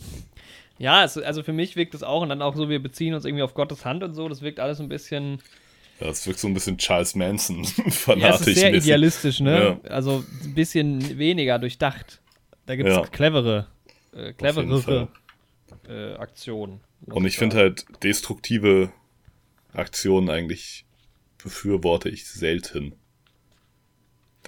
[0.77, 3.25] Ja, es, also für mich wirkt es auch und dann auch so, wir beziehen uns
[3.25, 5.41] irgendwie auf Gottes Hand und so, das wirkt alles ein bisschen,
[5.99, 8.55] Ja, das wirkt so ein bisschen Charles Manson ja, ist fanatisch.
[8.55, 8.85] sehr mäßig.
[8.85, 9.79] idealistisch, ne?
[9.89, 12.21] Also ein bisschen weniger durchdacht.
[12.65, 13.01] Da gibt es Ja.
[13.03, 13.67] clevere,
[14.13, 15.09] äh, cleverere
[15.87, 16.79] äh, Aktionen.
[17.07, 18.91] Und ich finde halt destruktive
[19.73, 20.85] Aktionen eigentlich
[21.41, 22.93] befürworte ich selten.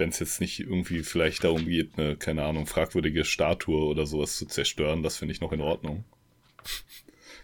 [0.02, 4.36] Wenn es jetzt nicht irgendwie vielleicht darum geht, eine, keine Ahnung, fragwürdige Statue oder sowas
[4.36, 6.06] zu zerstören, das finde ich noch in Ordnung.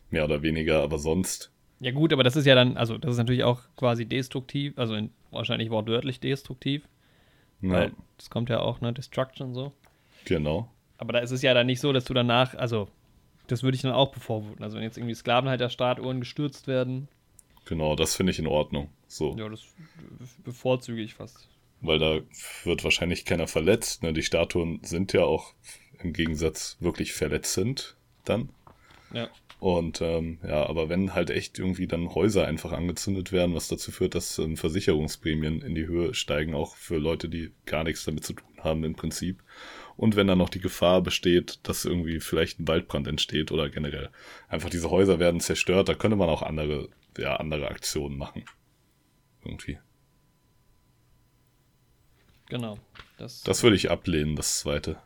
[0.10, 1.52] Mehr oder weniger, aber sonst.
[1.80, 4.96] Ja gut, aber das ist ja dann, also das ist natürlich auch quasi destruktiv, also
[4.96, 6.82] in, wahrscheinlich wortwörtlich destruktiv,
[7.62, 9.72] Ja, weil das kommt ja auch, ne, Destruction so.
[10.26, 10.68] genau.
[10.98, 12.88] Aber da ist es ja dann nicht so, dass du danach, also
[13.46, 14.64] das würde ich dann auch bevormuten.
[14.64, 17.08] Also wenn jetzt irgendwie Sklavenhalterstatuen gestürzt werden,
[17.66, 18.90] Genau, das finde ich in Ordnung.
[19.08, 19.36] So.
[19.38, 19.62] ja, das
[20.44, 21.48] bevorzuge ich fast.
[21.82, 22.22] Weil da
[22.64, 24.04] wird wahrscheinlich keiner verletzt.
[24.04, 24.14] Ne?
[24.14, 25.54] Die Statuen sind ja auch
[26.02, 27.96] im Gegensatz wirklich verletzend
[28.26, 28.50] dann.
[29.14, 29.30] Ja.
[29.60, 33.92] Und ähm, ja, aber wenn halt echt irgendwie dann Häuser einfach angezündet werden, was dazu
[33.92, 38.24] führt, dass ähm, Versicherungsprämien in die Höhe steigen, auch für Leute, die gar nichts damit
[38.24, 39.42] zu tun haben im Prinzip.
[39.96, 44.10] Und wenn dann noch die Gefahr besteht, dass irgendwie vielleicht ein Waldbrand entsteht oder generell
[44.48, 48.46] einfach diese Häuser werden zerstört, da könnte man auch andere, ja, andere Aktionen machen.
[49.44, 49.80] Irgendwie.
[52.50, 52.78] Genau.
[53.18, 54.98] Das, Das würde ich ablehnen, das zweite.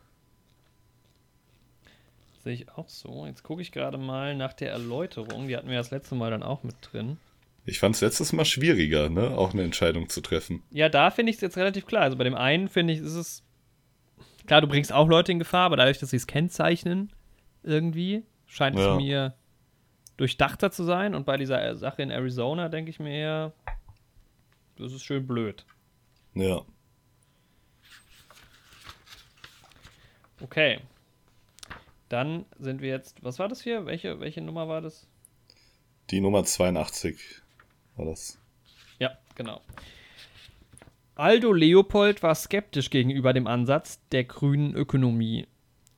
[2.44, 3.26] Sehe ich auch so.
[3.26, 5.48] Jetzt gucke ich gerade mal nach der Erläuterung.
[5.48, 7.18] Die hatten wir das letzte Mal dann auch mit drin.
[7.66, 10.64] Ich fand es letztes Mal schwieriger, ne, auch eine Entscheidung zu treffen.
[10.72, 12.02] Ja, da finde ich es jetzt relativ klar.
[12.04, 13.44] Also bei dem einen finde ich, ist es.
[14.48, 17.12] Klar, du bringst auch Leute in Gefahr, aber dadurch, dass sie es kennzeichnen,
[17.62, 18.94] irgendwie, scheint ja.
[18.94, 19.36] es mir
[20.18, 21.14] durchdachter zu sein.
[21.14, 23.54] Und bei dieser Sache in Arizona denke ich mir eher,
[24.78, 25.64] das ist schön blöd.
[26.34, 26.64] Ja.
[30.44, 30.80] Okay.
[32.10, 33.24] Dann sind wir jetzt.
[33.24, 33.86] Was war das hier?
[33.86, 35.08] Welche, welche Nummer war das?
[36.10, 37.18] Die Nummer 82
[37.96, 38.38] war das.
[39.00, 39.62] Ja, genau.
[41.16, 45.48] Aldo Leopold war skeptisch gegenüber dem Ansatz der grünen Ökonomie.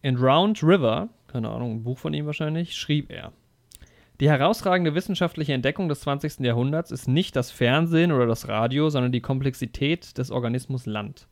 [0.02, 3.32] In Round River, keine Ahnung, ein Buch von ihm wahrscheinlich, schrieb er.
[4.20, 6.42] Die herausragende wissenschaftliche Entdeckung des 20.
[6.42, 11.28] Jahrhunderts ist nicht das Fernsehen oder das Radio, sondern die Komplexität des Organismus Land.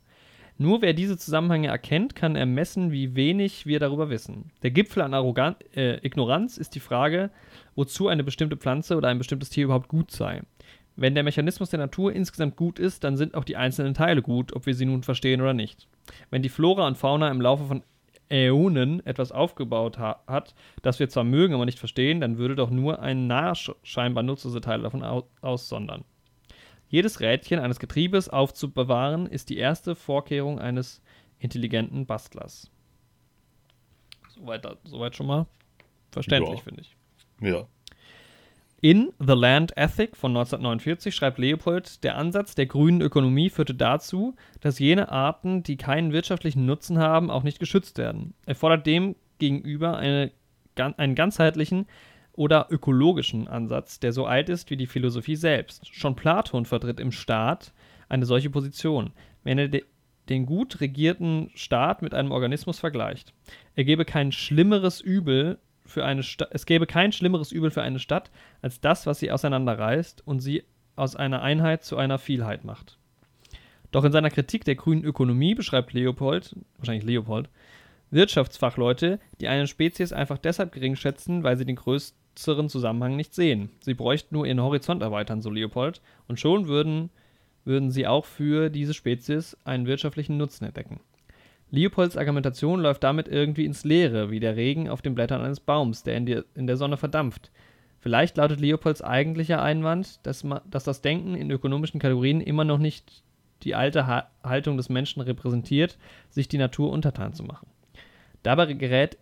[0.57, 4.51] Nur wer diese Zusammenhänge erkennt, kann ermessen, wie wenig wir darüber wissen.
[4.61, 7.31] Der Gipfel an Arrogan äh, Ignoranz ist die Frage,
[7.75, 10.41] wozu eine bestimmte Pflanze oder ein bestimmtes Tier überhaupt gut sei.
[10.95, 14.53] Wenn der Mechanismus der Natur insgesamt gut ist, dann sind auch die einzelnen Teile gut,
[14.53, 15.87] ob wir sie nun verstehen oder nicht.
[16.29, 17.83] Wenn die Flora und Fauna im Laufe von
[18.29, 22.69] Äonen etwas aufgebaut ha hat, das wir zwar mögen, aber nicht verstehen, dann würde doch
[22.69, 26.03] nur ein Narr scheinbar nutzlose Teil davon au aussondern.
[26.91, 31.01] Jedes Rädchen eines Getriebes aufzubewahren, ist die erste Vorkehrung eines
[31.39, 32.69] intelligenten Bastlers.
[34.27, 35.47] Soweit, soweit schon mal
[36.11, 36.63] verständlich, ja.
[36.63, 36.95] finde ich.
[37.39, 37.65] Ja.
[38.81, 44.35] In The Land Ethic von 1949 schreibt Leopold, der Ansatz der grünen Ökonomie führte dazu,
[44.59, 48.33] dass jene Arten, die keinen wirtschaftlichen Nutzen haben, auch nicht geschützt werden.
[48.45, 50.31] Er fordert dem gegenüber eine,
[50.75, 51.85] einen ganzheitlichen
[52.41, 55.87] oder ökologischen Ansatz, der so alt ist wie die Philosophie selbst.
[55.93, 57.71] Schon Platon vertritt im Staat
[58.09, 59.11] eine solche Position,
[59.43, 59.83] wenn er de
[60.27, 63.33] den gut regierten Staat mit einem Organismus vergleicht.
[63.75, 67.99] Er gebe kein schlimmeres Übel für eine Sta es gäbe kein schlimmeres Übel für eine
[67.99, 68.31] Stadt
[68.63, 70.63] als das, was sie auseinanderreißt und sie
[70.95, 72.97] aus einer Einheit zu einer Vielheit macht.
[73.91, 77.49] Doch in seiner Kritik der grünen Ökonomie beschreibt Leopold, wahrscheinlich Leopold,
[78.09, 81.75] Wirtschaftsfachleute, die eine Spezies einfach deshalb gering schätzen, weil sie den
[82.35, 83.69] größeren Zusammenhang nicht sehen.
[83.81, 87.09] Sie bräuchten nur ihren Horizont erweitern, so Leopold, und schon würden,
[87.65, 90.99] würden sie auch für diese Spezies einen wirtschaftlichen Nutzen entdecken.
[91.69, 96.03] Leopolds Argumentation läuft damit irgendwie ins Leere, wie der Regen auf den Blättern eines Baums,
[96.03, 97.49] der in, die, in der Sonne verdampft.
[97.99, 102.79] Vielleicht lautet Leopolds eigentlicher Einwand, dass, ma, dass das Denken in ökonomischen Kategorien immer noch
[102.79, 103.23] nicht
[103.63, 105.97] die alte ha Haltung des Menschen repräsentiert,
[106.29, 107.67] sich die Natur untertan zu machen.
[108.43, 109.17] Dabei gerät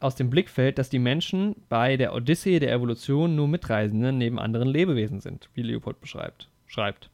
[0.00, 4.68] aus dem Blickfeld, dass die Menschen bei der Odyssee der Evolution nur Mitreisende neben anderen
[4.68, 7.10] Lebewesen sind, wie Leopold beschreibt, schreibt.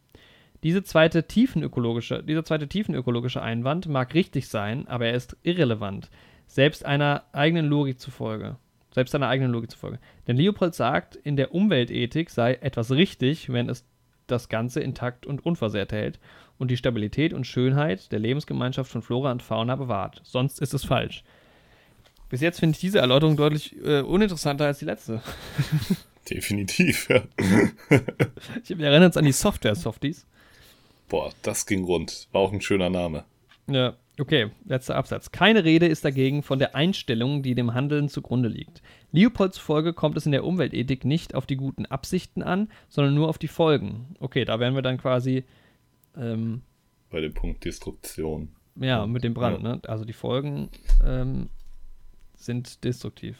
[0.62, 6.10] Diese zweite tiefenökologische, dieser zweite tiefenökologische Einwand mag richtig sein, aber er ist irrelevant,
[6.46, 8.56] selbst einer eigenen Logik zufolge.
[8.92, 9.98] Selbst einer eigenen Logik zufolge.
[10.26, 13.84] Denn Leopold sagt, in der Umweltethik sei etwas richtig, wenn es
[14.26, 16.18] das Ganze intakt und unversehrt hält
[16.58, 20.20] und die Stabilität und Schönheit der Lebensgemeinschaft von Flora und Fauna bewahrt.
[20.24, 21.24] Sonst ist es falsch.
[22.28, 25.22] Bis jetzt finde ich diese Erläuterung deutlich äh, uninteressanter als die letzte.
[26.30, 27.22] Definitiv, ja.
[28.64, 30.26] ich erinnere uns an die Software-Softies.
[31.08, 32.28] Boah, das ging rund.
[32.32, 33.24] War auch ein schöner Name.
[33.68, 35.30] Ja, okay, letzter Absatz.
[35.30, 38.82] Keine Rede ist dagegen von der Einstellung, die dem Handeln zugrunde liegt.
[39.12, 43.28] Leopolds Folge kommt es in der Umweltethik nicht auf die guten Absichten an, sondern nur
[43.28, 44.16] auf die Folgen.
[44.18, 45.44] Okay, da wären wir dann quasi
[46.16, 46.62] ähm,
[47.10, 48.48] bei dem Punkt Destruktion.
[48.78, 49.76] Ja, mit dem Brand, ja.
[49.76, 49.80] ne?
[49.86, 50.68] Also die Folgen
[51.04, 51.48] ähm,
[52.46, 53.36] sind destruktiv.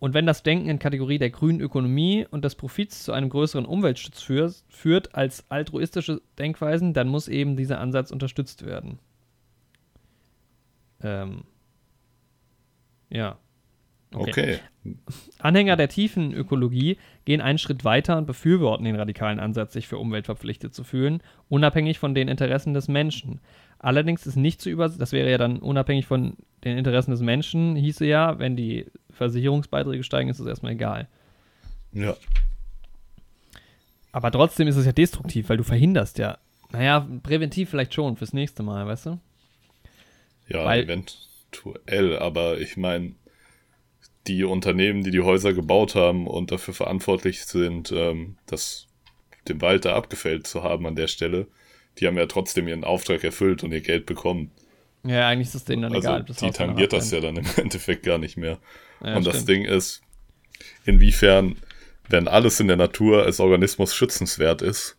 [0.00, 3.66] Und wenn das Denken in Kategorie der grünen Ökonomie und des Profits zu einem größeren
[3.66, 8.98] Umweltschutz für, führt als altruistische Denkweisen, dann muss eben dieser Ansatz unterstützt werden.
[11.02, 11.44] Ähm,
[13.10, 13.38] ja.
[14.12, 14.30] Okay.
[14.30, 14.58] okay.
[15.38, 19.98] Anhänger der tiefen Ökologie gehen einen Schritt weiter und befürworten den radikalen Ansatz, sich für
[19.98, 23.40] Umwelt verpflichtet zu fühlen, unabhängig von den Interessen des Menschen.
[23.82, 27.76] Allerdings ist nicht zu über, das wäre ja dann unabhängig von den Interessen des Menschen,
[27.76, 31.08] hieße ja, wenn die Versicherungsbeiträge steigen, ist es erstmal egal.
[31.92, 32.14] Ja.
[34.12, 36.36] Aber trotzdem ist es ja destruktiv, weil du verhinderst ja.
[36.72, 39.18] Naja, präventiv vielleicht schon fürs nächste Mal, weißt du?
[40.48, 43.14] Ja, weil, eventuell, aber ich meine,
[44.26, 48.86] die Unternehmen, die die Häuser gebaut haben und dafür verantwortlich sind, ähm, das
[49.48, 51.46] den Wald da abgefällt zu haben an der Stelle,
[52.00, 54.50] die haben ja trotzdem ihren Auftrag erfüllt und ihr Geld bekommen.
[55.04, 56.24] Ja, eigentlich ist es denen dann also egal.
[56.24, 58.58] die tangiert das ja dann im Endeffekt gar nicht mehr.
[59.02, 59.26] Ja, und stimmt.
[59.26, 60.02] das Ding ist,
[60.84, 61.56] inwiefern,
[62.08, 64.98] wenn alles in der Natur als Organismus schützenswert ist,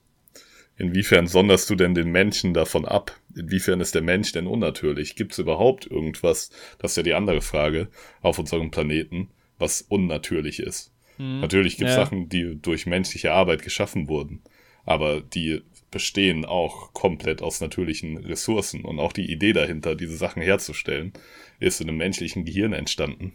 [0.77, 3.15] inwiefern sonderst du denn den Menschen davon ab?
[3.35, 5.15] Inwiefern ist der Mensch denn unnatürlich?
[5.15, 6.49] Gibt es überhaupt irgendwas,
[6.79, 7.89] das ist ja die andere Frage,
[8.21, 9.29] auf unserem Planeten,
[9.59, 10.91] was unnatürlich ist?
[11.17, 11.41] Hm.
[11.41, 12.03] Natürlich gibt es Ja.
[12.05, 14.41] Sachen, die durch menschliche Arbeit geschaffen wurden,
[14.85, 15.61] aber die
[15.91, 21.13] bestehen auch komplett aus natürlichen Ressourcen und auch die Idee dahinter, diese Sachen herzustellen,
[21.59, 23.33] ist in einem menschlichen Gehirn entstanden,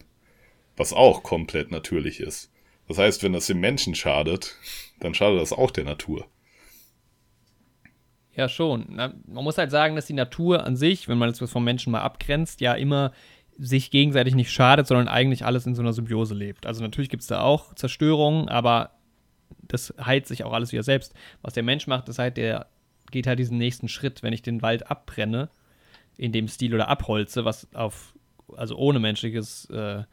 [0.76, 2.50] was auch komplett natürlich ist.
[2.88, 4.56] Das heißt, wenn das dem Menschen schadet,
[5.00, 6.26] dann schadet das auch der Natur.
[8.34, 8.96] Ja, schon.
[8.96, 12.02] Man muss halt sagen, dass die Natur an sich, wenn man das vom Menschen mal
[12.02, 13.12] abgrenzt, ja immer
[13.58, 16.66] sich gegenseitig nicht schadet, sondern eigentlich alles in so einer Symbiose lebt.
[16.66, 18.95] Also natürlich gibt es da auch Zerstörungen, aber
[19.62, 21.14] das heilt sich auch alles wieder selbst.
[21.42, 22.66] Was der Mensch macht, ist halt, der
[23.10, 25.48] geht halt diesen nächsten Schritt, wenn ich den Wald abbrenne,
[26.16, 28.14] in dem Stil oder abholze, was auf,
[28.56, 30.04] also ohne menschliches äh,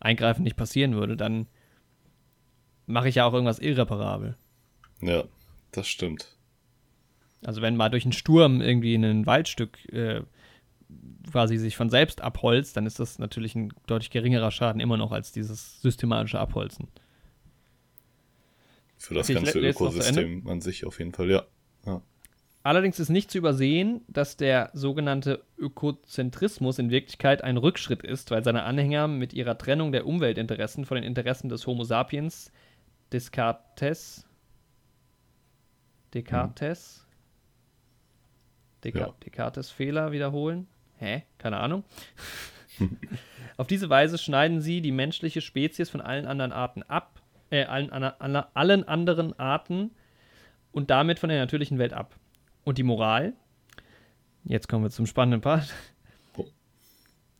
[0.00, 1.46] Eingreifen nicht passieren würde, dann
[2.86, 4.36] mache ich ja auch irgendwas irreparabel.
[5.02, 5.24] Ja,
[5.72, 6.36] das stimmt.
[7.44, 10.22] Also wenn mal durch einen Sturm irgendwie ein Waldstück äh,
[11.30, 15.12] quasi sich von selbst abholzt, dann ist das natürlich ein deutlich geringerer Schaden immer noch
[15.12, 16.88] als dieses systematische Abholzen.
[19.00, 21.44] Für das Okay, ganze Ökosystem an sich auf jeden Fall, ja.
[21.86, 22.02] ja.
[22.62, 28.44] Allerdings ist nicht zu übersehen, dass der sogenannte Ökozentrismus in Wirklichkeit ein Rückschritt ist, weil
[28.44, 32.52] seine Anhänger mit ihrer Trennung der Umweltinteressen von den Interessen des Homo sapiens
[33.10, 34.26] Descartes
[36.12, 37.06] Descartes
[38.84, 39.14] Desca Ja.
[39.24, 40.66] Descartes Fehler wiederholen?
[40.96, 41.22] Hä?
[41.38, 41.84] Keine Ahnung.
[43.56, 47.19] Auf diese Weise schneiden sie die menschliche Spezies von allen anderen Arten ab,
[47.50, 49.90] äh, allen, ana- allen anderen Arten
[50.72, 52.16] und damit von der natürlichen Welt ab.
[52.64, 53.32] Und die Moral?
[54.44, 55.72] Jetzt kommen wir zum spannenden Part.
[56.36, 56.46] Oh.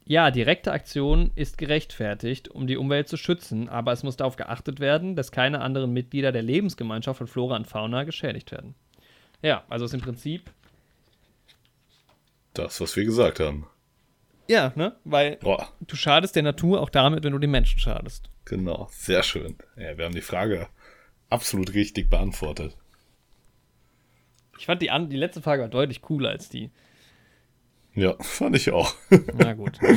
[0.05, 4.81] Ja, direkte Aktion ist gerechtfertigt, um die Umwelt zu schützen, aber es muss darauf geachtet
[4.81, 8.75] werden, dass keine anderen Mitglieder der Lebensgemeinschaft von Flora und Fauna geschädigt werden.
[9.43, 10.51] Ja, also ist im Prinzip.
[12.55, 13.67] Das, was wir gesagt haben.
[14.49, 14.97] Ja, ne?
[15.05, 18.29] Weil Boah, du schadest der Natur auch damit, wenn du den Menschen schadest.
[18.45, 18.89] Genau.
[18.91, 19.57] Sehr schön.
[19.77, 20.69] Ja, wir haben die Frage
[21.29, 22.77] absolut richtig beantwortet.
[24.59, 26.71] Ich fand die, an die letzte Frage war deutlich cooler als die.
[27.95, 28.95] Ja, fand ich auch.
[29.35, 29.79] Na gut.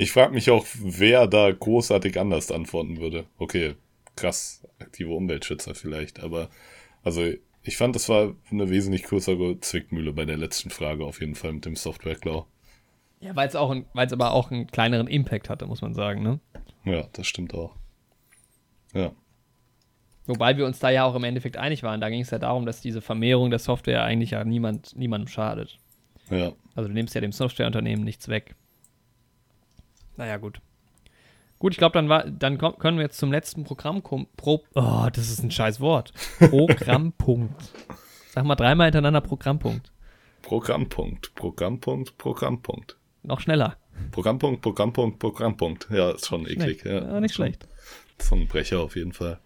[0.00, 3.24] Ich frage mich auch, wer da großartig anders antworten würde.
[3.36, 3.74] Okay,
[4.14, 6.50] krass, aktive Umweltschützer vielleicht, aber
[7.02, 7.24] also
[7.64, 11.52] ich fand, das war eine wesentlich größere Zwickmühle bei der letzten Frage auf jeden Fall
[11.52, 12.46] mit dem Software-Klau.
[13.18, 15.94] Ja, weil es auch ein, weil es aber auch einen kleineren Impact hatte, muss man
[15.94, 16.38] sagen, ne?
[16.84, 17.74] Ja, das stimmt auch.
[18.94, 19.12] Ja,
[20.26, 22.02] Wobei wir uns da ja auch im Endeffekt einig waren.
[22.02, 25.78] Da ging es ja darum, dass diese Vermehrung der Software eigentlich ja niemand, niemandem schadet.
[26.28, 28.54] ja, Also du nimmst ja dem Softwareunternehmen nichts weg.
[30.16, 30.60] Naja, gut.
[31.58, 34.26] Gut, ich glaube, dann, war- dann können wir jetzt zum letzten Programm kommen.
[34.36, 36.12] Pro oh, das ist ein scheiß Wort.
[36.38, 37.72] Programmpunkt.
[38.30, 39.90] Sag mal dreimal hintereinander Programmpunkt.
[40.42, 42.96] Programmpunkt, Programmpunkt, Programmpunkt.
[43.22, 43.76] Noch schneller.
[44.10, 45.88] Programmpunkt, Programmpunkt, Programmpunkt.
[45.90, 46.80] Ja, ist schon eklig.
[46.80, 46.84] Schlecht.
[46.86, 47.66] Ja, Ja, nicht schon- schlecht.
[48.20, 49.38] So ein Brecher auf jeden Fall.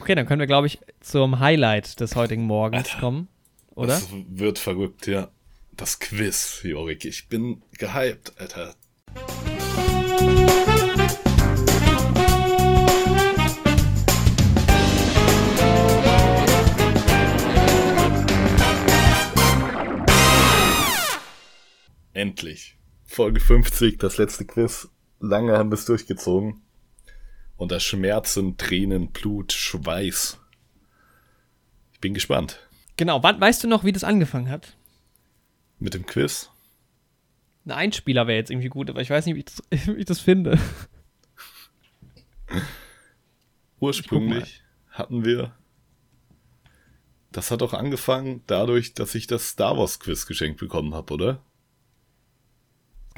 [0.00, 3.28] Okay, dann können wir, glaube ich, zum Highlight des heutigen Morgens kommen.
[3.74, 3.88] Oder?
[3.88, 5.28] Das wird verrückt, ja.
[5.76, 7.04] Das Quiz, Jorik.
[7.04, 8.74] Ich bin gehypt, Alter.
[23.18, 24.88] Folge 50, das letzte Quiz.
[25.18, 26.62] Lange haben wir es durchgezogen.
[27.56, 30.38] Unter Schmerzen, Tränen, Blut, Schweiß.
[31.92, 32.60] Ich bin gespannt.
[32.96, 33.20] Genau.
[33.24, 34.76] Wann, weißt du noch, wie das angefangen hat?
[35.80, 36.50] Mit dem Quiz?
[37.64, 40.04] Ein Einspieler wäre jetzt irgendwie gut, aber ich weiß nicht, wie ich das, wie ich
[40.04, 40.56] das finde.
[43.80, 45.56] Ursprünglich hatten wir.
[47.32, 51.42] Das hat auch angefangen dadurch, dass ich das Star Wars Quiz geschenkt bekommen habe, oder?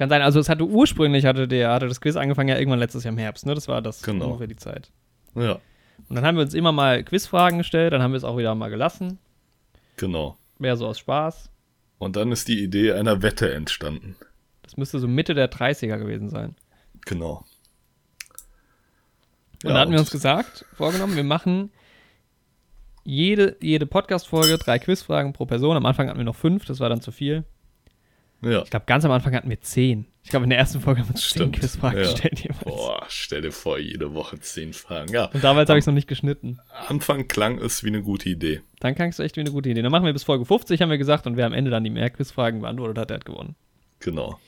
[0.00, 3.04] Kann sein, also es hatte ursprünglich hatte der hatte das Quiz angefangen ja irgendwann letztes
[3.04, 3.54] Jahr im Herbst, ne?
[3.54, 4.28] Das war das Genau.
[4.28, 4.90] ungefähr die Zeit.
[5.34, 5.60] Ja,
[6.08, 8.54] Und dann haben wir uns immer mal Quizfragen gestellt, dann haben wir es auch wieder
[8.54, 9.18] mal gelassen.
[9.98, 10.38] genau.
[10.58, 11.50] Mehr so aus Spaß.
[11.98, 14.16] Und dann ist die Idee einer Wette entstanden.
[14.62, 16.56] Das müsste so Mitte der 30er gewesen sein.
[17.04, 17.44] Genau.
[19.64, 21.70] Und da hatten wir uns gesagt, vorgenommen, wir machen
[23.04, 25.76] jede, jede Podcast-Folge drei Quizfragen pro Person.
[25.76, 27.44] Am Anfang hatten wir noch fünf, das war dann zu viel.
[28.42, 28.62] Ja.
[28.62, 30.06] Ich glaube, ganz am Anfang hatten wir zehn.
[30.22, 31.56] Ich glaube, in der ersten Folge haben wir uns zehn Stimmt.
[31.60, 32.10] Quizfragen Ja.
[32.10, 32.60] gestellt jeweils.
[32.64, 35.12] Boah, stell dir vor, jede Woche zehn Fragen.
[35.12, 36.58] Ja, Und damals habe ich es noch nicht geschnitten.
[36.88, 38.60] Anfang klang es wie eine gute Idee.
[38.80, 39.82] Dann klang es echt wie eine gute Idee.
[39.82, 41.90] Dann machen wir bis Folge 50, haben wir gesagt, und wer am Ende dann die
[41.90, 43.56] mehr Quizfragen beantwortet hat, der hat gewonnen.
[44.00, 44.38] Genau.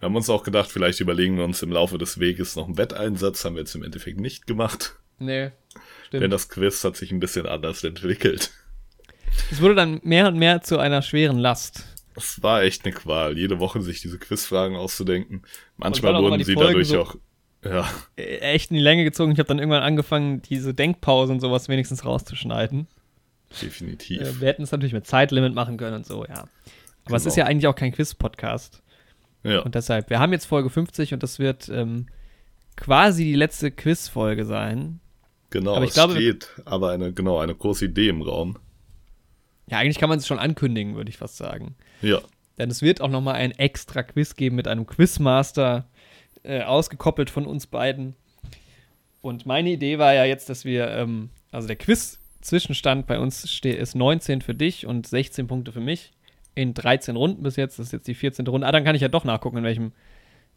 [0.00, 2.78] Wir haben uns auch gedacht, vielleicht überlegen wir uns im Laufe des Weges noch einen
[2.78, 3.44] Wetteinsatz.
[3.44, 4.96] Haben wir jetzt im Endeffekt nicht gemacht.
[5.18, 5.50] Nee,
[6.06, 6.22] stimmt.
[6.22, 8.50] Denn das Quiz hat sich ein bisschen anders entwickelt.
[9.50, 11.84] Es wurde dann mehr und mehr zu einer schweren Last.
[12.22, 15.42] Es war echt eine Qual, jede Woche sich diese Quizfragen auszudenken.
[15.76, 17.14] Manchmal wurden sie Folgen dadurch so- auch.
[17.64, 19.32] Ja, Äh, Echt in die Länge gezogen.
[19.32, 22.86] Ich habe dann irgendwann angefangen, diese Denkpause und sowas wenigstens rauszuschneiden.
[23.60, 24.20] definitiv.
[24.20, 26.44] Äh, wir hätten es natürlich mit Zeitlimit machen können und so, ja.
[27.04, 27.28] Aber es Genau.
[27.28, 28.82] ist ja eigentlich auch kein Quiz-Podcast.
[29.42, 29.60] ja.
[29.60, 32.06] Und deshalb, wir haben jetzt Folge 50 und das wird ähm,
[32.76, 35.00] quasi die letzte Quiz-Folge sein.
[35.50, 38.58] Genau, Aber ich es glaube- steht aber eine, genau, eine große Idee im Raum.
[39.68, 41.76] Ja, eigentlich kann man es schon ankündigen, würde ich fast sagen.
[42.02, 42.20] Ja,
[42.58, 45.88] Denn es wird auch nochmal ein extra Quiz geben mit einem Quizmaster,
[46.42, 48.14] äh, ausgekoppelt von uns beiden.
[49.22, 53.94] Und meine Idee war ja jetzt, dass wir, ähm, also der Quiz-Zwischenstand bei uns ist
[53.94, 56.12] 19 für dich und 16 Punkte für mich.
[56.54, 57.78] In 13 Runden bis jetzt.
[57.78, 58.46] Das ist jetzt die 14.
[58.46, 58.66] Runde.
[58.66, 59.92] Ah, dann kann ich ja doch nachgucken, in welchem,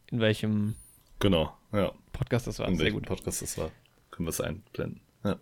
[0.07, 0.75] in welchem
[1.19, 1.53] genau.
[1.71, 2.67] Ja, Podcast das war.
[2.67, 3.07] in Sehr welchem gut.
[3.07, 3.69] Podcast das war.
[4.11, 5.01] Können wir es einblenden.
[5.23, 5.37] Ja.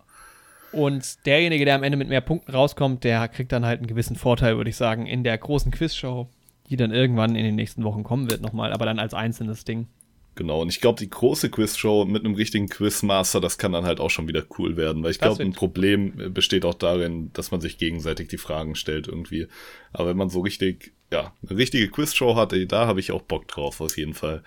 [0.72, 4.15] Und derjenige, der am Ende mit mehr Punkten rauskommt, der kriegt dann halt einen gewissen
[4.15, 6.30] Vorteil, würde ich sagen, in der großen Quizshow,
[6.69, 9.88] die dann irgendwann in den nächsten Wochen kommen wird nochmal, aber dann als einzelnes Ding.
[10.35, 13.99] Genau, und ich glaube, die große Quizshow mit einem richtigen Quizmaster, das kann dann halt
[13.99, 17.52] auch schon wieder cool werden, weil ich glaube, ein Problem äh, besteht auch darin, dass
[17.52, 19.48] man sich gegenseitig die Fragen stellt irgendwie.
[19.91, 23.49] Aber wenn man so richtig, ja, eine richtige Quizshow hat, da habe ich auch Bock
[23.49, 24.41] drauf, auf jeden Fall.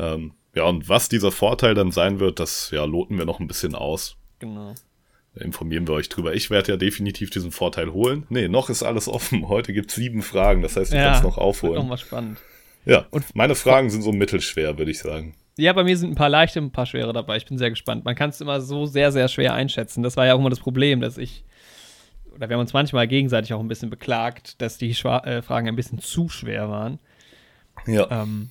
[0.00, 3.46] Ähm, ja, und was dieser Vorteil dann sein wird, das ja, loten wir noch ein
[3.46, 4.16] bisschen aus.
[4.40, 4.74] Genau.
[5.34, 6.34] Informieren wir euch drüber.
[6.34, 8.26] Ich werde ja definitiv diesen Vorteil holen.
[8.30, 9.48] Nee, noch ist alles offen.
[9.48, 11.74] Heute gibt es sieben Fragen, das heißt, ich kann es noch aufholen.
[11.74, 12.38] noch mal spannend.
[12.84, 15.34] ja, Und- meine Fragen sind so mittelschwer, würde ich sagen.
[15.56, 17.36] Ja, bei mir sind ein paar leichte und ein paar schwere dabei.
[17.36, 18.04] Ich bin sehr gespannt.
[18.04, 20.02] Man kann es immer so sehr, sehr schwer einschätzen.
[20.02, 21.44] Das war ja auch immer das Problem, dass ich,
[22.34, 25.68] oder wir haben uns manchmal gegenseitig auch ein bisschen beklagt, dass die Schwa äh, Fragen
[25.68, 26.98] ein bisschen zu schwer waren.
[27.86, 28.22] Ja.
[28.22, 28.50] Ähm,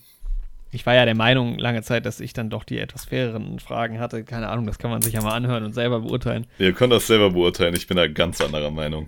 [0.71, 3.99] ich war ja der Meinung lange Zeit, dass ich dann doch die etwas faireren Fragen
[3.99, 4.23] hatte.
[4.23, 6.45] Keine Ahnung, das kann man sich ja mal anhören und selber beurteilen.
[6.59, 9.07] Ihr könnt das selber beurteilen, ich bin da ganz anderer Meinung.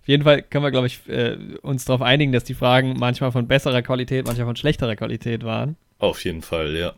[0.00, 3.30] Auf jeden Fall können wir, glaube ich, äh, uns darauf einigen, dass die Fragen manchmal
[3.30, 5.76] von besserer Qualität, manchmal von schlechterer Qualität waren.
[5.98, 6.94] Auf jeden Fall, ja.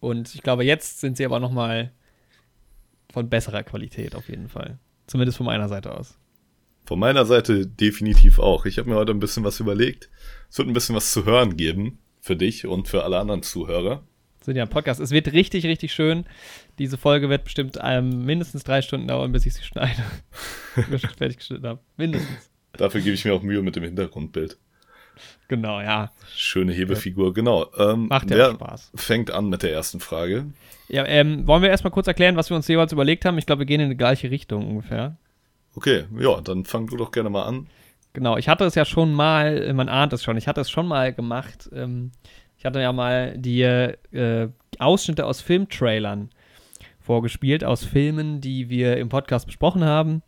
[0.00, 1.92] Und ich glaube, jetzt sind sie aber noch mal
[3.12, 4.78] von besserer Qualität auf jeden Fall.
[5.06, 6.16] Zumindest von meiner Seite aus.
[6.86, 8.64] Von meiner Seite definitiv auch.
[8.66, 10.08] Ich habe mir heute ein bisschen was überlegt.
[10.48, 14.04] Es wird ein bisschen was zu hören geben für dich und für alle anderen Zuhörer.
[14.42, 15.00] Sind ja ein Podcast.
[15.00, 16.24] Es wird richtig, richtig schön.
[16.78, 20.02] Diese Folge wird bestimmt ähm, mindestens drei Stunden dauern, bis ich sie schneide.
[20.90, 21.80] bis ich fertig geschnitten habe.
[21.96, 22.50] Mindestens.
[22.74, 24.56] Dafür gebe ich mir auch Mühe mit dem Hintergrundbild.
[25.48, 26.10] Genau, ja.
[26.34, 27.66] Schöne Hebefigur, genau.
[27.76, 28.92] Ähm, Macht ja auch Spaß.
[28.94, 30.46] fängt an mit der ersten Frage?
[30.88, 33.36] Ja, ähm, wollen wir erstmal kurz erklären, was wir uns jeweils überlegt haben?
[33.36, 35.16] Ich glaube, wir gehen in die gleiche Richtung ungefähr.
[35.74, 37.66] Okay, ja, dann fang du doch gerne mal an.
[38.12, 40.70] Genau, ich hatte es ja schon mal, äh, man ahnt es schon, ich hatte es
[40.70, 41.70] schon mal gemacht.
[41.74, 42.12] Ähm,
[42.58, 44.48] ich hatte ja mal die äh,
[44.78, 46.30] Ausschnitte aus Filmtrailern
[47.00, 50.22] vorgespielt, aus Filmen, die wir im Podcast besprochen haben.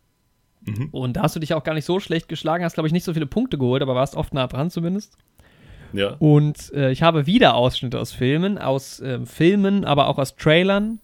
[0.63, 0.89] Mhm.
[0.91, 3.05] Und da hast du dich auch gar nicht so schlecht geschlagen, hast, glaube ich, nicht
[3.05, 5.17] so viele Punkte geholt, aber warst oft nah dran zumindest.
[5.93, 10.35] Ja, Und äh, ich habe wieder Ausschnitte aus Filmen, aus ähm, Filmen, aber auch aus
[10.35, 10.99] Trailern.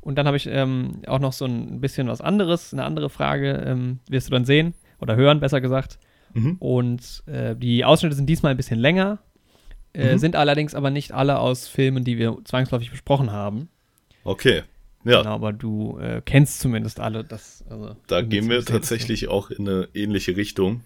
[0.00, 3.64] Und dann habe ich ähm, auch noch so ein bisschen was anderes, eine andere Frage,
[3.66, 5.98] ähm, wirst du dann sehen oder hören, besser gesagt.
[6.34, 6.56] Mhm.
[6.58, 9.18] Und äh, die Ausschnitte sind diesmal ein bisschen länger,
[9.92, 10.18] äh, Mhm.
[10.18, 13.68] sind allerdings aber nicht alle aus Filmen, die wir zwangsläufig besprochen haben.
[14.24, 14.62] okay.
[15.02, 17.24] Ja, Genau, aber du äh, kennst zumindest alle.
[17.24, 20.82] Das, also, da gehen wir tatsächlich auch in eine ähnliche Richtung.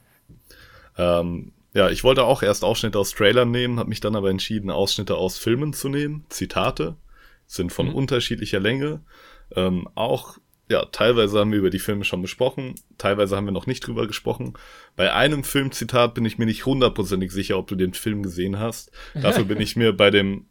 [0.97, 4.71] Ähm, ja, ich wollte auch erst Ausschnitte aus Trailern nehmen, habe mich dann aber entschieden,
[4.71, 6.25] Ausschnitte aus Filmen zu nehmen.
[6.29, 6.95] Zitate
[7.49, 7.95] sind von Mhm.
[7.97, 9.01] unterschiedlicher Länge.
[9.57, 10.39] Ähm, auch,
[10.69, 14.07] ja, teilweise haben wir über die Filme schon besprochen, teilweise haben wir noch nicht drüber
[14.07, 14.55] gesprochen.
[14.97, 18.91] Bei einem Filmzitat bin ich mir nicht hundertprozentig sicher, ob du den Film gesehen hast.
[19.15, 20.47] Dafür bin ich mir bei dem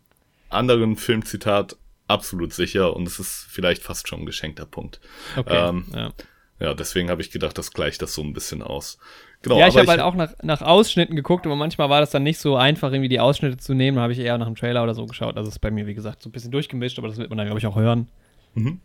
[0.49, 1.77] anderen Filmzitat
[2.07, 4.99] absolut sicher und es ist vielleicht fast schon ein geschenkter Punkt.
[5.35, 6.11] Okay, ähm, ja.
[6.59, 8.97] Ja, deswegen habe ich gedacht, das gleicht das so ein bisschen aus.
[9.41, 12.23] Genau, ja, ich habe halt auch nach, nach Ausschnitten geguckt, aber manchmal war das dann
[12.23, 13.97] nicht so einfach, irgendwie die Ausschnitte zu nehmen.
[13.97, 15.35] Da habe ich eher nach einem Trailer oder so geschaut.
[15.35, 17.47] Also ist bei mir, wie gesagt, so ein bisschen durchgemischt, aber das wird man dann,
[17.47, 18.07] glaube ich, auch hören.
[18.53, 18.79] Mhm.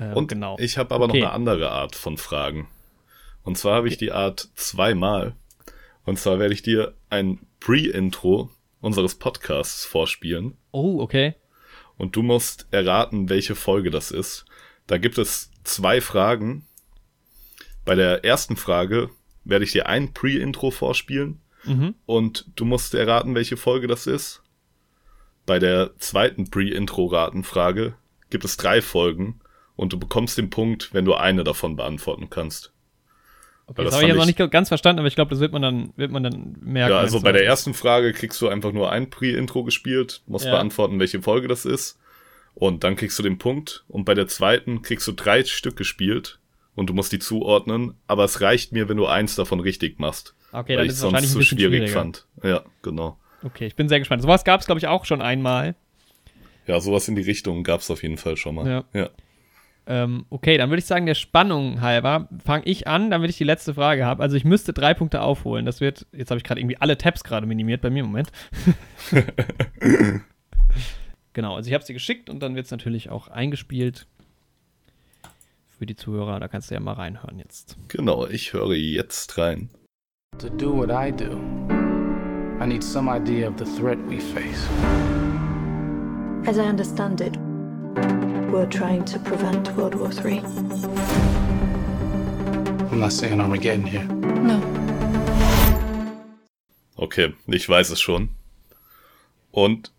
[0.00, 0.56] Äh, Und genau.
[0.58, 1.20] ich habe aber Okay.
[1.20, 2.68] noch eine andere Art von Fragen.
[3.42, 5.34] Und zwar habe ich die Art zweimal.
[6.04, 8.50] Und zwar werde ich dir ein Pre-Intro
[8.80, 10.56] unseres Podcasts vorspielen.
[10.72, 11.34] Oh, okay.
[11.98, 14.46] Und du musst erraten, welche Folge das ist.
[14.86, 16.66] Da gibt es zwei Fragen.
[17.84, 19.10] Bei der ersten Frage
[19.44, 21.40] werde ich dir ein Pre-Intro vorspielen.
[21.64, 21.94] Mhm.
[22.06, 24.42] Und du musst erraten, welche Folge das ist.
[25.44, 27.94] Bei der zweiten Pre-Intro-Ratenfrage
[28.30, 29.40] gibt es drei Folgen
[29.80, 32.70] und du bekommst den Punkt, wenn du eine davon beantworten kannst.
[33.66, 35.40] okay das das habe ich jetzt fand noch nicht ganz verstanden, aber ich glaube, das
[35.40, 36.92] wird man dann, wird man dann merken.
[36.92, 40.50] ja, also bei der ersten Frage kriegst du einfach nur ein Pre-Intro gespielt, musst Ja.
[40.50, 41.98] beantworten, welche Folge das ist.
[42.52, 43.86] Und dann kriegst du den Punkt.
[43.88, 46.40] Und bei der zweiten kriegst du drei Stück gespielt
[46.74, 50.34] und du musst die zuordnen, aber es reicht mir, wenn du eins davon richtig machst.
[50.52, 52.26] Okay, weil dann ich ist es sonst zu schwierig fand.
[52.42, 53.16] Ja, genau.
[53.42, 54.20] Okay, ich bin sehr gespannt.
[54.20, 55.74] Sowas gab es, glaube ich, auch schon einmal.
[56.66, 58.68] Ja, sowas in die Richtung gab es auf jeden Fall schon mal.
[58.68, 58.84] Ja.
[58.92, 59.08] ja.
[59.90, 63.44] Ähm, okay, dann würde ich sagen, der Spannung halber fange ich an, damit ich die
[63.44, 64.22] letzte Frage habe.
[64.22, 65.66] Also ich müsste drei Punkte aufholen.
[65.66, 68.30] Das wird, jetzt habe ich gerade irgendwie alle Tabs gerade minimiert bei mir im Moment.
[71.32, 74.06] genau, also ich habe sie geschickt und dann wird es natürlich auch eingespielt
[75.76, 76.38] für die Zuhörer.
[76.38, 77.76] Da kannst du ja mal reinhören jetzt.
[77.88, 79.70] Genau, ich höre jetzt rein.
[80.38, 81.36] To do what I do,
[82.62, 84.68] I need some idea of the threat we face.
[86.46, 87.36] As I understand it,
[88.50, 90.40] we're trying to prevent World War III.
[92.90, 94.04] I'm not saying Armageddon here.
[94.04, 94.60] No.
[96.96, 98.30] Okay, ich weiß es schon.
[99.50, 99.92] Und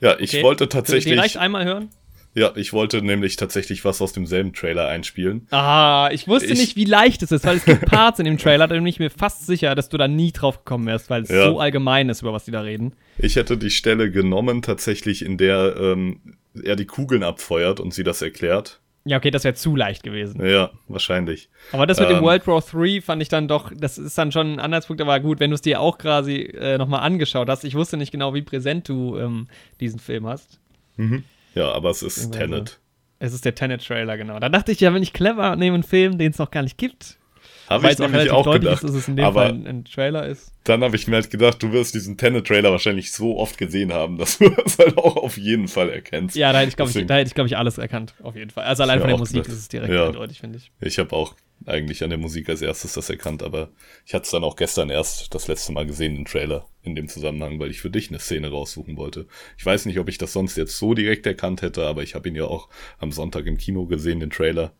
[0.00, 0.42] ja, ich Okay.
[0.42, 1.18] wollte Die tatsächlich.
[1.18, 1.88] reicht einmal hören?
[2.36, 5.46] Ja, ich wollte nämlich tatsächlich was aus demselben Trailer einspielen.
[5.52, 8.38] Ah, ich wusste Ich- nicht, wie leicht es ist, weil es gibt Parts in dem
[8.38, 11.22] Trailer, da bin ich mir fast sicher, dass du da nie drauf gekommen wärst, weil
[11.22, 11.44] es Ja.
[11.46, 12.94] so allgemein ist, über was die da reden.
[13.18, 16.20] Ich hätte die Stelle genommen, tatsächlich, in der ähm,
[16.62, 18.80] er die Kugeln abfeuert und sie das erklärt.
[19.06, 20.44] Ja, okay, das wäre zu leicht gewesen.
[20.44, 21.50] Ja, wahrscheinlich.
[21.72, 22.22] Aber das mit dem Ähm.
[22.24, 25.40] World War 3 fand ich dann doch, das ist dann schon ein Anhaltspunkt, aber gut,
[25.40, 27.64] wenn du es dir auch quasi äh, nochmal angeschaut hast.
[27.64, 29.48] Ich wusste nicht genau, wie präsent du ähm,
[29.78, 30.58] diesen Film hast.
[31.54, 32.78] Ja, aber es ist Tenet.
[33.18, 34.38] Es ist der Tenet-Trailer, genau.
[34.38, 36.78] Da dachte ich, ja, wenn ich clever nehme einen Film, den es noch gar nicht
[36.78, 37.18] gibt,
[37.68, 38.84] Habe ich nämlich auch deutlich gedacht.
[38.84, 40.52] ist, dass es in dem aber Fall ein, ein Trailer ist.
[40.64, 44.18] dann habe ich mir halt gedacht, du wirst diesen Tenet-Trailer wahrscheinlich so oft gesehen haben,
[44.18, 46.36] dass du das halt auch auf jeden Fall erkennst.
[46.36, 48.50] Ja, da hätte ich, glaube ich, da hätte ich, glaube ich, alles erkannt, auf jeden
[48.50, 48.64] Fall.
[48.64, 49.48] Also allein von der Musik gedacht.
[49.52, 50.06] ist es direkt Ja.
[50.06, 50.70] eindeutig, finde ich.
[50.80, 51.34] Ich habe auch
[51.66, 53.70] eigentlich an der Musik als erstes das erkannt, aber
[54.04, 57.08] ich hatte es dann auch gestern erst das letzte Mal gesehen, den Trailer in dem
[57.08, 59.26] Zusammenhang, weil ich für dich eine Szene raussuchen wollte.
[59.56, 62.28] Ich weiß nicht, ob ich das sonst jetzt so direkt erkannt hätte, aber ich habe
[62.28, 62.68] ihn ja auch
[62.98, 64.72] am Sonntag im Kino gesehen, den Trailer.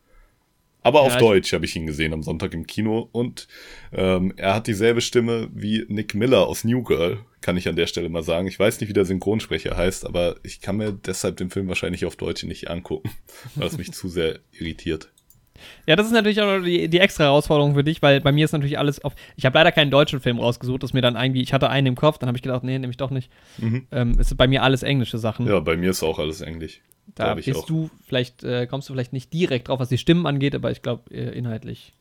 [0.84, 3.48] Aber Ja, auf Deutsch habe ich ihn gesehen am Sonntag im Kino und
[3.92, 7.86] ähm, er hat dieselbe Stimme wie Nick Miller aus New Girl, kann ich an der
[7.86, 8.46] Stelle mal sagen.
[8.46, 12.04] Ich weiß nicht, wie der Synchronsprecher heißt, aber ich kann mir deshalb den Film wahrscheinlich
[12.04, 13.10] auf Deutsch nicht angucken,
[13.54, 15.08] weil es mich zu sehr irritiert.
[15.86, 18.52] Ja, das ist natürlich auch die, die extra Herausforderung für dich, weil bei mir ist
[18.52, 19.14] natürlich alles auf.
[19.36, 21.96] Ich habe leider keinen deutschen Film rausgesucht, das mir dann irgendwie, ich hatte einen im
[21.96, 23.30] Kopf, dann habe ich gedacht, nee, nehme ich doch nicht.
[23.90, 25.46] Ähm, es sind bei mir alles englische Sachen.
[25.46, 25.52] Mhm.
[25.52, 26.82] Ja, bei mir ist auch alles Englisch.
[27.14, 27.66] Da bist auch.
[27.66, 30.82] du vielleicht, äh, kommst du vielleicht nicht direkt drauf, was die Stimmen angeht, aber ich
[30.82, 31.92] glaube, äh, inhaltlich.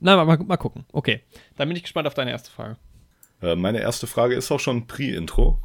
[0.00, 0.84] Na, mal, mal, mal gucken.
[0.92, 1.20] Okay.
[1.56, 2.76] Dann bin ich gespannt auf deine erste Frage.
[3.42, 5.60] Äh, meine erste Frage ist auch schon ein Pre-Intro.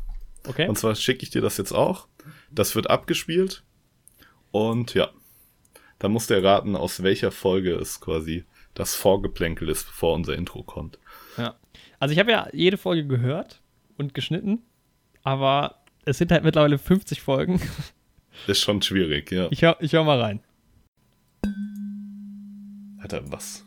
[0.48, 0.68] Okay?
[0.68, 2.08] Und zwar schicke ich dir das jetzt auch.
[2.52, 3.64] Das wird abgespielt.
[4.52, 5.10] Und ja,
[6.00, 10.64] dann musst du erraten, aus welcher Folge es quasi das Vorgeplänkel ist, bevor unser Intro
[10.64, 11.00] kommt.
[11.38, 11.56] Ja.
[12.00, 13.62] Also ich habe ja jede Folge gehört
[13.98, 14.60] und geschnitten,
[15.24, 17.62] aber es sind halt mittlerweile 50 Folgen.
[18.48, 19.48] Ist schon schwierig, ja.
[19.52, 20.40] Ich hör, ich hör mal rein.
[23.00, 23.66] Alter, was?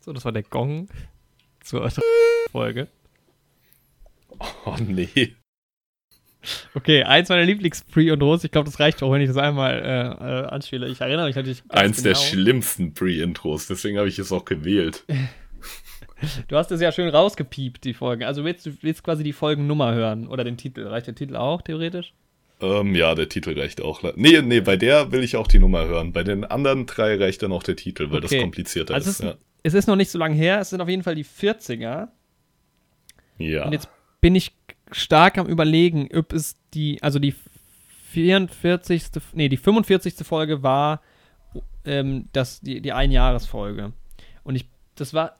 [0.00, 0.88] So, das war der Gong
[1.62, 1.90] zur
[2.50, 2.88] Folge.
[4.64, 5.36] Oh nee.
[6.74, 8.44] Okay, eins meiner Lieblings-Pre- und Rows.
[8.44, 10.88] Ich glaube, das reicht auch, wenn ich das einmal äh, äh, anspiele.
[10.88, 11.62] Ich erinnere mich natürlich.
[11.68, 12.24] Eins der genau.
[12.24, 15.04] schlimmsten Pre-Intros, deswegen habe ich es auch gewählt.
[16.48, 18.24] Du hast es ja schön rausgepiept, die Folgen.
[18.24, 20.86] Also willst du willst quasi die Folgennummer hören oder den Titel.
[20.86, 22.12] Reicht der Titel auch, theoretisch?
[22.60, 24.02] Ähm, ja, der Titel reicht auch.
[24.16, 26.12] Nee, nee, bei der will ich auch die Nummer hören.
[26.12, 28.40] Bei den anderen drei reicht dann auch der Titel, weil das Okay.
[28.42, 29.20] komplizierter Also ist.
[29.20, 30.60] es, ist, es ist noch nicht so lange her.
[30.60, 31.80] Es sind auf jeden Fall die 40er.
[31.80, 32.08] Ja.
[33.38, 33.64] ja.
[33.64, 33.88] Und jetzt
[34.20, 34.52] bin ich
[34.92, 37.34] stark am überlegen, ob es die, also die
[38.10, 39.04] 44.
[39.32, 40.14] Nee, die 45.
[40.26, 41.00] Folge war
[41.84, 43.92] ähm, das, die, die Einjahresfolge.
[44.42, 44.66] Und ich,
[44.96, 45.36] das war,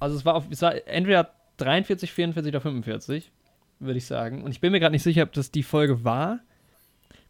[0.00, 3.30] also es war, auf, es war entweder 43, 44 oder 45,
[3.78, 4.42] würde ich sagen.
[4.42, 6.40] Und ich bin mir gerade nicht sicher, ob das die Folge war,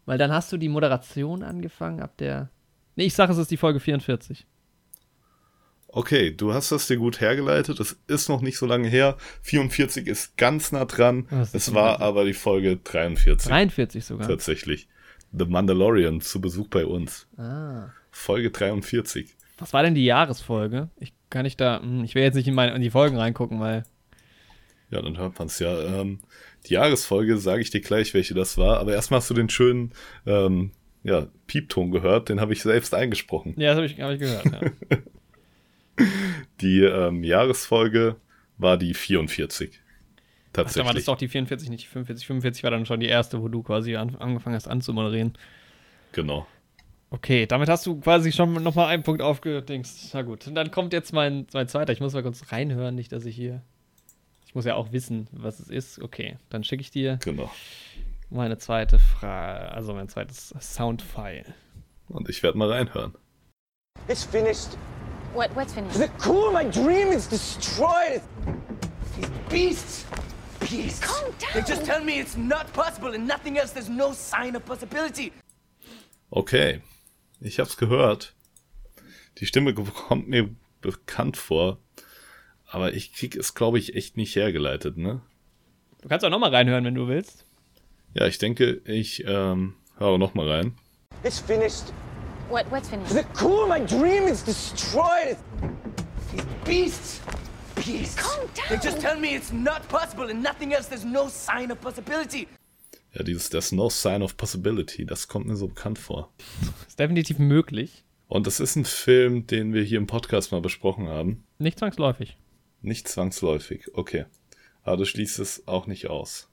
[0.05, 2.49] weil dann hast du die Moderation angefangen ab der,
[2.95, 4.47] nee, ich sage, es ist die Folge 44.
[5.93, 7.77] Okay, du hast das dir gut hergeleitet.
[7.79, 9.17] Das ist noch nicht so lange her.
[9.41, 11.27] 44 ist ganz nah dran.
[11.41, 12.01] Ist Es war das?
[12.01, 14.25] aber die Folge 43 43 sogar.
[14.27, 14.87] tatsächlich.
[15.37, 17.27] The Mandalorian zu Besuch bei uns.
[17.37, 17.89] Ah.
[18.09, 19.35] Folge 43.
[19.61, 20.89] Was war denn die Jahresfolge?
[20.99, 23.59] Ich kann nicht da, hm, ich will jetzt nicht in, meine, in die Folgen reingucken,
[23.59, 23.83] weil.
[24.89, 26.01] Ja, dann hört man es ja.
[26.01, 26.19] Ähm,
[26.67, 28.79] die Jahresfolge sage ich dir gleich, welche das war.
[28.79, 29.93] Aber erstmal hast du den schönen
[30.25, 30.71] ähm,
[31.03, 32.29] ja, Piepton gehört.
[32.29, 33.53] Den habe ich selbst eingesprochen.
[33.57, 34.45] Ja, das habe ich, hab ich gehört.
[34.45, 34.97] Ja.
[36.61, 38.15] Die ähm, Jahresfolge
[38.57, 39.71] war die 44.
[39.73, 39.83] Ach,
[40.53, 40.95] da war Tatsächlich.
[40.95, 42.27] das doch die 44, nicht die 45.
[42.27, 45.33] 45 war dann schon die erste, wo du quasi an, angefangen hast anzumoderieren.
[46.11, 46.47] genau.
[47.13, 50.13] Okay, damit hast du quasi schon nochmal einen Punkt aufgedingst.
[50.13, 51.91] Na gut, und dann kommt jetzt mein, mein zweiter.
[51.91, 53.61] Ich muss mal kurz reinhören, nicht, dass ich hier.
[54.45, 55.99] Ich muss ja auch wissen, was es ist.
[56.01, 57.51] Okay, dann schicke ich dir Genau.
[58.29, 61.43] meine zweite Frage, also mein zweites Soundfile.
[62.07, 63.13] Und ich werde mal reinhören.
[64.07, 64.77] It's finished.
[65.33, 65.53] What?
[65.55, 65.97] What's finished?
[65.97, 68.21] The core of my dream is destroyed.
[69.17, 70.05] These beasts.
[70.61, 71.01] Beasts.
[71.01, 71.65] Calm They down.
[71.69, 73.71] just tell me it's not possible and nothing else.
[73.73, 75.31] There's no sign of possibility.
[76.33, 76.81] Okay,
[77.41, 78.33] ich hab's gehört.
[79.39, 80.49] Die Stimme kommt mir
[80.81, 81.79] bekannt vor.
[82.67, 85.21] Aber ich krieg es, glaube ich, echt nicht hergeleitet, ne?
[86.01, 87.45] Du kannst auch nochmal reinhören, wenn du willst.
[88.13, 90.75] Ja, ich denke, ich ähm, höre noch mal rein.
[91.23, 91.93] It's finished.
[92.49, 92.65] What?
[92.71, 93.13] What's finished?
[93.13, 95.37] The core of my dream is destroyed.
[96.31, 97.21] These beasts.
[97.75, 98.15] Beasts.
[98.15, 98.81] Calm They down.
[98.83, 100.87] just tell me it's not possible and nothing else.
[100.87, 102.47] There's no sign of possibility.
[103.13, 106.31] Ja, dieses There's no sign of possibility, das kommt mir so bekannt vor.
[106.87, 108.03] Ist definitiv möglich.
[108.27, 111.43] Und das ist ein Film, den wir hier im Podcast mal besprochen haben.
[111.57, 112.37] Nicht zwangsläufig.
[112.81, 114.23] Nicht zwangsläufig, okay.
[114.83, 116.49] Aber du schließt es auch nicht aus.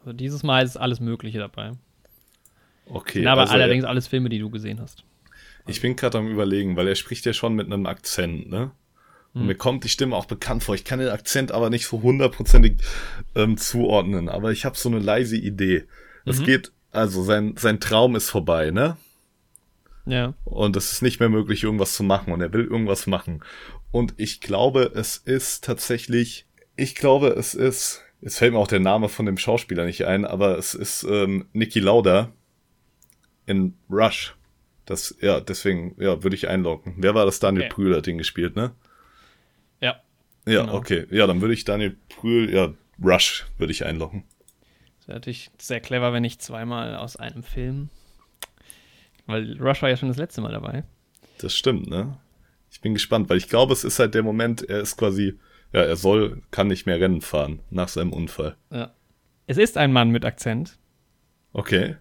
[0.00, 1.72] Also dieses Mal ist alles Mögliche dabei.
[2.84, 5.04] Okay, Sind aber also allerdings alles Filme, die du gesehen hast.
[5.66, 8.72] ich bin gerade am überlegen, weil er spricht ja schon mit einem Akzent, ne?
[9.34, 10.74] Und mir kommt die Stimme auch bekannt vor.
[10.74, 12.76] Ich kann den Akzent aber nicht so hundertprozentig
[13.34, 14.28] ähm, zuordnen.
[14.28, 15.84] Aber ich habe so eine leise Idee.
[16.26, 18.96] Es geht, also sein, sein Traum ist vorbei, ne?
[20.04, 20.34] Ja.
[20.44, 23.42] und es ist nicht mehr möglich, irgendwas zu machen und er will irgendwas machen.
[23.92, 28.80] Und ich glaube, es ist tatsächlich, ich glaube, es ist, jetzt fällt mir auch der
[28.80, 32.32] Name von dem Schauspieler nicht ein, aber es ist ähm, Niki Lauda
[33.46, 34.34] in Rush.
[34.86, 36.94] Das, ja, deswegen, ja, würde ich einloggen.
[36.98, 37.38] Wer war das?
[37.38, 37.72] Daniel Okay.
[37.74, 38.72] Brühl hat den gespielt, ne?
[40.46, 40.62] Ja.
[40.62, 40.74] Genau.
[40.74, 41.06] okay.
[41.10, 44.24] Ja, dann würde ich Daniel Brühl, ja, Rush würde ich einloggen.
[44.98, 47.90] Das wäre natürlich sehr clever, wenn nicht zweimal aus einem Film.
[49.26, 50.84] Weil Rush war ja schon das letzte Mal dabei.
[51.38, 52.18] Das stimmt, ne?
[52.70, 55.38] Ich bin gespannt, weil ich glaube, es ist halt der Moment, er ist quasi,
[55.72, 58.56] ja, er soll, kann nicht mehr Rennen fahren nach seinem Unfall.
[58.70, 58.92] Ja.
[59.46, 60.78] Es ist ein Mann mit Akzent.
[61.52, 61.96] Okay.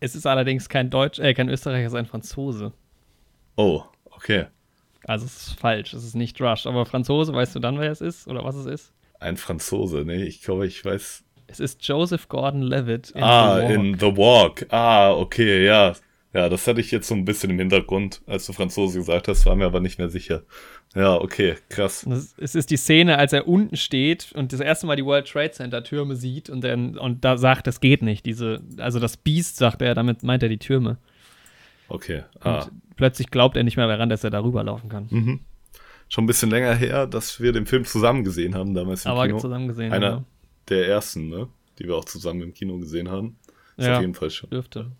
[0.00, 2.72] Es ist allerdings kein Deutsch, äh, kein Österreicher, es ist ein Franzose.
[3.56, 4.46] Oh, okay.
[5.06, 6.66] Also es ist falsch, es ist nicht Rush.
[6.66, 8.92] Aber Franzose, weißt du dann, wer es ist oder was es ist?
[9.20, 11.24] Ein Franzose, nee, ich glaube, ich weiß.
[11.46, 13.72] Es ist Joseph Gordon-Levitt in ah, The Walk.
[13.72, 14.66] in The Walk.
[14.70, 15.94] Ah, okay, ja.
[16.34, 19.46] Ja, das hatte ich jetzt so ein bisschen im Hintergrund, als du Franzose gesagt hast,
[19.46, 20.42] war mir aber nicht mehr sicher.
[20.96, 22.04] Ja, okay, krass.
[22.08, 25.28] Das, es ist die Szene, als er unten steht und das erste Mal die World
[25.28, 28.26] Trade Center Türme sieht und dann und da sagt, das geht nicht.
[28.26, 30.98] Diese, also das Biest sagt er, damit meint er die Türme.
[31.94, 32.24] Okay.
[32.40, 32.62] Ah.
[32.64, 35.08] Und plötzlich glaubt er nicht mehr daran, dass er darüber laufen kann.
[35.10, 35.40] Hm.
[36.08, 39.26] Schon ein bisschen länger her, dass wir den Film zusammen gesehen haben, damals im Aber
[39.26, 39.38] Kino.
[39.38, 39.92] zusammen gesehen.
[39.92, 40.24] Einer ja.
[40.68, 41.48] der ersten, ne?
[41.78, 43.36] Die wir auch zusammen im Kino gesehen haben.
[43.76, 43.96] Ist Ja.
[43.96, 44.50] auf jeden Fall schon.
[44.50, 44.90] Dürfte.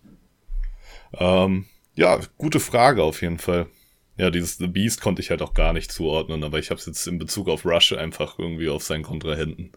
[1.12, 1.66] Ähm,
[1.96, 3.66] ja, gute Frage auf jeden Fall.
[4.16, 6.86] Ja, dieses The Beast konnte ich halt auch gar nicht zuordnen, aber ich habe es
[6.86, 9.72] jetzt in Bezug auf Rush einfach irgendwie auf seinen Kontrahenten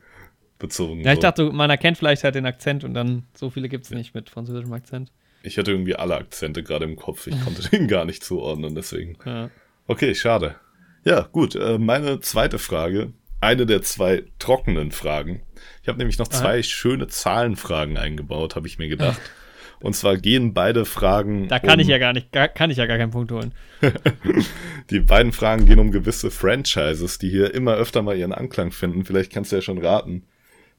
[0.59, 1.01] bezogen.
[1.01, 1.21] Ja, ich so.
[1.21, 4.29] dachte, man erkennt vielleicht halt den Akzent und dann so viele gibt es nicht mit
[4.29, 5.11] französischem Akzent.
[5.43, 7.27] Ich hatte irgendwie alle Akzente gerade im Kopf.
[7.27, 9.17] Ich konnte den gar nicht zuordnen, deswegen.
[9.25, 9.49] Ja.
[9.87, 10.55] Okay, schade.
[11.03, 11.55] Ja, gut.
[11.55, 15.41] Äh, meine zweite Frage, eine der zwei trockenen Fragen.
[15.81, 19.21] Ich habe nämlich noch zwei schöne Zahlenfragen eingebaut, habe ich mir gedacht.
[19.79, 21.47] Und zwar gehen beide Fragen.
[21.47, 23.53] Da kann um, ich ja gar nicht, gar, kann ich ja gar keinen Punkt holen.
[24.89, 29.05] Die beiden Fragen gehen um gewisse Franchises, die hier immer öfter mal ihren Anklang finden.
[29.05, 30.23] Vielleicht kannst du ja schon raten,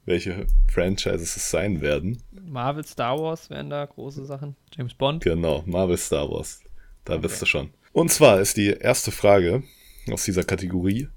[0.05, 2.21] welche Franchises es sein werden.
[2.47, 4.57] Marvel, Star Wars wären da große Sachen.
[4.73, 5.23] James Bond.
[5.25, 6.63] Genau, Marvel Star Wars.
[7.05, 7.71] Da bist du schon.
[7.93, 9.63] Und zwar ist die erste Frage
[10.11, 11.09] aus dieser Kategorie: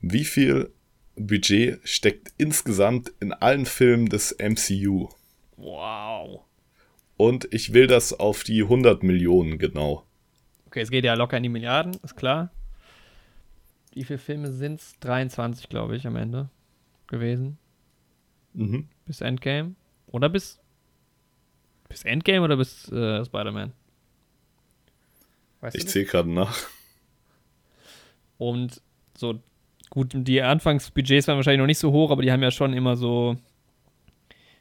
[0.00, 0.70] Wie viel
[1.16, 5.08] Budget steckt insgesamt in allen Filmen des MCU?
[5.56, 6.44] Wow.
[7.16, 10.04] Und ich will das auf die 100 Millionen genau.
[10.66, 12.50] Okay, es geht ja locker in die Milliarden, ist klar.
[13.92, 14.94] Wie viele Filme sind es?
[15.00, 16.48] 23, glaube ich, am Ende
[17.08, 17.58] gewesen.
[18.54, 18.88] Mhm.
[19.04, 19.74] Bis Endgame.
[20.06, 20.59] Oder bis.
[21.90, 23.72] Bis Endgame oder bis äh, Spider-Man?
[25.74, 26.56] Ich zähle gerade nach.
[28.38, 28.80] Und
[29.18, 29.40] so,
[29.90, 32.96] gut, die Anfangsbudgets waren wahrscheinlich noch nicht so hoch, aber die haben ja schon immer
[32.96, 33.36] so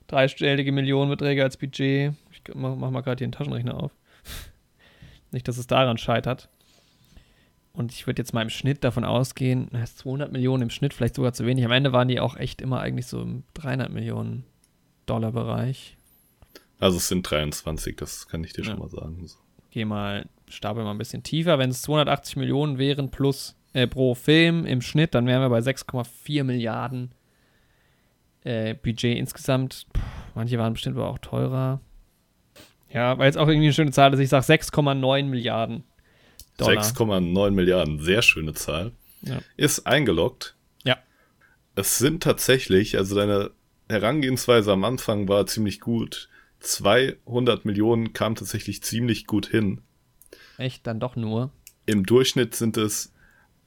[0.07, 2.14] dreistellige Millionenbeträge als Budget.
[2.31, 3.91] Ich mach, mach mal gerade hier einen Taschenrechner auf.
[5.31, 6.49] Nicht, dass es daran scheitert.
[7.73, 10.69] Und ich würde jetzt mal im Schnitt davon ausgehen, na, es ist 200 Millionen im
[10.72, 11.64] Schnitt, vielleicht sogar zu wenig.
[11.64, 14.43] Am Ende waren die auch echt immer eigentlich so im 300 Millionen
[15.06, 15.98] Dollar Bereich.
[16.80, 18.72] Also es sind 23, das kann ich dir Ja.
[18.72, 19.27] schon mal sagen.
[19.27, 19.38] So.
[19.72, 21.60] Geh mal, stapel mal ein bisschen tiefer.
[21.60, 25.60] Wenn es 280 Millionen wären plus äh, pro Film im Schnitt, dann wären wir bei
[25.60, 27.11] 6,4 Milliarden
[28.43, 29.85] äh, Budget insgesamt.
[29.93, 30.01] Puh,
[30.35, 31.81] manche waren bestimmt aber auch teurer.
[32.91, 34.19] Ja, weil jetzt auch irgendwie eine schöne Zahl ist.
[34.19, 35.84] Ich sage 6,9 Milliarden
[36.57, 36.81] Dollar.
[36.81, 38.93] 6,9 Milliarden, sehr schöne Zahl.
[39.22, 39.39] Ja.
[39.57, 40.56] Ist eingeloggt.
[40.84, 40.97] Ja.
[41.76, 43.51] Es sind tatsächlich, also deine
[43.89, 46.30] Herangehensweise am Anfang war ziemlich gut.
[46.60, 49.81] 200 Millionen kam tatsächlich ziemlich gut hin.
[50.57, 51.52] Echt, dann doch nur.
[51.86, 53.14] Im Durchschnitt sind es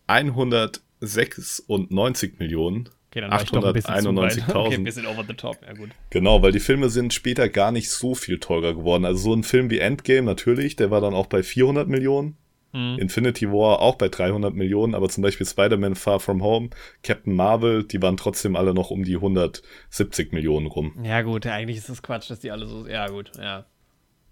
[0.06, 2.88] 196 Millionen.
[3.10, 4.32] Okay, dann war ich doch ein bisschen zu weit.
[4.32, 4.54] 891.000.
[4.54, 5.90] Okay, ein bisschen over the top, ja gut.
[6.10, 9.04] Genau, weil die Filme sind später gar nicht so viel teurer geworden.
[9.04, 12.36] Also so ein Film wie Endgame natürlich, der war dann auch bei 400 Millionen.
[12.72, 12.98] Mhm.
[12.98, 16.70] Infinity War auch bei 300 Millionen, aber zum Beispiel Spider-Man Far From Home,
[17.02, 20.94] Captain Marvel, die waren trotzdem alle noch um die 170 Millionen rum.
[21.02, 22.86] Ja gut, eigentlich ist das Quatsch, dass die alle so...
[22.86, 23.66] Ja gut, ja.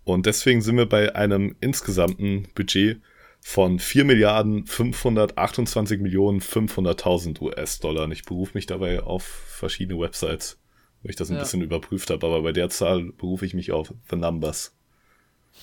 [0.04, 3.00] Und deswegen sind wir bei einem insgesamten Budget
[3.42, 8.04] von 4 Milliarden 528 Millionen 500.000 US-Dollar.
[8.04, 10.58] Und ich berufe mich dabei auf verschiedene Websites,
[11.02, 11.40] wo ich das ein Ja.
[11.42, 14.74] bisschen überprüft habe, aber bei der Zahl berufe ich mich auf The Numbers.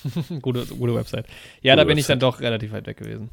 [0.42, 1.26] gute, gute Website.
[1.62, 2.22] Ja, Gute da bin ich dann Website.
[2.22, 3.30] doch relativ weit weg gewesen.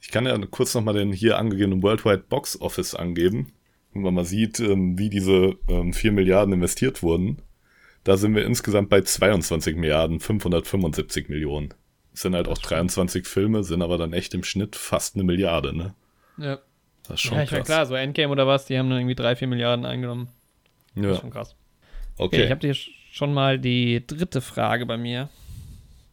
[0.00, 3.52] Ich kann ja kurz nochmal den hier angegebenen Worldwide Box Office angeben,
[3.92, 7.42] wo man mal sieht, ähm, wie diese ähm, 4 Milliarden investiert wurden.
[8.04, 11.74] Da sind wir insgesamt bei 22 Milliarden 575 Millionen.
[12.14, 15.76] Es sind halt auch 23 Filme, sind aber dann echt im Schnitt fast eine Milliarde,
[15.76, 15.94] ne?
[16.38, 16.58] Ja,
[17.06, 17.66] Das ist schon ja ich krass.
[17.66, 20.28] klar, so Endgame oder was, die haben dann irgendwie 3, 4 Milliarden eingenommen.
[20.94, 21.54] Das ist Ja, schon krass.
[22.16, 22.44] Okay, okay.
[22.44, 25.28] ich habe dir sch- schon mal die dritte Frage bei mir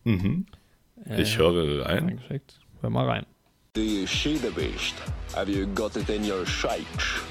[0.08, 0.46] mhm.
[1.06, 2.22] äh, Ich höre rein.
[2.82, 3.26] Hör mal rein.
[3.74, 4.96] Do you see the beast?
[5.36, 7.22] Have you got it in your sights?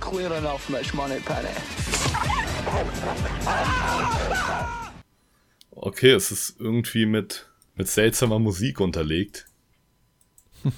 [0.00, 1.48] Clear enough, Mitch Moneypenny.
[5.70, 9.46] Okay, es ist irgendwie mit, mit seltsamer Musik unterlegt.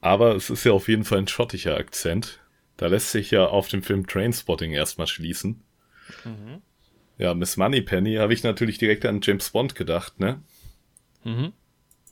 [0.00, 2.40] Aber es ist ja auf jeden Fall ein schottischer Akzent.
[2.76, 5.62] Da lässt sich ja auf den Film Trainspotting erstmal schließen.
[7.20, 10.40] Ja, Miss Moneypenny habe ich natürlich direkt an James Bond gedacht, ne?
[11.22, 11.52] Mhm.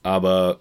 [0.02, 0.60] Aber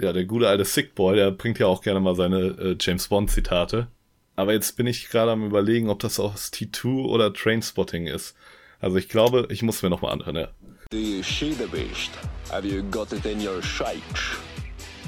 [0.00, 3.08] ja, der gute alte Sick Boy, der bringt ja auch gerne mal seine äh, James
[3.08, 3.88] Bond Zitate.
[4.36, 8.34] Aber jetzt bin ich gerade am überlegen, ob das aus T2 oder Trainspotting ist.
[8.80, 10.48] Also ich glaube, ich muss mir nochmal anhören, ja.
[10.90, 12.12] Do you see the beast?
[12.50, 14.38] Have you got it in your sights?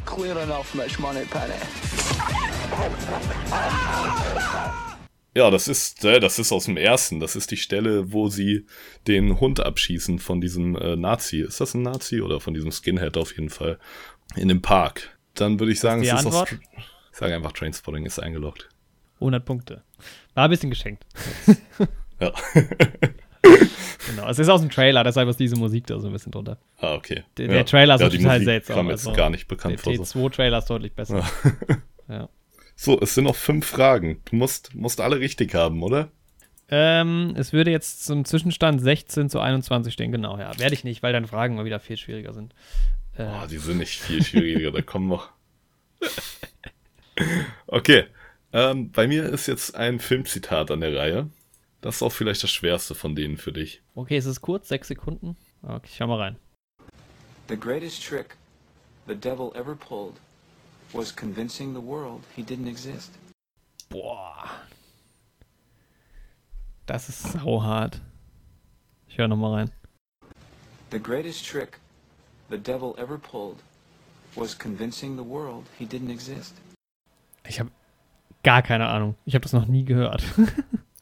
[0.04, 1.54] Clear enough, Mitch Moneypenny.
[5.36, 7.20] Ja, das ist, äh, das ist aus dem ersten.
[7.20, 8.64] Das ist die Stelle, wo sie
[9.06, 11.40] den Hund abschießen von diesem äh, Nazi.
[11.40, 13.78] Ist das ein Nazi oder von diesem Skinhead auf jeden Fall?
[14.34, 15.18] In dem Park.
[15.34, 16.50] Dann würde ich sagen, die es ist aus.
[16.50, 18.70] Ich sage einfach Trainspotting ist eingeloggt.
[19.16, 19.82] 100 Punkte.
[20.32, 21.04] War ein bisschen geschenkt.
[22.18, 22.32] Ja.
[24.06, 24.28] Genau.
[24.28, 26.58] Es ist aus dem Trailer, deshalb ist diese Musik da so ein bisschen drunter.
[26.78, 27.24] ah, okay.
[27.36, 27.52] Der, ja.
[27.52, 28.76] der Trailer ist ja, total Musik seltsam.
[28.76, 30.04] kam jetzt also gar nicht bekannt der vor.
[30.04, 30.20] So.
[30.20, 31.24] T2-Trailer ist deutlich besser.
[32.08, 32.28] Ja.
[32.76, 34.20] so, es sind noch fünf Fragen.
[34.26, 36.10] Du musst, musst alle richtig haben, oder?
[36.68, 40.58] Ähm, es würde jetzt zum Zwischenstand 16 zu 21 stehen, genau, ja.
[40.58, 42.54] Werde ich nicht, weil deine Fragen mal wieder viel schwieriger sind.
[43.16, 45.30] Äh, Oh, die sind nicht viel schwieriger, da kommen noch.
[47.66, 48.04] Okay.
[48.52, 51.30] Ähm, bei mir ist jetzt ein Filmzitat an der Reihe.
[51.80, 53.82] Das ist auch vielleicht das schwerste von denen für dich.
[53.94, 55.36] okay, es ist kurz, sechs Sekunden.
[55.62, 56.36] Okay, schau mal rein.
[57.48, 58.36] The greatest trick
[59.06, 60.14] the devil ever pulled
[60.92, 63.12] was convincing the world he didn't exist.
[63.88, 64.44] Boah.
[66.86, 68.00] Das ist sauhart.
[69.08, 69.70] Ich höre nochmal rein.
[70.90, 71.78] The greatest trick
[72.50, 73.56] the devil ever pulled
[74.36, 76.54] was convincing the world he didn't exist.
[77.48, 77.70] Ich habe
[78.42, 79.16] gar keine Ahnung.
[79.24, 80.22] Ich habe das noch nie gehört.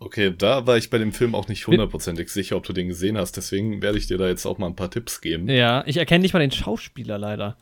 [0.01, 3.16] Okay, da war ich bei dem Film auch nicht hundertprozentig sicher, ob du den gesehen
[3.16, 3.39] hast.
[3.39, 5.48] Deswegen werde ich dir da jetzt auch mal ein paar Tipps geben.
[5.48, 7.56] ja, ich erkenne nicht mal den Schauspieler leider.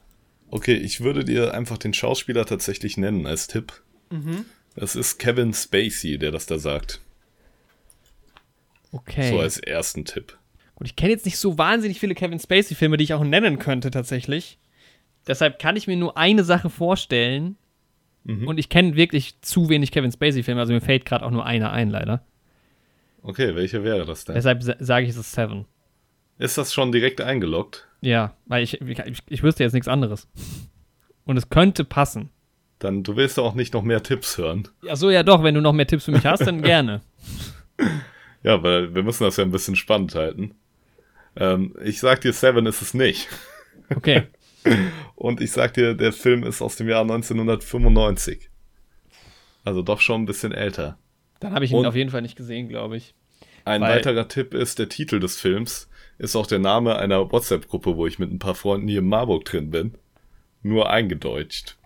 [0.54, 3.72] Okay, ich würde dir einfach den Schauspieler tatsächlich nennen als Tipp.
[4.76, 7.00] Das ist Kevin Spacey, der das da sagt.
[8.92, 9.30] Okay.
[9.30, 10.36] So als ersten Tipp.
[10.74, 13.90] Gut, ich kenne jetzt nicht so wahnsinnig viele Kevin Spacey-Filme, die ich auch nennen könnte
[13.90, 14.58] tatsächlich.
[15.26, 17.56] Deshalb kann ich mir nur eine Sache vorstellen.
[18.24, 21.72] Und ich kenne wirklich zu wenig Kevin Spacey-Filme, also mir fällt gerade auch nur einer
[21.72, 22.24] ein, leider.
[23.22, 24.36] Okay, welcher wäre das denn?
[24.36, 25.64] Deshalb sa- sage ich, es ist Seven.
[26.38, 27.88] Ist das schon direkt eingeloggt?
[28.02, 30.28] Ja, weil ich, ich, ich wüsste jetzt nichts anderes.
[31.24, 32.28] Und es könnte passen.
[32.80, 34.66] Dann, du willst doch auch nicht noch mehr Tipps hören.
[34.88, 37.00] Ach so, ja doch, wenn du noch mehr Tipps für mich hast, dann gerne.
[38.42, 40.54] Ja, weil wir müssen das ja ein bisschen spannend halten.
[41.36, 43.28] Ähm, ich sag dir, Seven ist es nicht.
[43.94, 44.24] Okay.
[45.14, 48.50] Und ich sag dir, der Film ist aus dem Jahr 1995.
[49.64, 50.98] Also doch schon ein bisschen älter.
[51.38, 53.14] Dann habe ich ihn Und- auf jeden Fall nicht gesehen, glaube ich.
[53.64, 55.88] Ein weiterer Tipp ist, der Titel des Films
[56.18, 59.44] ist auch der Name einer WhatsApp-Gruppe, wo ich mit ein paar Freunden hier in Marburg
[59.44, 59.94] drin bin.
[60.62, 61.76] Nur eingedeutscht.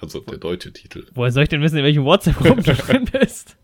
[0.00, 1.06] Also der deutsche Titel.
[1.14, 3.56] Woher soll ich denn wissen, in welchem WhatsApp-Gruppe du drin bist?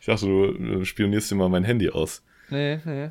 [0.00, 2.22] Ich dachte, du spionierst dir mal mein Handy aus.
[2.50, 3.10] Nee, nee.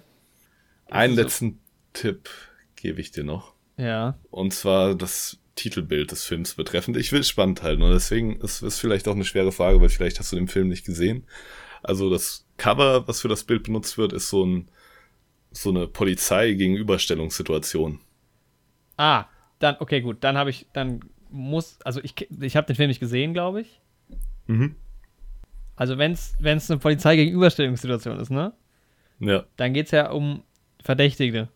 [0.89, 1.59] Einen so- letzten
[1.93, 2.29] Tipp
[2.75, 3.53] gebe ich dir noch.
[3.77, 4.17] Ja.
[4.31, 6.97] Und zwar, das Titelbild des Films betreffend.
[6.97, 9.89] Ich will es spannend halten und deswegen ist es vielleicht auch eine schwere Frage, weil
[9.89, 11.25] vielleicht hast du den Film nicht gesehen.
[11.85, 14.69] Also das Cover, was für das Bild benutzt wird, ist so ein
[15.51, 17.99] so eine Polizei-Gegenüberstellungssituation.
[18.97, 19.25] Ah,
[19.59, 20.17] dann, okay, gut.
[20.21, 20.99] Dann habe ich, dann
[21.29, 23.79] muss, also ich, ich habe den Film nicht gesehen, glaube ich.
[24.47, 24.75] Mhm.
[25.77, 28.51] Also wenn es eine Polizei-Gegenüberstellungssituation ist, ne?
[29.19, 29.45] Ja.
[29.55, 30.43] Dann geht es ja um
[30.83, 31.47] Verdächtige.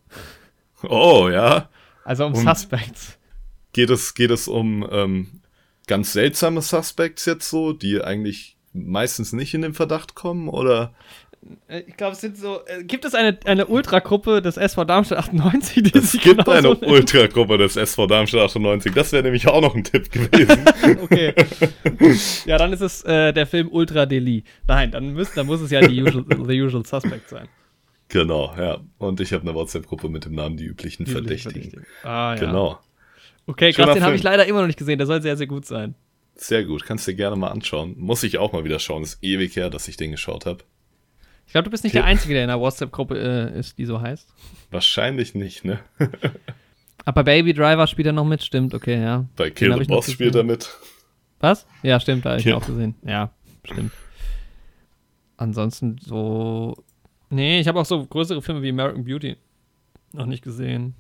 [0.84, 1.68] Oh, ja.
[2.06, 3.18] Also um Und- Suspects.
[3.74, 5.42] Geht es, geht es um ähm,
[5.88, 10.94] ganz seltsame Suspects jetzt so, die eigentlich meistens nicht in den Verdacht kommen oder
[11.68, 12.60] Äh, Ich glaube, es sind so.
[12.66, 16.52] Äh, gibt es eine, eine Ultragruppe des SV Darmstadt 98, die es sich gibt genauso
[16.52, 16.92] eine nennt?
[16.92, 18.94] Ultragruppe des SV Darmstadt 98.
[18.94, 20.66] Das wäre nämlich auch noch ein Tipp gewesen.
[21.02, 21.34] Okay.
[22.46, 24.44] ja, dann ist es äh, der Film Ultra Deli.
[24.68, 27.48] Nein, dann, müsst, dann muss es ja die usual, The Usual Suspect sein.
[28.10, 28.80] genau, ja.
[28.98, 31.86] Und ich habe eine WhatsApp-Gruppe mit dem Namen Die üblichen Die Verdächtigen.
[32.04, 32.36] Ah, ja.
[32.36, 32.80] Genau.
[33.48, 34.98] Okay, Schöner krass, den habe ich leider immer noch nicht gesehen.
[34.98, 35.96] Der soll sehr, sehr gut sein.
[36.40, 36.86] Sehr gut.
[36.86, 37.96] Kannst dir gerne mal anschauen.
[37.98, 39.04] Muss ich auch mal wieder schauen.
[39.04, 40.64] Ist ewig her, dass ich den geschaut habe.
[41.46, 42.02] Ich glaube, du bist nicht Ja.
[42.02, 43.18] der Einzige, der in der WhatsApp-Gruppe
[43.56, 44.28] äh, ist, die so heißt.
[44.72, 45.80] Wahrscheinlich nicht, ne?
[47.06, 49.26] Aber Baby Driver spielt er noch mit, stimmt, okay, ja.
[49.36, 50.70] Bei Kill the Boss spielt er mit.
[51.40, 51.66] Was?
[51.82, 52.58] Ja, stimmt, da habe ich ihn Ja.
[52.58, 52.96] auch gesehen.
[53.04, 53.32] Ja,
[53.66, 53.92] stimmt.
[55.38, 56.76] Ansonsten so.
[57.30, 59.38] Nee, ich habe auch so größere Filme wie American Beauty
[60.14, 60.96] noch nicht gesehen.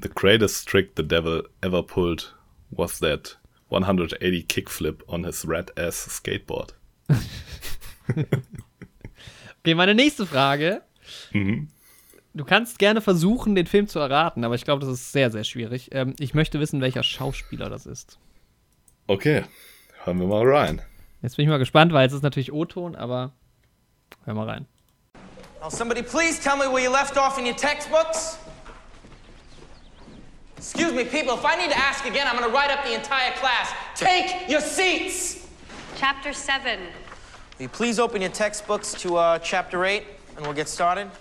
[0.00, 2.34] The greatest trick the devil ever pulled
[2.70, 3.38] was that
[3.70, 6.74] 180 kickflip on his red ass skateboard.
[9.68, 10.80] Okay, meine nächste Frage.
[11.32, 11.68] Mhm.
[12.32, 15.44] Du kannst gerne versuchen, den Film zu erraten, aber ich glaube, das ist sehr, sehr
[15.44, 15.90] schwierig.
[15.92, 18.18] Ähm, ich möchte wissen, welcher Schauspieler das ist.
[19.08, 19.44] Okay,
[20.04, 20.80] hören wir mal rein.
[21.20, 23.32] Jetzt bin ich mal gespannt, weil es ist natürlich O-Ton, aber
[24.24, 24.66] hör mal rein.
[25.60, 28.38] Now, somebody please tell me where you left off in your textbooks.
[30.58, 33.30] Excuse me, people, if I need to ask again, I'm gonna write up the entire
[33.34, 33.72] class.
[33.94, 35.46] Take your seats!
[35.96, 36.80] Chapter 7.
[36.80, 40.02] Will you please open your textbooks to uh, chapter 8
[40.36, 41.12] and we'll get started?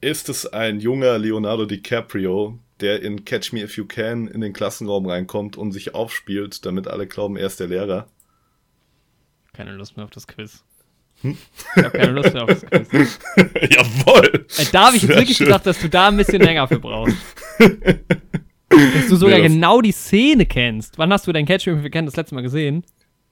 [0.00, 4.52] Ist es ein junger Leonardo DiCaprio, der in Catch Me If You Can in den
[4.52, 8.06] Klassenraum reinkommt und sich aufspielt, damit alle glauben, er ist der Lehrer?
[9.52, 10.62] Keine Lust mehr auf das Quiz.
[11.22, 11.36] Ich
[11.84, 13.18] habe keine Lust mehr auf das Quiz.
[13.36, 14.46] Jawohl!
[14.56, 15.46] Äh, da habe ich jetzt wirklich schön.
[15.46, 17.16] gedacht, dass du da ein bisschen länger für brauchst.
[18.68, 20.98] dass du sogar Nee, genau die Szene kennst.
[20.98, 22.84] Wann hast du dein Catch Me If You Can das letzte Mal gesehen?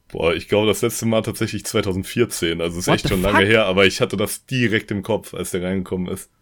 [0.08, 3.46] Boah, ich glaube, das letzte Mal tatsächlich 2014, also ist What echt schon lange fuck?
[3.46, 6.30] her, aber ich hatte das direkt im Kopf, als der reingekommen ist.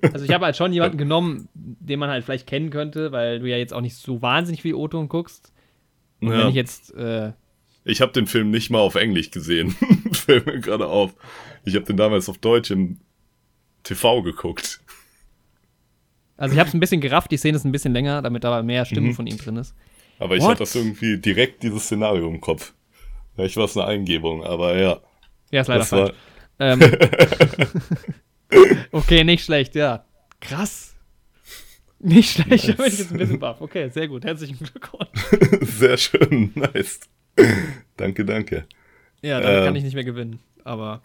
[0.00, 3.46] Also ich habe halt schon jemanden genommen, den man halt vielleicht kennen könnte, weil du
[3.46, 5.52] ja jetzt auch nicht so wahnsinnig viel O-Ton guckst.
[6.20, 6.38] Und Ja.
[6.38, 7.32] wenn ich jetzt, äh,
[7.84, 9.70] Ich habe den Film nicht mal auf Englisch gesehen.
[10.12, 11.14] Fällt mir gerade auf.
[11.64, 12.98] Ich habe den damals auf Deutsch im
[13.82, 14.80] TV geguckt.
[16.38, 18.62] also ich habe es ein bisschen gerafft, die Szene ist ein bisschen länger, damit da
[18.62, 19.14] mehr Stimme Mhm.
[19.14, 19.74] von ihm drin ist.
[20.18, 20.52] Aber ich What?
[20.52, 22.72] hatte das irgendwie direkt dieses Szenario im Kopf.
[23.34, 25.00] Vielleicht war es eine Eingebung, aber ja.
[25.50, 26.12] Ja, ist leider Das falsch.
[26.60, 26.80] Ähm,
[28.92, 30.04] okay, nicht schlecht, ja.
[30.40, 30.94] Krass.
[31.98, 33.60] Nicht schlecht, da bin ich jetzt ein bisschen baff.
[33.60, 34.24] Okay, sehr gut.
[34.24, 35.08] Herzlichen Glückwunsch.
[35.62, 37.00] sehr schön, nice.
[37.96, 38.66] danke, danke.
[39.22, 39.64] Ja, dann Ähm.
[39.64, 40.40] kann ich nicht mehr gewinnen.
[40.64, 41.02] Aber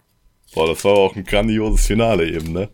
[0.54, 2.68] Boah, das war auch ein grandioses Finale eben, ne?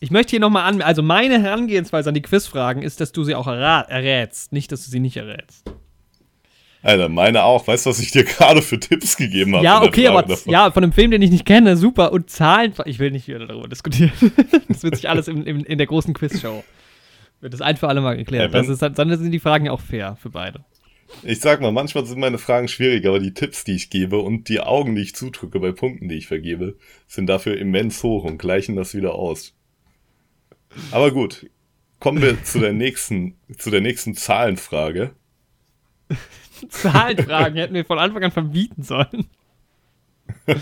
[0.00, 3.36] ich möchte hier nochmal an, also meine Herangehensweise an die Quizfragen ist, dass du sie
[3.36, 5.64] auch errätst, nicht, dass du sie nicht errätst.
[6.82, 7.68] Alter, meine auch.
[7.68, 9.64] Weißt du, was ich dir gerade für Tipps gegeben habe?
[9.64, 10.52] Ja, in okay, aber davon?
[10.52, 12.12] ja, von einem Film, den ich nicht kenne, super.
[12.12, 14.10] Und Zahlen, ich will nicht wieder darüber diskutieren.
[14.68, 16.64] das wird sich alles im, im, in der großen Quizshow.
[17.40, 18.48] Wird das ein für alle mal geklärt.
[18.48, 20.64] Ja, wenn- das ist, dann sind die Fragen ja auch fair für beide.
[21.22, 24.48] Ich sag mal, manchmal sind meine Fragen schwierig, aber die Tipps, die ich gebe und
[24.48, 26.76] die Augen, die ich zudrücke bei Punkten, die ich vergebe,
[27.06, 29.54] sind dafür immens hoch und gleichen das wieder aus.
[30.90, 31.48] Aber gut,
[32.00, 35.14] kommen wir zu der nächsten, zu der nächsten Zahlenfrage.
[36.68, 39.28] Zahlenfragen hätten wir von Anfang an verbieten sollen.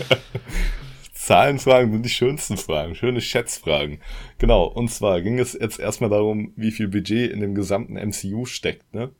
[1.13, 3.99] Zahlenfragen sind die schönsten Fragen, schöne Schätzfragen.
[4.37, 8.45] Genau, und zwar ging es jetzt erstmal darum, wie viel Budget in dem gesamten MCU
[8.45, 9.11] steckt, ne?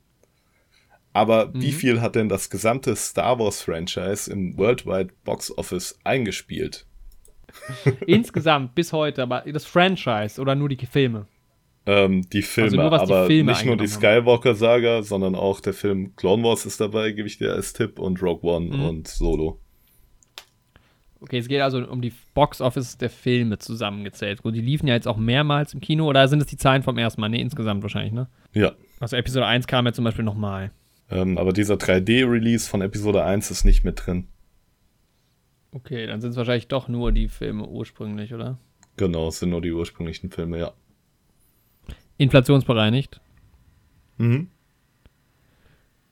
[1.13, 6.85] Aber wie viel hat denn das gesamte Star Wars Franchise im Worldwide Box Office eingespielt?
[8.07, 11.27] Insgesamt bis heute, aber das Franchise oder nur die Filme.
[11.85, 15.59] Ähm, die Filme, Also nur, was die aber Filme nicht nur die Skywalker-Saga, sondern auch
[15.59, 18.85] der Film Clone Wars ist dabei, gebe ich dir als Tipp, und Rogue One Mhm.
[18.85, 19.59] und Solo.
[21.19, 24.41] Okay, es geht also um die Box Office der Filme zusammengezählt.
[24.41, 26.97] Gut, die liefen ja jetzt auch mehrmals im Kino, oder sind es die Zahlen vom
[26.97, 27.29] ersten Mal?
[27.29, 28.27] Ne, insgesamt wahrscheinlich, ne?
[28.53, 28.71] Ja.
[28.99, 30.71] Also Episode 1 kam ja zum Beispiel nochmal.
[31.11, 34.27] Ähm, aber dieser 3D-Release von Episode 1 ist nicht mit drin.
[35.73, 38.57] Okay, dann sind es wahrscheinlich doch nur die Filme ursprünglich, oder?
[38.97, 40.71] Genau, es sind nur die ursprünglichen Filme, ja.
[42.17, 43.19] Inflationsbereinigt.
[44.17, 44.49] Mhm.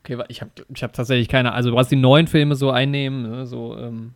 [0.04, 3.46] Okay, ich habe ich hab tatsächlich keine, also was die neuen Filme so einnehmen, ne,
[3.46, 4.14] so ähm,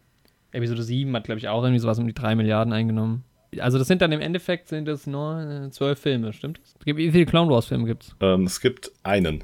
[0.51, 3.23] Episode 7 hat, glaube ich, auch irgendwie sowas um die 3 Milliarden eingenommen.
[3.59, 6.59] Also das sind dann im Endeffekt sind das nur äh, zwölf Filme, stimmt?
[6.63, 8.15] Es gibt- Wie viele Clone Wars Filme gibt's?
[8.19, 9.43] Ähm, es gibt einen.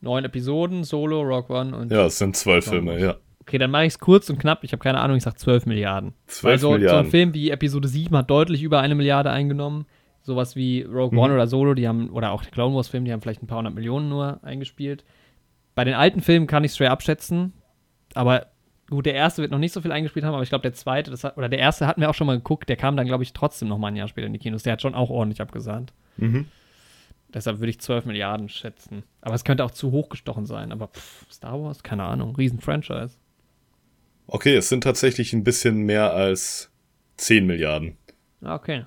[0.00, 3.16] Neun Episoden, Solo, Rock One und Ja, es sind zwölf Filme, ja.
[3.40, 4.62] Okay, dann mache ich es kurz und knapp.
[4.64, 6.14] Ich habe keine Ahnung, ich sag 12 Milliarden.
[6.26, 7.10] 12 Weil so, so ein Milliarden.
[7.10, 9.86] Film wie Episode 7 hat deutlich über eine Milliarde eingenommen.
[10.22, 11.18] Sowas wie Rogue Mhm.
[11.18, 13.46] One oder Solo, die haben, oder auch der Clone Wars Film, die haben vielleicht ein
[13.46, 15.04] paar hundert Millionen nur eingespielt.
[15.74, 17.54] Bei den alten Filmen kann ich straight abschätzen,
[18.14, 18.46] aber
[18.90, 21.10] gut, der erste wird noch nicht so viel eingespielt haben, aber ich glaube, der zweite,
[21.10, 23.22] das hat, oder der erste hatten wir auch schon mal geguckt, der kam dann, glaube
[23.22, 24.62] ich, trotzdem noch mal ein Jahr später in die Kinos.
[24.62, 25.92] Der hat schon auch ordentlich abgesahnt.
[26.18, 26.46] Mhm.
[27.32, 29.04] Deshalb würde ich 12 Milliarden schätzen.
[29.20, 30.72] Aber es könnte auch zu hoch gestochen sein.
[30.72, 33.16] Aber pff, Star Wars, keine Ahnung, Riesen-Franchise.
[34.26, 36.70] Okay, es sind tatsächlich ein bisschen mehr als
[37.16, 37.96] 10 Milliarden.
[38.42, 38.84] Ah, Okay.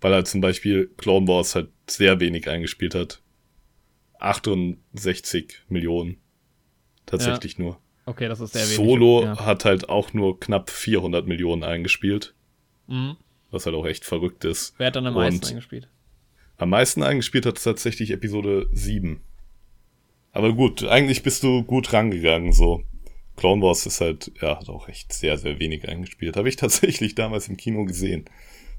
[0.00, 3.22] Weil halt zum Beispiel Clone Wars halt sehr wenig eingespielt hat.
[4.18, 6.16] 68 Millionen.
[7.06, 7.78] Tatsächlich nur.
[8.06, 8.76] Okay, das ist sehr wenig.
[8.76, 9.44] Solo Ja.
[9.46, 12.34] hat halt auch nur knapp 400 Millionen eingespielt.
[12.86, 13.16] Mhm.
[13.50, 14.74] Was halt auch echt verrückt ist.
[14.78, 15.88] Wer hat dann am meisten eingespielt?
[16.64, 19.20] Am meisten eingespielt hat tatsächlich Episode 7.
[20.32, 22.82] Aber gut, eigentlich bist du gut rangegangen, so.
[23.36, 26.38] Clone Wars ist halt, ja, hat auch echt sehr, sehr wenig eingespielt.
[26.38, 28.24] Habe ich tatsächlich damals im Kino gesehen.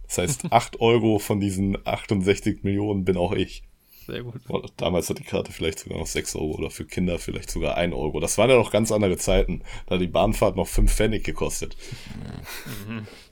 [0.08, 3.62] Das heißt, 8 Euro von diesen 68 Millionen bin auch ich.
[4.08, 4.42] Sehr gut.
[4.78, 7.94] Damals hat die Karte vielleicht sogar noch 6 Euro oder für Kinder vielleicht sogar 1
[7.94, 8.20] Euro.
[8.20, 9.62] Das waren ja noch ganz andere Zeiten.
[9.86, 11.78] Da hat die Bahnfahrt noch 5 Pfennig gekostet.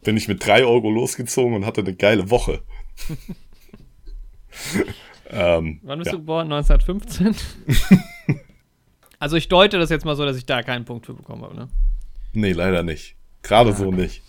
[0.03, 2.61] Bin ich mit 3 Euro losgezogen und hatte eine geile Woche.
[5.29, 6.13] ähm, Wann bist ja.
[6.13, 6.51] du geboren?
[6.51, 7.35] 1915?
[9.19, 11.55] also ich deute das jetzt mal so, dass ich da keinen Punkt für bekommen habe,
[11.55, 11.67] ne?
[12.33, 13.15] Nee, leider nicht.
[13.41, 14.23] Gerade so nicht.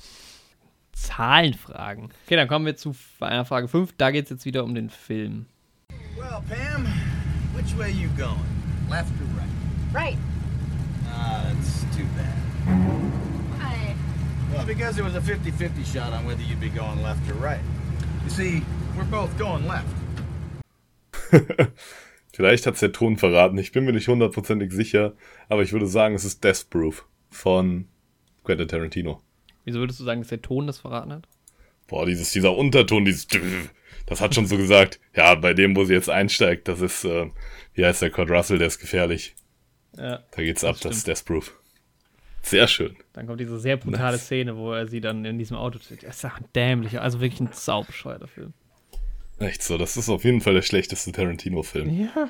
[0.93, 2.11] Zahlenfragen.
[2.25, 3.95] Okay, dann kommen wir zu einer Frage 5.
[3.97, 5.47] Da geht es jetzt wieder um den Film.
[6.17, 6.87] Well, Pam,
[7.55, 8.39] which way you going?
[8.89, 9.49] Left or right?
[9.93, 10.19] Right.
[11.09, 12.35] Ah, that's too bad.
[13.59, 13.95] Why?
[14.53, 17.61] Well, because there was a 50-50 shot on whether you'd be going left or right.
[18.25, 18.63] You see,
[18.97, 19.89] we're both going left.
[22.33, 23.59] Vielleicht hat's der Ton verraten.
[23.59, 25.15] Ich bin mir nicht hundertprozentig sicher.
[25.49, 27.87] Aber ich würde sagen, es ist Death Proof von
[28.43, 29.23] Quentin Tarantino.
[29.65, 31.29] Wieso würdest du sagen, dass der Ton das verraten hat?
[31.87, 33.29] Boah, dieses, dieser Unterton, dieses,
[34.07, 37.31] das hat schon so gesagt, ja, bei dem, wo sie jetzt einsteigt, das ist, äh,
[37.75, 39.35] wie heißt der Kurt Russell, der ist gefährlich.
[39.97, 40.25] Ja.
[40.31, 41.55] Da geht's ab, Das das ist Death Proof.
[42.43, 42.97] Sehr schön.
[43.15, 44.27] Dann kommt diese sehr brutale Nice.
[44.27, 46.03] Szene, wo er sie dann in diesem Auto zieht.
[46.03, 48.53] Das ist ja ein dämlicher, also wirklich ein saubescheuerter Film.
[49.39, 52.01] Echt so, das ist auf jeden Fall der schlechteste Tarantino-Film.
[52.01, 52.29] Ja.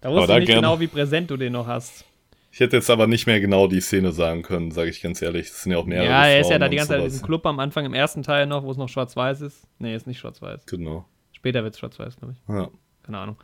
[0.00, 2.04] Da wusste ich nicht gern- genau, wie präsent du den noch hast.
[2.52, 5.48] Ich hätte jetzt aber nicht mehr genau die Szene sagen können, sage ich ganz ehrlich.
[5.48, 7.26] Das sind ja auch mehrere Ja, er ist ja da die ganze Zeit in diesem
[7.26, 9.66] Club am Anfang im ersten Teil noch, wo es noch schwarz-weiß ist.
[9.78, 10.66] Nee, ist nicht schwarz-weiß.
[10.66, 11.04] Genau.
[11.32, 12.48] Später wird es schwarz-weiß, glaube ich.
[12.54, 12.70] Ja.
[13.02, 13.36] Keine Ahnung.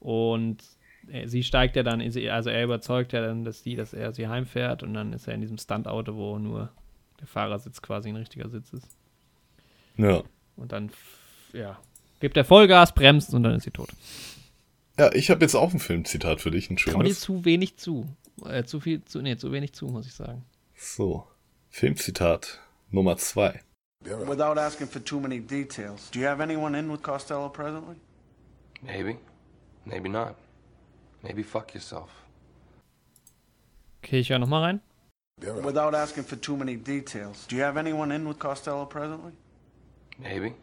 [0.00, 0.58] Und
[1.10, 4.28] äh, sie steigt ja dann, also er überzeugt ja dann, dass die, dass er sie
[4.28, 6.70] heimfährt und dann ist er in diesem Stunt-Auto, wo nur
[7.20, 8.96] der Fahrersitz quasi ein richtiger Sitz ist.
[9.96, 10.22] ja.
[10.56, 10.90] Und dann,
[11.52, 11.78] ja,
[12.20, 13.90] gibt er Vollgas, bremst und dann ist sie tot.
[14.98, 17.20] Ja, ich habe jetzt auch ein Filmzitat für dich, ein Trau dir schönes.
[17.20, 18.06] zu wenig zu.
[18.44, 20.44] Äh, zu viel, zu, nee, zu wenig zu, muss ich sagen.
[20.74, 21.26] So,
[21.68, 23.60] Filmzitat Nummer zwei.
[24.04, 27.96] Without asking for too many details, do you have anyone in with Costello presently?
[28.80, 29.18] Maybe.
[29.84, 30.36] Maybe not.
[31.22, 32.10] Maybe fuck yourself.
[34.02, 34.80] Okay, ich höre nochmal rein.
[35.64, 39.32] Without asking for too many details, do you have anyone in with Costello presently?
[40.18, 40.54] Maybe.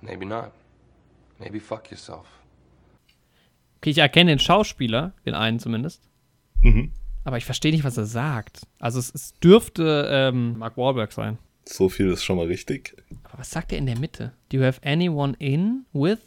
[0.00, 0.52] Maybe not.
[1.38, 2.26] Maybe fuck yourself.
[3.78, 6.02] Okay, ich erkenne den Schauspieler, den einen zumindest.
[6.62, 6.92] Mhm.
[7.24, 8.66] Aber ich verstehe nicht, was er sagt.
[8.78, 11.38] Also es, es dürfte ähm, Mark Wahlberg sein.
[11.64, 12.96] So viel ist schon mal richtig.
[13.24, 14.32] Aber was sagt er in der Mitte?
[14.48, 16.18] Do you have anyone in with?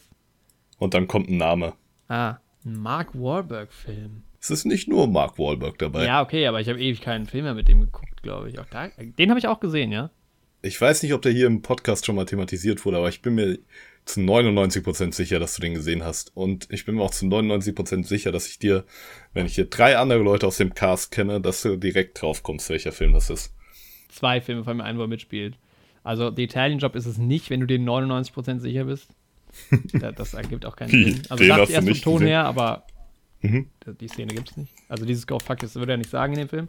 [0.77, 1.73] Und dann kommt ein Name.
[2.07, 4.23] Ah, ein Mark Wahlberg-Film.
[4.39, 6.05] Es ist nicht nur Mark Wahlberg dabei.
[6.05, 8.59] Ja, okay, aber ich habe ewig keinen Film mehr mit dem geguckt, glaube ich.
[8.59, 10.09] Auch da, den habe ich auch gesehen, ja.
[10.61, 13.35] Ich weiß nicht, ob der hier im Podcast schon mal thematisiert wurde, aber ich bin
[13.35, 13.57] mir
[14.05, 16.35] zu 99% sicher, dass du den gesehen hast.
[16.35, 18.83] Und ich bin mir auch zu 99% sicher, dass ich dir,
[19.33, 22.69] wenn ich hier drei andere Leute aus dem Cast kenne, dass du direkt drauf kommst,
[22.69, 23.53] welcher Film das ist.
[24.09, 25.57] Zwei Filme von mir ein, wo er mitspielt.
[26.03, 29.09] Also, The Italian Job ist es nicht, wenn du dir 99% sicher bist.
[29.93, 30.89] Da- das ergibt auch keinen?
[30.89, 31.21] Sinn.
[31.29, 32.27] Also, sagt erst vom Ton gesehen?
[32.27, 32.85] her, aber
[33.43, 33.69] Mhm.
[33.99, 34.73] die Szene gibt's nicht.
[34.87, 36.67] Also, dieses Go Fuck, das würde er nicht sagen in dem Film.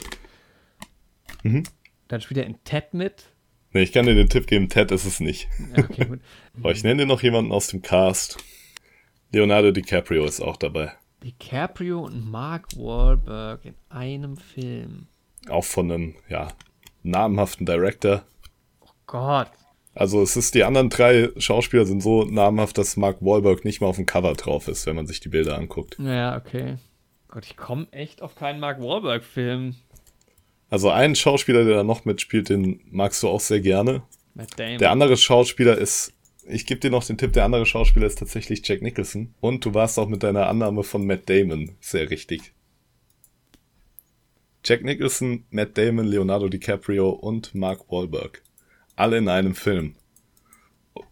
[1.43, 1.65] Mhm.
[2.09, 3.25] Dann spielt er in Ted mit.
[3.73, 5.49] Nee, ich kann dir den Tipp geben, Ted ist es nicht.
[5.75, 6.21] Ja, okay, gut.
[6.59, 8.39] Aber ich nenne dir noch jemanden aus dem Cast.
[9.33, 10.93] Leonardo DiCaprio ist auch dabei.
[11.25, 15.07] DiCaprio und Mark Wahlberg in einem Film.
[15.49, 16.49] Auch von einem, ja,
[17.03, 18.25] namhaften Director.
[19.07, 19.49] Gott.
[19.95, 23.89] Also es ist, die anderen drei Schauspieler sind so namhaft, dass Mark Wahlberg nicht mal
[23.89, 25.99] auf dem Cover drauf ist, wenn man sich die Bilder anguckt.
[25.99, 26.77] Ja, okay.
[27.29, 29.77] Gott, ich komme echt auf keinen Mark Wahlberg-Film.
[30.73, 34.05] Also einen Schauspieler, der da noch mitspielt, den magst du auch sehr gerne.
[34.33, 34.79] Matt Damon.
[34.79, 36.15] Der andere Schauspieler ist,
[36.47, 39.35] ich gebe dir noch den Tipp, der andere Schauspieler ist tatsächlich Jack Nicholson.
[39.43, 42.55] Und du warst auch mit deiner Annahme von Matt Damon sehr richtig.
[44.65, 48.41] Jack Nicholson, Matt Damon, Leonardo DiCaprio und Mark Wahlberg.
[48.97, 49.97] Alle in einem Film.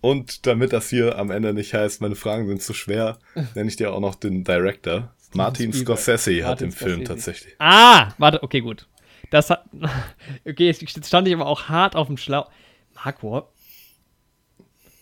[0.00, 3.18] Und damit das hier am Ende nicht heißt, meine Fragen sind zu schwer,
[3.54, 5.14] nenne ich dir auch noch den Director.
[5.34, 5.74] Martin.
[5.74, 7.04] Scorsese hat Martin den Film Scorsese.
[7.04, 7.54] tatsächlich.
[7.58, 8.86] Ah, warte, okay, gut.
[9.30, 9.64] Das hat.
[10.44, 12.50] Okay, jetzt stand ich aber auch hart auf dem Schlauch.
[12.94, 13.48] Mark Wahlberg.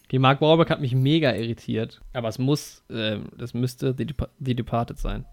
[0.04, 2.00] Okay, Mark Wahlberg hat mich mega irritiert.
[2.12, 5.26] Aber es muss, ähm, das müsste The, Dep The Departed sein.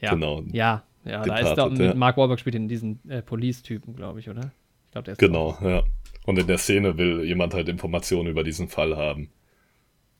[0.00, 0.10] Ja.
[0.10, 0.42] Genau.
[0.52, 1.94] Ja, ja, da ist Departed, da mit ja.
[1.94, 4.52] Mark Wahlberg spielt in diesen äh, Police-Typen, glaube ich, oder?
[4.86, 5.82] Ich glaube, der ist Genau, ja.
[6.26, 9.30] Und in der Szene will jemand halt Informationen über diesen Fall haben.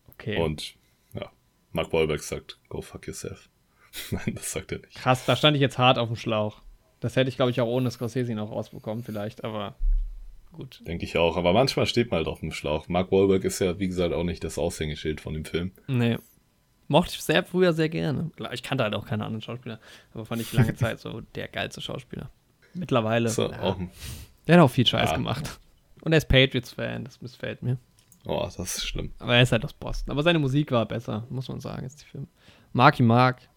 [0.09, 0.39] Okay.
[0.39, 0.75] Und
[1.15, 1.31] ja,
[1.73, 3.49] Mark Wahlberg sagt, go fuck yourself.
[4.11, 4.95] Nein, das sagt er nicht.
[4.95, 6.63] Krass, da stand ich jetzt hart auf dem Schlauch.
[7.03, 9.75] Das hätte ich, glaube ich, auch ohne Scorsese noch rausbekommen, vielleicht, aber
[10.53, 10.81] gut.
[10.87, 11.37] Denke ich auch.
[11.37, 12.87] Aber manchmal steht man halt auf dem Schlauch.
[12.89, 15.73] Mark Wahlberg ist ja, wie gesagt, auch nicht das Aushängeschild von dem Film.
[15.89, 16.17] Nee.
[16.87, 18.31] Mochte ich sehr früher sehr gerne.
[18.53, 19.81] Ich kannte halt auch keine anderen Schauspieler,
[20.15, 22.31] aber fand ich lange Zeit so der geilste Schauspieler.
[22.75, 23.29] Mittlerweile.
[23.31, 23.77] So, ja, auch,
[24.47, 25.17] der hat auch viel Scheiß Ja.
[25.17, 25.59] gemacht.
[26.03, 27.79] Und er ist Patriots-Fan, das missfällt mir.
[28.27, 29.13] oh, das ist schlimm.
[29.19, 30.13] Aber er ist halt aus Boston.
[30.13, 32.27] Aber seine Musik war besser, muss man sagen, als die Filme.
[32.73, 33.49] Marky Mark,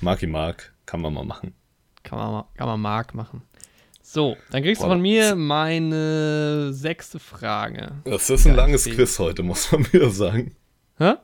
[0.00, 1.54] Marky Mark, kann man mal machen.
[2.02, 3.42] Kann man, ma- kann man Mark machen.
[4.02, 7.92] So, dann kriegst du Boah, von mir meine sechste Frage.
[8.04, 8.84] Das ist ein Geil, langes.
[8.86, 10.56] Quiz heute, muss man wieder sagen.
[10.98, 11.14] Hä?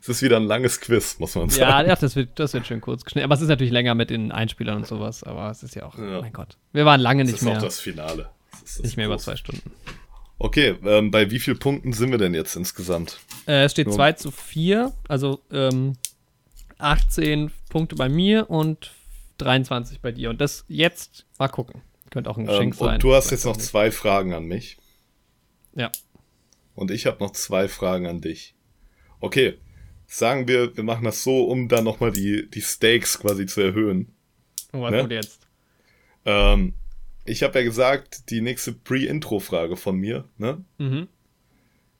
[0.00, 1.86] Es ist wieder ein langes Quiz, muss man sagen.
[1.86, 3.24] ja das, wird, das wird schön kurz geschnitten.
[3.24, 5.22] Aber es ist natürlich länger mit den Einspielern und sowas.
[5.22, 6.20] Aber es ist ja auch, Ja.
[6.20, 6.56] mein Gott.
[6.72, 8.30] Wir waren lange das nicht ist mehr, auch das Finale.
[8.50, 9.26] Das ist das nicht mehr über Große.
[9.26, 9.70] zwei Stunden.
[10.38, 13.20] Okay, ähm, bei wie vielen Punkten sind wir denn jetzt insgesamt?
[13.46, 13.92] Äh, es steht Ja.
[13.92, 15.92] 2 zu 4, also ähm,
[16.78, 18.90] 18 Punkte bei mir und
[19.38, 20.30] 23 bei dir.
[20.30, 21.82] Und das jetzt, mal gucken.
[22.10, 22.94] Könnte auch ein Ähm, Geschenk sein.
[22.94, 24.78] und du hast jetzt noch zwei Fragen an mich.
[25.74, 25.90] Ja.
[26.74, 28.54] Und ich habe noch zwei Fragen an dich.
[29.20, 29.58] Okay,
[30.06, 34.14] sagen wir, wir machen das so, um dann nochmal die, die Stakes quasi zu erhöhen.
[34.72, 34.98] Und was Ne?
[35.00, 35.46] kommt jetzt?
[36.24, 36.74] Ähm,
[37.24, 40.64] ich habe ja gesagt, die nächste Pre-Intro-Frage von mir, ne?
[40.78, 41.08] Mhm.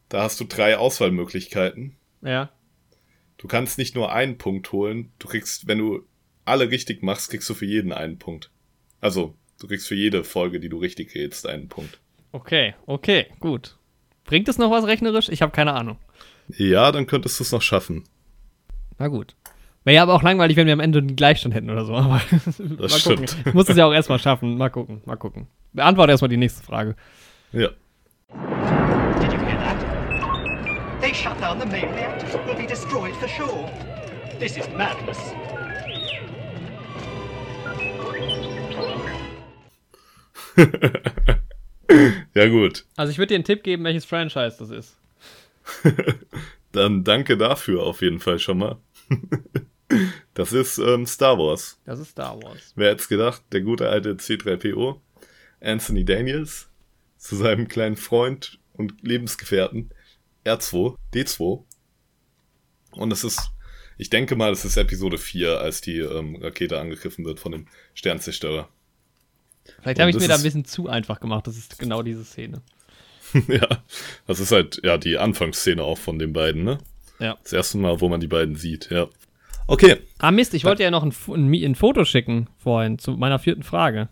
[0.08, 1.96] Da hast du drei Auswahlmöglichkeiten.
[2.22, 2.50] Ja.
[3.38, 6.06] Du kannst nicht nur einen Punkt holen, du kriegst, wenn du
[6.47, 8.51] alle richtig machst, kriegst du für jeden einen Punkt.
[9.01, 11.98] Also, du kriegst für jede Folge, die du richtig rätst, einen Punkt.
[12.32, 13.77] Okay, okay, gut.
[14.24, 15.28] Bringt es noch was rechnerisch?
[15.28, 15.98] Ich habe keine Ahnung.
[16.48, 18.05] Ja, dann könntest du es noch schaffen.
[18.98, 19.35] Na gut.
[19.85, 21.94] Wäre ja aber auch langweilig, wenn wir am Ende einen Gleichstand hätten oder so.
[21.94, 22.89] Aber mal gucken.
[22.89, 23.36] stimmt.
[23.47, 24.56] Ich muss es ja auch erstmal schaffen.
[24.56, 25.47] Mal gucken, mal gucken.
[25.73, 26.97] Beantworte erstmal die nächste Frage.
[27.52, 27.68] Ja.
[27.68, 31.01] Did you hear that?
[31.01, 32.40] They shut down the main reactor.
[32.47, 33.70] We'll be destroyed for sure.
[34.40, 35.18] This is madness.
[42.34, 42.84] Ja, gut.
[42.96, 44.98] Also ich würde dir einen Tipp geben, welches Franchise das ist.
[46.72, 48.78] Dann danke dafür auf jeden Fall schon mal.
[50.34, 51.80] Das ist ähm, Star Wars.
[51.86, 52.72] Das ist Star Wars.
[52.74, 55.00] Wer hätte gedacht, der gute alte C3PO,
[55.60, 56.68] Anthony Daniels,
[57.16, 59.90] zu seinem kleinen Freund und Lebensgefährten
[60.44, 61.64] R2, D2.
[62.90, 63.52] Und es ist,
[63.96, 67.66] ich denke mal, es ist Episode 4, als die ähm, Rakete angegriffen wird von dem
[67.94, 68.68] Sternzerstörer.
[69.80, 71.47] Vielleicht habe ich das mir da ein bisschen zu einfach gemacht.
[71.47, 72.62] Das ist genau diese Szene.
[73.48, 73.66] ja,
[74.26, 76.78] das ist halt, ja, die Anfangsszene auch von den beiden, ne?
[77.18, 77.38] Ja.
[77.43, 79.09] Das erste Mal, wo man die beiden sieht, ja.
[79.66, 79.97] Okay.
[80.18, 83.64] Ah Mist, ich wollte ja noch ein, ein, ein Foto schicken vorhin zu meiner vierten
[83.64, 84.09] Frage.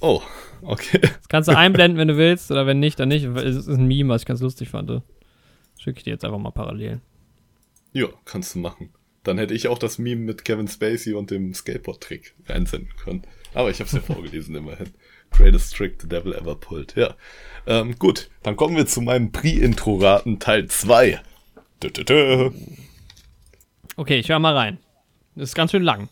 [0.00, 0.20] Oh,
[0.62, 0.98] okay.
[1.00, 3.24] Das kannst du einblenden, wenn du willst, oder wenn nicht, dann nicht.
[3.24, 4.90] Es ist ein Meme, was ich ganz lustig fand.
[5.78, 7.00] Schicke ich dir jetzt einfach mal parallel.
[7.92, 8.90] Ja, kannst du machen.
[9.22, 13.22] Dann hätte ich auch das Meme mit Kevin Spacey und dem Skateboard-Trick einsenden können.
[13.54, 14.92] Aber ich habe es ja vorgelesen immerhin.
[15.30, 16.94] Greatest Trick the Devil ever pulled.
[16.96, 17.14] Ja.
[17.66, 21.20] Ähm, gut, dann kommen wir zu meinem Pre-Intro-Raten Teil 2.
[21.82, 22.50] Dö, dö, dö.
[23.96, 24.78] Okay, ich höre mal rein.
[25.34, 26.08] Das ist ganz schön lang.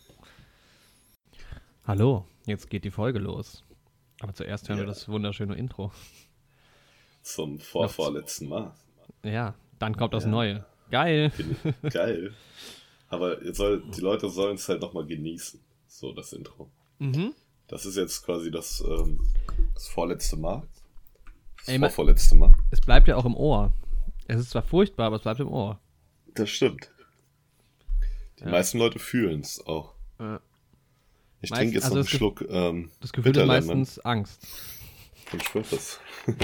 [1.85, 3.63] Hallo, jetzt geht die Folge los.
[4.21, 4.89] Aber zuerst hören wir Ja.
[4.89, 5.91] das wunderschöne Intro.
[7.23, 8.73] Zum vorvorletzten Mal.
[9.23, 10.29] Ja, dann kommt das Ja.
[10.29, 10.65] Neue.
[10.91, 11.31] Geil.
[11.91, 12.33] Geil.
[13.09, 15.59] Aber soll, die Leute sollen es halt nochmal genießen.
[15.87, 16.69] So, das Intro.
[16.99, 17.33] Mhm.
[17.67, 19.19] Das ist jetzt quasi das, ähm,
[19.73, 20.63] das vorletzte Mal.
[21.57, 22.53] Das Ey, vorvorletzte Mal.
[22.71, 23.73] Es bleibt ja auch im Ohr.
[24.27, 25.79] Es ist zwar furchtbar, aber es bleibt im Ohr.
[26.35, 26.89] Das stimmt.
[28.39, 28.51] Die Ja.
[28.51, 29.93] meisten Leute fühlen es auch.
[30.19, 30.39] Ja.
[31.41, 34.47] Ich Meist- trinke jetzt also noch einen Schluck ähm, Das Gefühl ist meistens Angst.
[35.35, 35.99] Ich schwör das.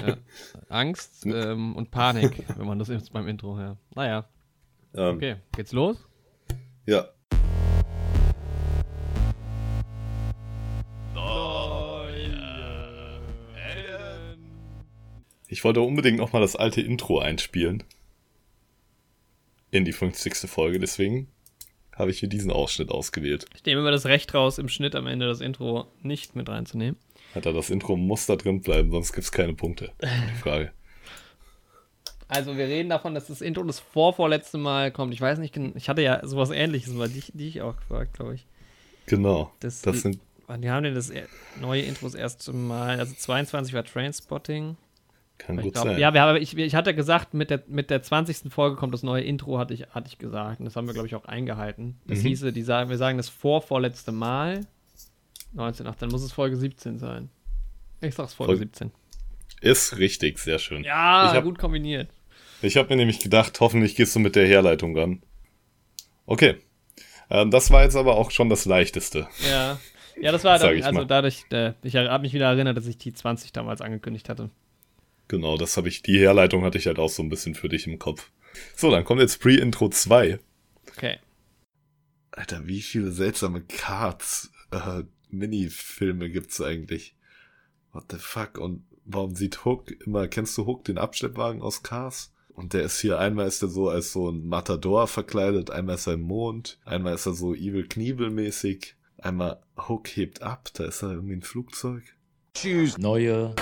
[0.06, 0.18] Ja.
[0.70, 3.78] Angst ähm, und Panik, wenn man das jetzt beim Intro hört.
[3.96, 4.28] Naja.
[4.94, 5.98] Ähm, Okay, geht's los?
[6.86, 7.08] Ja.
[15.50, 17.84] Ich wollte unbedingt noch mal das alte Intro einspielen.
[19.72, 20.50] In die 50.
[20.50, 21.28] Folge, deswegen
[21.96, 23.46] habe ich hier diesen Ausschnitt ausgewählt.
[23.56, 26.98] Ich nehme immer das Recht raus, im Schnitt am Ende das Intro nicht mit reinzunehmen.
[27.36, 29.92] Alter, das Intro muss da drin bleiben, sonst gibt es keine Punkte.
[30.02, 30.72] Die Frage.
[32.32, 35.16] Also wir reden davon, dass das Intro das vorvorletzte Mal kommt.
[35.16, 38.46] Ich weiß nicht, ich hatte ja sowas ähnliches mal dich, dich auch gefragt, glaube ich.
[39.08, 39.52] Genau.
[39.62, 41.26] Das, Das sind Wann die haben denn das er-
[41.60, 44.78] neue Intro das erste Mal, also 22 war Trainspotting.
[45.40, 45.98] Kann Ich gut glaub, sein.
[45.98, 48.52] Ja, wir haben, ich, ich hatte gesagt, mit der, mit der 20.
[48.54, 50.60] Folge kommt das neue Intro, hatte ich, hatte ich gesagt.
[50.60, 52.00] Und das haben wir, glaube ich, auch eingehalten.
[52.06, 52.28] Das Mhm.
[52.28, 54.66] hieße, die sagen, wir sagen das vorvorletzte Mal.
[55.54, 57.30] 19, ach, dann muss es Folge 17 sein.
[58.02, 58.92] Ich sag's Folge Folge- 17.
[59.62, 60.84] Ist richtig, sehr schön.
[60.84, 62.10] Ja, hab, gut kombiniert.
[62.62, 65.22] Ich habe mir nämlich gedacht, hoffentlich gehst du mit der Herleitung ran.
[66.26, 66.58] Okay.
[67.30, 69.28] Ähm, das war jetzt aber auch schon das Leichteste.
[69.50, 69.80] Ja.
[70.22, 73.14] Ja, das war dann, also dadurch, äh, ich habe mich wieder erinnert, dass ich die
[73.14, 74.50] 20 damals angekündigt hatte.
[75.30, 77.88] Genau, das habe ich, die Herleitung hatte ich halt auch so ein bisschen für dich
[77.88, 78.32] im Kopf.
[78.76, 80.40] So, dann kommt jetzt Pre-Intro 2.
[80.90, 81.20] Okay.
[82.32, 87.16] Alter, wie viele seltsame Cards, äh, Minifilme gibt's eigentlich?
[87.92, 88.58] What the fuck?
[88.58, 92.34] Und warum sieht Hook immer, kennst du Hook, den Abschleppwagen aus Cars?
[92.54, 96.08] Und der ist hier, einmal ist er so als so ein Matador verkleidet, einmal ist
[96.08, 100.86] er im Mond, einmal ist er so Evil Knievel mäßig, einmal Hook hebt ab, da
[100.86, 102.04] ist er irgendwie ein Flugzeug.
[102.56, 103.56] Choose neue.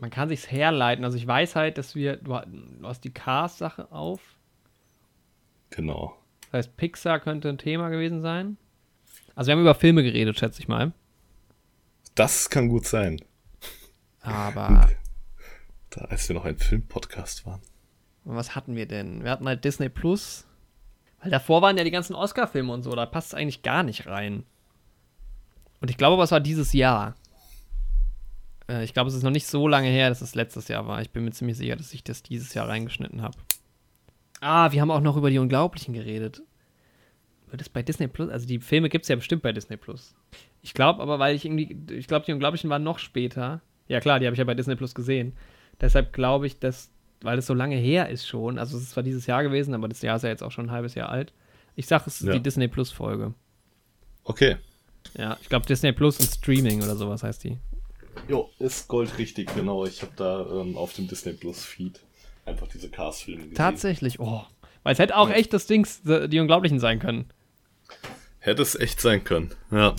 [0.00, 1.04] Man kann sich's herleiten.
[1.04, 4.20] Also ich weiß halt, dass wir, du, ha- du hast die Cars-Sache auf.
[5.70, 6.16] Genau.
[6.50, 8.56] Das heißt, Pixar könnte ein Thema gewesen sein.
[9.34, 10.92] Also wir haben über Filme geredet, schätze ich mal.
[12.14, 13.20] Das kann gut sein.
[14.20, 14.88] Aber
[15.90, 17.60] Da, als wir noch ein Filmpodcast waren.
[18.24, 19.22] was hatten wir denn?
[19.24, 20.46] Wir hatten halt Disney Plus.
[21.20, 24.06] Weil davor waren ja die ganzen Oscar-Filme und so, da passt es eigentlich gar nicht
[24.06, 24.44] rein.
[25.80, 27.14] Und ich glaube, es war dieses Jahr.
[28.68, 31.00] Äh, ich glaube, es ist noch nicht so lange her, dass es letztes Jahr war.
[31.02, 33.36] Ich bin mir ziemlich sicher, dass ich das dieses Jahr reingeschnitten habe.
[34.40, 36.42] Ah, wir haben auch noch über die Unglaublichen geredet.
[37.48, 38.28] Wird es bei Disney Plus?
[38.30, 40.14] Also die Filme gibt es ja bestimmt bei Disney Plus.
[40.60, 43.60] Ich glaube aber, weil ich irgendwie, ich glaube, die Unglaublichen waren noch später.
[43.86, 45.34] Ja klar, die habe ich ja bei Disney Plus gesehen.
[45.80, 46.90] Deshalb glaube ich, dass,
[47.22, 49.88] weil es so lange her ist schon, also es ist zwar dieses Jahr gewesen, aber
[49.88, 51.32] das Jahr ist ja jetzt auch schon ein halbes Jahr alt.
[51.76, 52.32] Ich sage, es ist Ja.
[52.34, 53.34] die Disney Plus Folge.
[54.24, 54.56] Okay.
[55.18, 57.58] Ja, ich glaube Disney Plus und Streaming oder sowas heißt die.
[58.28, 59.84] Jo, ist Gold richtig, genau.
[59.86, 62.00] Ich habe da ähm, auf dem Disney Plus Feed
[62.46, 63.54] einfach diese Cars-Filme gesehen.
[63.54, 64.42] Tatsächlich, oh.
[64.82, 67.30] Weil es hätte auch echt das Dings, die Unglaublichen sein können.
[68.38, 69.54] Hätte es echt sein können.
[69.70, 69.94] Ja.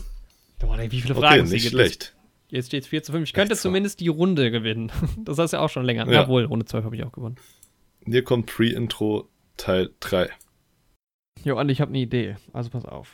[0.59, 2.15] Boah, wie viele Okay, Fragen hier nicht schlecht.
[2.49, 3.23] Jetzt steht es 4 zu 5.
[3.27, 3.63] Ich könnte so.
[3.63, 4.91] zumindest die Runde gewinnen.
[5.25, 6.05] Das hast du ja auch schon länger.
[6.05, 6.21] Ja.
[6.21, 7.37] Jawohl, Runde 12 habe ich auch gewonnen.
[8.05, 9.27] Hier kommt Pre-Intro
[9.57, 10.29] Teil 3.
[11.43, 12.35] Jo, Andi, ich habe eine Idee.
[12.53, 13.13] Also pass auf.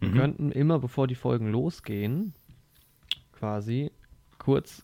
[0.00, 0.14] Wir Mhm.
[0.18, 2.34] könnten immer, bevor die Folgen losgehen,
[3.32, 3.90] quasi
[4.46, 4.82] kurz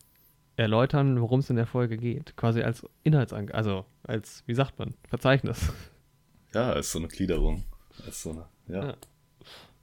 [0.57, 2.35] erläutern, worum es in der Folge geht.
[2.35, 5.71] Quasi als Inhaltsangabe, also als, wie sagt man, Verzeichnis.
[6.53, 7.63] Ja, ist so eine Gliederung.
[8.07, 8.87] Ist so eine, ja.
[8.89, 8.95] Ja.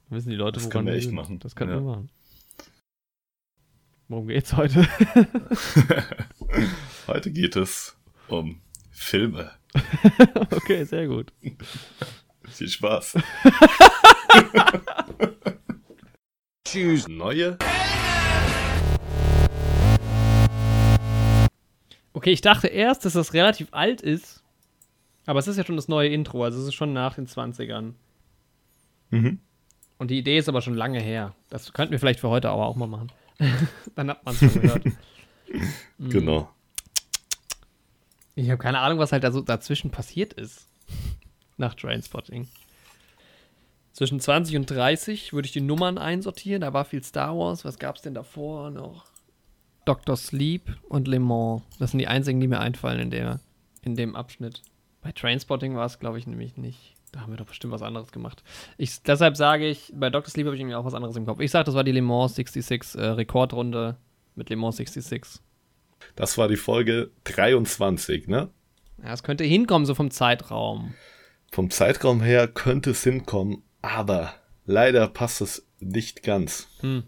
[0.09, 1.15] Wissen die Leute, Das woran können wir echt sind.
[1.15, 1.39] machen.
[1.39, 1.77] Das können Ja.
[1.77, 2.09] wir machen.
[4.07, 4.87] Worum geht's heute?
[7.07, 7.95] Heute geht es
[8.27, 9.49] um Filme.
[10.51, 11.33] okay, sehr gut.
[12.49, 13.15] Viel Spaß.
[16.67, 17.57] Choose Neue?
[22.13, 24.43] Okay, ich dachte erst, dass das relativ alt ist.
[25.25, 27.93] Aber es ist ja schon das neue Intro, also es ist schon nach den 20ern.
[29.11, 29.39] Mhm.
[29.97, 31.35] Und die Idee ist aber schon lange her.
[31.49, 33.11] Das könnten wir vielleicht für heute aber auch mal machen.
[33.95, 34.85] Dann hat man es schon gehört.
[34.85, 34.97] Mhm.
[36.09, 36.49] Genau.
[38.35, 40.65] Ich habe keine Ahnung, was halt da so dazwischen passiert ist.
[41.57, 42.47] Nach Trainspotting.
[43.91, 46.61] Zwischen 20 und 30 würde ich die Nummern einsortieren.
[46.61, 47.65] Da war viel Star Wars.
[47.65, 49.10] Was gab es denn davor noch?
[49.91, 50.15] Dr.
[50.15, 51.63] Sleep und Le Mans.
[51.79, 53.41] Das sind die einzigen, die mir einfallen in, der,
[53.81, 54.61] in dem Abschnitt.
[55.01, 56.95] Bei Trainspotting war es, glaube ich, nämlich nicht.
[57.11, 58.41] Da haben wir doch bestimmt was anderes gemacht.
[58.77, 60.29] Ich, deshalb sage ich, bei Dr.
[60.29, 61.41] Sleep habe ich irgendwie auch was anderes im Kopf.
[61.41, 63.97] Ich sage, das war die Le Mans 66 äh, Rekordrunde
[64.35, 65.23] mit Le Mans 66.
[66.15, 68.49] Das war die Folge 23, ne?
[69.03, 70.93] Ja, es könnte hinkommen, so vom Zeitraum.
[71.51, 74.33] Vom Zeitraum her könnte es hinkommen, aber
[74.65, 76.69] leider passt es nicht ganz.
[76.79, 77.03] Hm.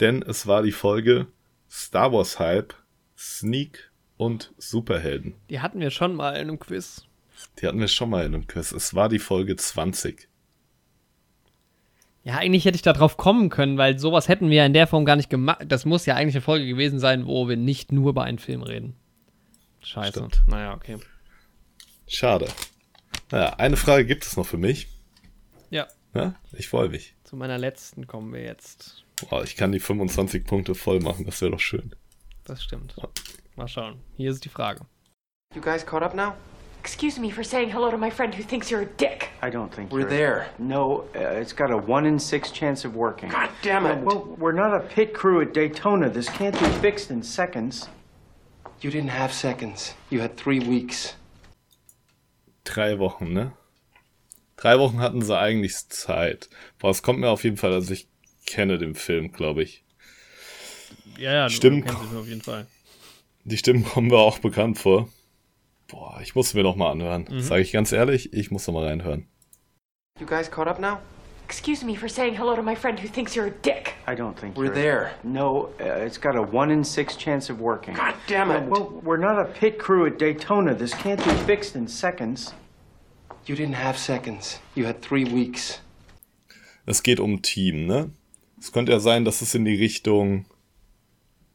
[0.00, 1.26] Denn es war die Folge
[1.74, 2.72] Star Wars Hype,
[3.18, 5.34] Sneak und Superhelden.
[5.50, 7.04] Die hatten wir schon mal in einem Quiz.
[7.58, 8.70] Die hatten wir schon mal in einem Quiz.
[8.70, 10.28] Es war die Folge 20.
[12.22, 14.86] Ja, eigentlich hätte ich da drauf kommen können, weil sowas hätten wir ja in der
[14.86, 15.64] Form gar nicht gemacht.
[15.66, 18.62] Das muss ja eigentlich eine Folge gewesen sein, wo wir nicht nur über einen Film
[18.62, 18.94] reden.
[19.80, 20.12] Scheiße.
[20.12, 20.44] Stimmt.
[20.46, 20.98] Naja, okay.
[22.06, 22.46] Schade.
[23.32, 24.86] Naja, eine Frage gibt es noch für mich.
[25.70, 25.88] Ja.
[26.14, 27.16] Ja, ich freue mich.
[27.24, 29.03] Zu meiner letzten kommen wir jetzt.
[29.20, 31.94] Boah, ich kann die 25 Punkte voll machen, das wäre doch schön.
[32.44, 32.94] Das stimmt.
[33.56, 34.00] Mal schauen.
[34.16, 34.80] Hier ist die Frage.
[35.54, 36.34] You guys caught up now?
[36.80, 39.30] Excuse me for saying hello to my friend who thinks you're a dick.
[39.40, 40.46] I don't think We're you're- there.
[40.58, 43.30] No, uh, it's got a one in six chance of working.
[43.30, 44.04] God damn it.
[44.04, 46.10] Well, we're not a pit crew at Daytona.
[46.10, 47.88] This can't be fixed in seconds.
[48.82, 49.94] You didn't have seconds.
[50.10, 51.14] You had three weeks.
[52.64, 53.52] Drei Wochen, ne?
[54.56, 56.48] Drei Wochen hatten sie eigentlich Zeit.
[56.78, 58.08] Boah, es kommt mir auf jeden Fall, also ich
[58.46, 59.84] kenne den Film, glaube ich.
[61.18, 61.88] Ja, ja, Stimmt.
[61.88, 62.66] du kennst ihn auf jeden Fall.
[63.44, 65.08] Die Stimmen kommen mir auch bekannt vor.
[65.88, 67.26] Boah, ich muss mir noch mal anhören.
[67.30, 67.40] Mhm.
[67.40, 69.26] Sage ich ganz ehrlich, ich muss noch mal reinhören.
[70.18, 70.98] You guys caught up now?
[71.46, 73.92] Excuse me for saying hello to my friend who thinks you're a dick.
[74.08, 75.10] I don't think We're you're- there.
[75.22, 77.94] No, uh, it's got a one in six chance of working.
[77.94, 78.66] God damn it.
[78.70, 80.74] Well, we're not a pit crew at Daytona.
[80.74, 82.54] This can't be fixed in seconds.
[83.46, 84.58] You didn't have seconds.
[84.74, 85.80] You had three weeks.
[86.86, 88.10] Es geht um Team, ne?
[88.64, 90.46] Es könnte ja sein, dass es in die Richtung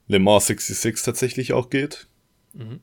[0.05, 2.07] Le Mans 66 tatsächlich auch geht.
[2.53, 2.81] Mhm.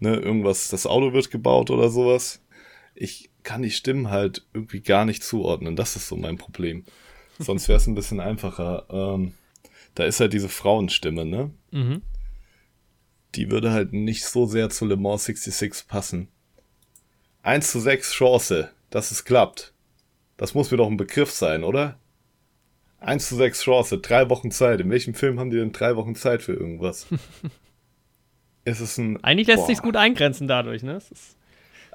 [0.00, 2.42] Ne, irgendwas, das Auto wird gebaut oder sowas.
[2.94, 5.76] Ich kann die Stimmen halt irgendwie gar nicht zuordnen.
[5.76, 6.84] Das ist so mein Problem.
[7.38, 8.84] Sonst wäre es ein bisschen einfacher.
[8.90, 9.32] Ähm,
[9.94, 11.52] da ist halt diese Frauenstimme, ne?
[11.70, 12.02] Mhm.
[13.34, 16.28] Die würde halt nicht so sehr zu Le Mans 66 passen.
[17.44, 19.72] 1 zu 6 Chance, dass es klappt.
[20.36, 21.98] Das muss mir doch ein Begriff sein, oder?
[23.02, 24.80] 1 zu 6 Chance, drei Wochen Zeit.
[24.80, 27.06] In welchem Film haben die denn drei Wochen Zeit für irgendwas?
[28.64, 29.22] es ist ein.
[29.24, 30.92] Eigentlich lässt sich's gut eingrenzen dadurch, ne?
[30.92, 31.36] Es ist,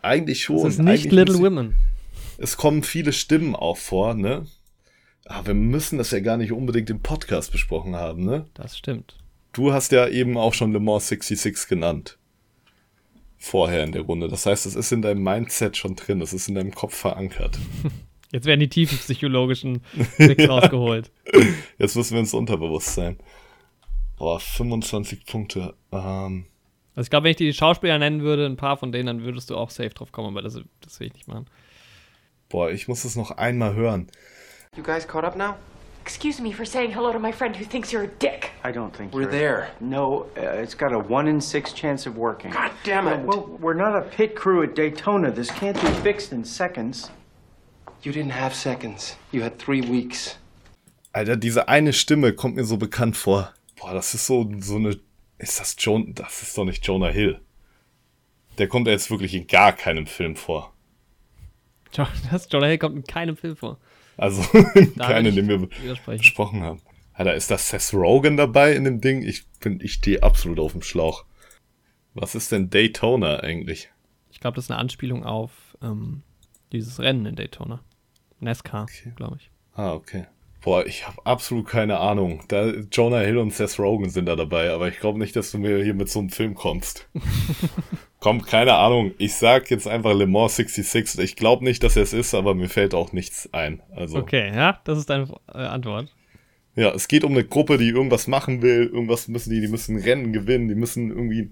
[0.02, 0.58] Eigentlich schon.
[0.58, 1.76] es ist nicht Eigentlich Little Women.
[2.38, 4.46] Es kommen viele Stimmen auch vor, ne?
[5.26, 8.46] Aber wir müssen das ja gar nicht unbedingt im Podcast besprochen haben, ne?
[8.54, 9.18] Das stimmt.
[9.54, 12.18] Du hast ja eben auch schon Le Mans 66 genannt.
[13.38, 14.28] Vorher in der Runde.
[14.28, 16.22] Das heißt, es ist in deinem Mindset schon drin.
[16.22, 17.58] Es ist in deinem Kopf verankert.
[18.32, 19.82] Jetzt werden die tiefen psychologischen
[20.18, 21.12] Tricks rausgeholt.
[21.78, 23.18] Jetzt müssen wir ins Unterbewusstsein.
[24.18, 25.76] Boah, 25 Punkte.
[25.91, 26.45] Ähm,
[26.95, 29.49] Also ich glaube, wenn ich die Schauspieler nennen würde, ein paar von denen, dann würdest
[29.49, 31.45] du auch safe drauf kommen, aber das, das will ich nicht machen.
[32.49, 34.08] boah, ich muss es noch einmal hören.
[34.76, 35.56] You guys caught up now?
[36.04, 38.52] Excuse me for saying hello to my friend who thinks you're a dick.
[38.64, 39.68] I don't think We're you're- there.
[39.82, 42.52] No, uh, it's got a one in six chance of working.
[42.52, 43.26] God damn it.
[43.26, 45.32] Well, we're not a pit crew at Daytona.
[45.32, 47.12] This can't be fixed in seconds.
[48.08, 49.18] You didn't have seconds.
[49.34, 50.40] You had three weeks.
[51.12, 53.54] Alter, diese eine Stimme kommt mir so bekannt vor.
[53.76, 54.98] Boah, das ist so, so eine.
[55.40, 56.16] Ist das John.
[56.16, 57.42] Das ist doch nicht Jonah Hill.
[58.60, 60.74] Der kommt ja jetzt wirklich in gar keinem Film vor.
[62.32, 63.78] Das Jonah Hill kommt in keinem Film vor.
[64.16, 64.42] Also
[64.96, 66.82] Da keinen, will den wir besprochen haben.
[67.12, 69.22] Alter, ist das Seth Rogen dabei in dem Ding?
[69.22, 71.26] Ich bin, ich stehe absolut auf dem Schlauch.
[72.14, 73.90] Was ist denn Daytona eigentlich?
[74.32, 75.52] Ich glaube, das ist eine Anspielung auf
[75.82, 76.24] ähm,
[76.72, 77.84] dieses Rennen in Daytona.
[78.40, 79.52] NASCAR, glaube ich.
[79.76, 80.26] Ah, okay.
[80.62, 82.42] Boah, ich habe absolut keine Ahnung.
[82.48, 85.60] Da, Jonah Hill und Seth Rogen sind da dabei, aber ich glaube nicht, dass du
[85.60, 87.08] mir hier mit so einem Film kommst.
[88.20, 89.12] Kommt, keine Ahnung.
[89.20, 91.24] Ich sag jetzt einfach Le Mans 66.
[91.24, 93.82] Ich glaube nicht, dass er es ist, aber mir fällt auch nichts ein.
[93.96, 96.14] Also, Okay, ja, das ist deine äh, Antwort.
[96.78, 98.86] Ja, es geht um eine Gruppe, die irgendwas machen will.
[98.94, 101.49] Irgendwas müssen die, die müssen Rennen gewinnen, die müssen irgendwie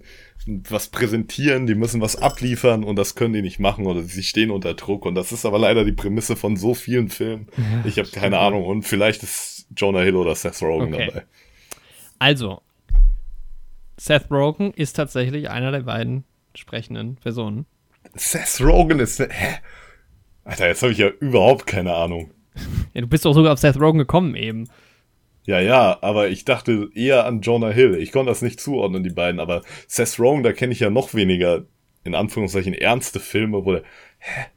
[0.69, 4.51] was präsentieren, die müssen was abliefern und das können die nicht machen oder sie stehen
[4.51, 5.05] unter Druck.
[5.05, 7.47] Und das ist aber leider die Prämisse von so vielen Filmen.
[7.57, 8.65] Ja, ich habe keine Ahnung.
[8.65, 11.07] Und vielleicht ist Jonah Hill oder Seth Rogen Okay.
[11.07, 11.25] dabei.
[12.19, 12.61] Also,
[13.97, 16.23] Seth Rogen ist tatsächlich einer der beiden
[16.53, 17.65] sprechenden Personen.
[18.13, 19.19] Seth Rogen ist.
[19.19, 19.55] Hä?
[20.43, 22.31] Alter, jetzt habe ich ja überhaupt keine Ahnung.
[22.93, 24.69] Ja, du bist doch sogar auf Seth Rogen gekommen eben.
[25.45, 27.95] Ja, ja, aber ich dachte eher an Jonah Hill.
[27.95, 31.13] Ich konnte das nicht zuordnen, die beiden, aber Seth Rogen, da kenne ich ja noch
[31.13, 31.65] weniger,
[32.03, 33.83] in Anführungszeichen, ernste Filme, wo der.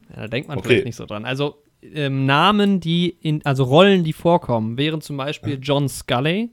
[0.09, 0.67] Ja, da denkt man Okay.
[0.69, 1.25] vielleicht nicht so dran.
[1.25, 6.49] Also, ähm, Namen, die in, also Rollen, die vorkommen, wären zum Beispiel John Scully.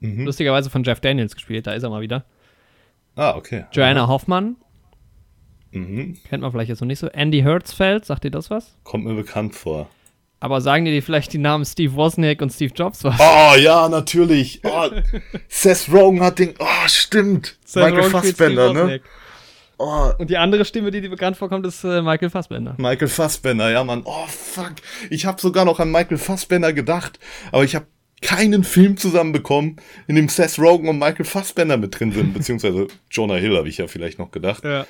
[0.00, 0.26] Mhm.
[0.26, 2.24] Lustigerweise von Jeff Daniels gespielt, da ist er mal wieder.
[3.16, 3.64] Ah, okay.
[3.72, 4.56] Joanna Hoffmann.
[5.72, 6.16] Mhm.
[6.28, 7.08] Kennt man vielleicht jetzt noch nicht so.
[7.08, 8.76] Andy Hertzfeld, sagt dir das was?
[8.84, 9.88] Kommt mir bekannt vor.
[10.40, 13.18] Aber sagen dir vielleicht die Namen Steve Wozniak und Steve Jobs was?
[13.18, 14.60] Oh, ja, natürlich.
[14.62, 14.88] Oh,
[15.48, 16.54] Seth Rogen hat den.
[16.58, 17.56] Oh, stimmt.
[17.64, 18.80] Seth Michael Rogen Fassbender, ne?
[18.82, 19.02] Wozniak.
[19.80, 22.74] Oh, Und die andere Stimme, die dir bekannt vorkommt, ist äh, Michael Fassbender.
[22.78, 24.02] Michael Fassbender, ja, Mann.
[24.04, 24.72] Oh, fuck.
[25.08, 27.18] Ich habe sogar noch an Michael Fassbender gedacht,
[27.52, 27.86] aber ich habe
[28.20, 29.76] keinen Film zusammenbekommen,
[30.08, 33.78] in dem Seth Rogen und Michael Fassbender mit drin sind, beziehungsweise Jonah Hill habe ich
[33.78, 34.64] ja vielleicht noch gedacht.
[34.64, 34.86] Ja.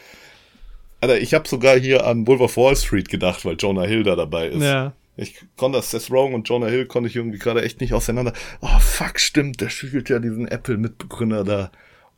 [1.01, 4.17] Alter, ich habe sogar hier an Wolf of Wall Street gedacht, weil Jonah Hill da
[4.17, 4.63] dabei ist.
[4.63, 4.95] Ja.
[5.19, 8.33] Ich konnte das Seth Rogen und Jonah Hill konnte ich irgendwie gerade echt nicht auseinander.
[8.61, 11.73] Oh, fuck, stimmt, der spielt ja diesen Apple-Mitbegründer da.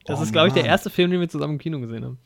[0.05, 2.19] Das oh, ist, glaube ich, der erste Film, den wir zusammen im Kino gesehen haben.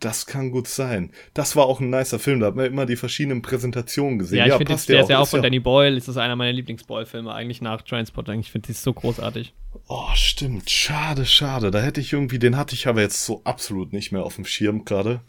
[0.00, 1.12] Das kann gut sein.
[1.34, 4.38] Das war auch ein nicer Film, da hat man immer die verschiedenen Präsentationen gesehen.
[4.38, 6.34] Ja, ich finde, passt der ist ja auch ist von Danny Boyle, ist das einer
[6.34, 8.40] meiner Lieblings-Boyle-Filme, eigentlich nach Transporting.
[8.40, 9.54] Ich finde, die ist so großartig.
[9.86, 10.68] Oh, stimmt.
[10.68, 11.70] Schade, schade.
[11.70, 14.44] Da hätte ich irgendwie, den hatte ich aber jetzt so absolut nicht mehr auf dem
[14.44, 15.20] Schirm gerade.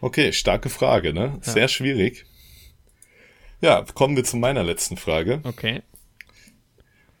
[0.00, 1.38] Okay, starke Frage, ne?
[1.44, 1.52] Ja.
[1.52, 2.24] Sehr schwierig.
[3.64, 5.40] Ja, kommen wir zu meiner letzten Frage.
[5.42, 5.82] Okay.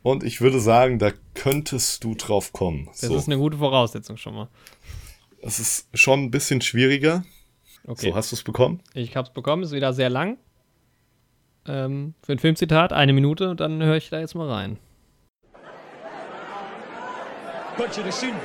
[0.02, 2.90] Und ich würde sagen, da könntest du drauf kommen.
[3.00, 4.48] Das ist eine gute Voraussetzung schon mal.
[5.40, 7.24] Es ist schon ein bisschen schwieriger.
[7.86, 8.10] Okay.
[8.10, 8.82] So, hast du es bekommen?
[8.92, 10.36] Ich habe es bekommen, ist wieder sehr lang.
[11.66, 14.76] Ähm, für ein Filmzitat, eine Minute, und dann höre ich da jetzt mal rein.
[17.78, 18.36] Picture the scene.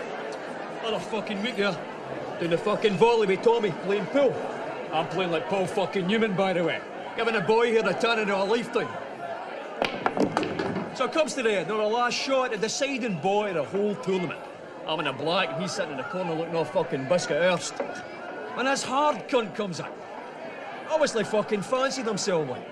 [0.86, 1.76] Another fucking week here.
[2.40, 4.34] Doing the fucking volley with Tommy, playing pool.
[4.94, 6.80] I'm playing like Paul fucking Newman, by the way.
[7.20, 8.88] Giving a boy here the turn of a lifetime.
[10.96, 14.40] So it comes to the, the last shot, the deciding boy of the whole tournament.
[14.88, 17.78] I'm in a black and he's sitting in the corner looking all fucking biscuit earth.
[18.56, 19.86] And this hard cunt comes in.
[20.90, 22.66] Obviously fucking fancied himself like.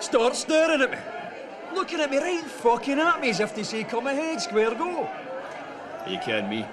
[0.00, 0.98] Starts staring at me.
[1.74, 5.04] Looking at me right fucking at me as if to say, come ahead, square go.
[5.04, 6.64] Are you kidding me?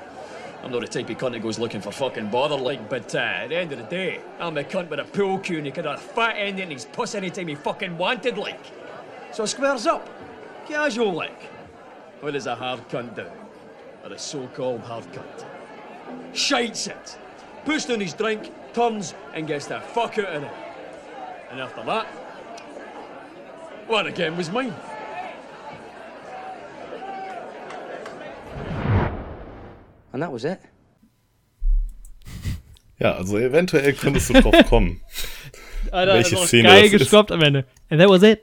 [0.63, 3.17] I'm not the type of cunt that goes looking for fucking bother like, but uh,
[3.17, 5.71] at the end of the day, I'm a cunt with a pool cue and he
[5.71, 8.59] could have a fat end in his puss anytime he fucking wanted like.
[9.31, 10.07] So squares up.
[10.67, 11.49] Casual like.
[12.19, 13.25] What does a hard cunt do?
[14.03, 15.45] Or a so-called hard cunt?
[16.33, 17.17] Shites it.
[17.65, 20.51] Puts down his drink, turns and gets the fuck out of it.
[21.49, 22.05] And after that,
[23.87, 24.73] what again was mine.
[30.11, 30.59] And that was it.
[32.99, 35.01] Ja, also eventuell könntest du drauf kommen.
[35.91, 36.99] Alter, welche das Szene geil das ist.
[36.99, 37.65] gestoppt am Ende.
[37.89, 38.41] And that was it.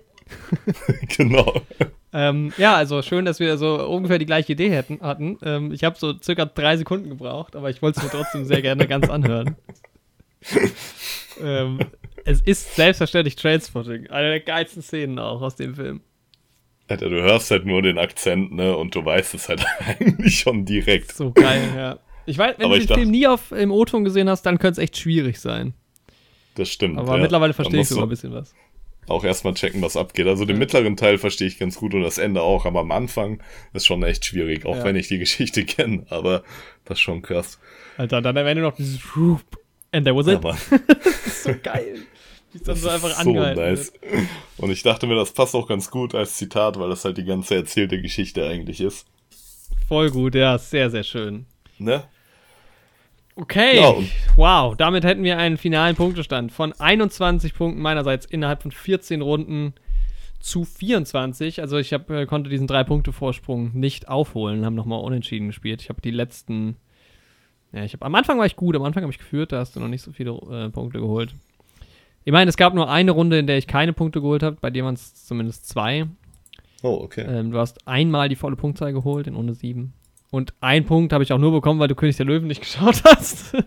[1.17, 1.63] genau.
[2.13, 5.39] Ähm, ja, also schön, dass wir so ungefähr die gleiche Idee hätten, hatten.
[5.43, 8.63] Ähm, ich habe so circa drei Sekunden gebraucht, aber ich wollte es mir trotzdem sehr
[8.63, 9.57] gerne ganz anhören.
[11.43, 11.79] ähm,
[12.25, 14.09] es ist selbstverständlich Trainspotting.
[14.09, 16.01] Eine der geilsten Szenen auch aus dem Film.
[16.89, 18.77] Alter, du hörst halt nur den Akzent, ne?
[18.77, 21.13] Und du weißt es halt eigentlich schon direkt.
[21.13, 21.99] So geil, ja.
[22.27, 24.81] Ich weiß, wenn Aber du den Film nie auf, im O-Ton gesehen hast, dann könnte
[24.81, 25.75] es echt schwierig sein.
[26.57, 26.99] Das stimmt.
[26.99, 27.23] Aber ja.
[27.23, 28.55] mittlerweile verstehe ich sogar ein bisschen was.
[29.07, 30.27] Auch erstmal checken, was abgeht.
[30.27, 33.43] Also den mittleren Teil verstehe ich ganz gut und das Ende auch, aber am Anfang
[33.73, 34.85] ist schon echt schwierig, auch Ja.
[34.85, 36.05] wenn ich die Geschichte kenne.
[36.11, 36.43] Aber
[36.85, 37.59] das ist schon krass.
[37.97, 39.01] Alter, dann am Ende noch dieses
[39.93, 40.37] And there was it.
[40.37, 42.01] Aber- das ist so geil.
[42.53, 43.93] Wie es dann Das so einfach ist so angehalten nice.
[44.57, 47.25] Und ich dachte mir, das passt auch ganz gut als Zitat, weil das halt die
[47.25, 49.07] ganze erzählte Geschichte eigentlich ist.
[49.87, 51.47] Voll gut, ja, sehr, sehr schön.
[51.79, 52.05] Ne?
[53.37, 53.95] Okay, Ja,
[54.35, 59.75] wow, damit hätten wir einen finalen Punktestand von 21 Punkten meinerseits innerhalb von 14 Runden
[60.41, 61.61] zu 24.
[61.61, 65.83] Also ich hab, äh, konnte diesen drei Punkte Vorsprung nicht aufholen, haben nochmal unentschieden gespielt.
[65.83, 66.77] Ich habe die letzten,
[67.73, 69.77] ja, ich habe am Anfang war ich gut, am Anfang habe ich geführt, da hast
[69.77, 71.33] du noch nicht so viele äh, Punkte geholt.
[72.29, 74.69] Ich meine, es gab nur eine Runde, in der ich keine Punkte geholt habe, bei
[74.69, 76.05] dir waren es zumindest zwei.
[76.83, 77.23] Oh, okay.
[77.27, 79.95] Ähm, du hast einmal die volle Punktzahl geholt in Runde 7.
[80.31, 83.03] Und einen Punkt habe ich auch nur bekommen, weil du König der Löwen nicht geschaut
[83.03, 83.55] hast.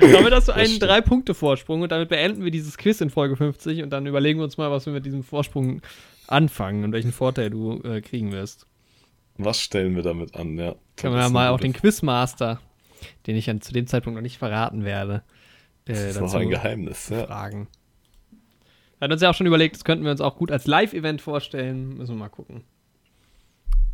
[0.00, 0.78] damit hast du einen.
[0.78, 4.56] Drei-Punkte-Vorsprung und damit beenden wir dieses Quiz in Folge 50 und dann überlegen wir uns
[4.56, 5.82] mal, was wir mit diesem Vorsprung
[6.28, 8.68] anfangen und welchen Vorteil du äh, kriegen wirst.
[9.38, 10.56] Was stellen wir damit an?
[10.56, 10.76] Ja.
[10.94, 12.60] Können wir mal auch den Quizmaster,
[13.26, 15.24] den ich dann zu dem Zeitpunkt noch nicht verraten werde,
[15.86, 17.26] Das ist noch ein Geheimnis, ja.
[17.26, 17.68] fragen.
[19.00, 21.20] Er hat uns ja auch schon überlegt, das könnten wir uns auch gut als Live-Event
[21.20, 21.96] vorstellen.
[21.98, 22.64] Müssen wir mal gucken.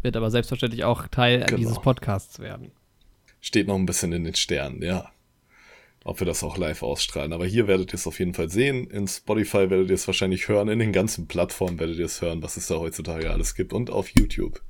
[0.02, 1.56] Wird aber selbstverständlich auch Teil Genau.
[1.56, 2.70] dieses Podcasts werden.
[3.40, 5.10] Steht noch ein bisschen in den Sternen, ja.
[6.04, 7.32] Ob wir das auch live ausstrahlen.
[7.32, 8.86] Aber hier werdet ihr es auf jeden Fall sehen.
[8.88, 10.68] In Spotify werdet ihr es wahrscheinlich hören.
[10.68, 13.72] In den ganzen Plattformen werdet ihr es hören, was es da heutzutage alles gibt.
[13.72, 14.62] Und auf YouTube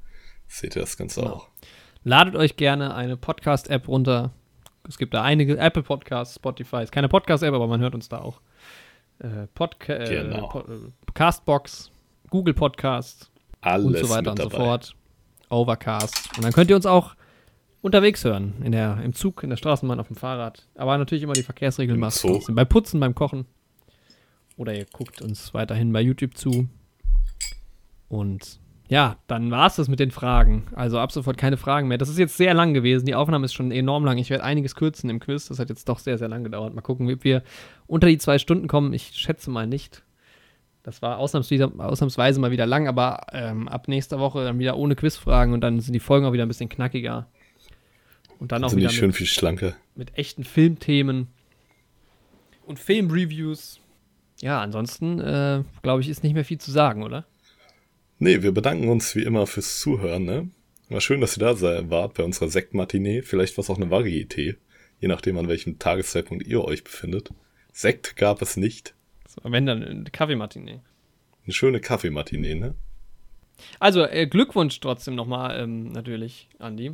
[0.48, 1.34] seht ihr das Ganze Genau.
[1.34, 1.48] auch.
[2.02, 4.32] Ladet euch gerne eine Podcast-App runter.
[4.88, 8.20] Es gibt da einige Apple Podcasts, Spotify ist keine Podcast-App, aber man hört uns da
[8.20, 8.40] auch.
[9.18, 10.48] Äh, Podca äh, Genau.
[10.48, 11.92] Po- äh, Castbox,
[12.30, 13.30] Google Podcast
[13.60, 14.94] Alles und so weiter und so fort.
[15.50, 16.36] Overcast.
[16.36, 17.14] Und dann könnt ihr uns auch
[17.82, 18.54] unterwegs hören.
[18.64, 20.66] In der, Im Zug, in der Straßenbahn, auf dem Fahrrad.
[20.76, 22.40] Aber natürlich immer die Verkehrsregeln machen.
[22.54, 23.46] Beim Putzen, beim Kochen.
[24.56, 26.68] Oder ihr guckt uns weiterhin bei YouTube zu.
[28.08, 28.60] Und
[28.90, 30.64] ja, dann war es das mit den Fragen.
[30.74, 31.96] Also ab sofort keine Fragen mehr.
[31.96, 33.06] Das ist jetzt sehr lang gewesen.
[33.06, 34.18] Die Aufnahme ist schon enorm lang.
[34.18, 35.46] Ich werde einiges kürzen im Quiz.
[35.46, 36.74] Das hat jetzt doch sehr, sehr lang gedauert.
[36.74, 37.44] Mal gucken, ob wir
[37.86, 38.92] unter die zwei Stunden kommen.
[38.92, 40.02] Ich schätze mal nicht.
[40.82, 44.96] Das war ausnahmsweise, ausnahmsweise mal wieder lang, aber ähm, ab nächster Woche dann wieder ohne
[44.96, 47.28] Quizfragen und dann sind die Folgen auch wieder ein bisschen knackiger.
[48.40, 49.74] Und dann auch Sind die wieder schön mit, viel schlanker.
[49.94, 51.28] mit echten Filmthemen
[52.66, 53.78] und Filmreviews.
[54.40, 57.26] Ja, ansonsten, äh, glaube ich, ist nicht mehr viel zu sagen, oder?
[58.22, 60.50] Nee, wir bedanken uns wie immer fürs Zuhören, ne?
[60.90, 63.22] War schön, dass ihr da wart bei unserer Sektmatinee.
[63.22, 64.56] Vielleicht war es auch eine Varieté,
[65.00, 67.30] je nachdem, an welchem Tageszeitpunkt ihr euch befindet.
[67.72, 68.94] Sekt gab es nicht.
[69.42, 70.80] Wenn dann eine Kaffeematinee.
[71.44, 72.74] Eine schöne Kaffeematinee, ne?
[73.78, 76.92] Also, äh, Glückwunsch trotzdem nochmal, ähm, natürlich, Andi.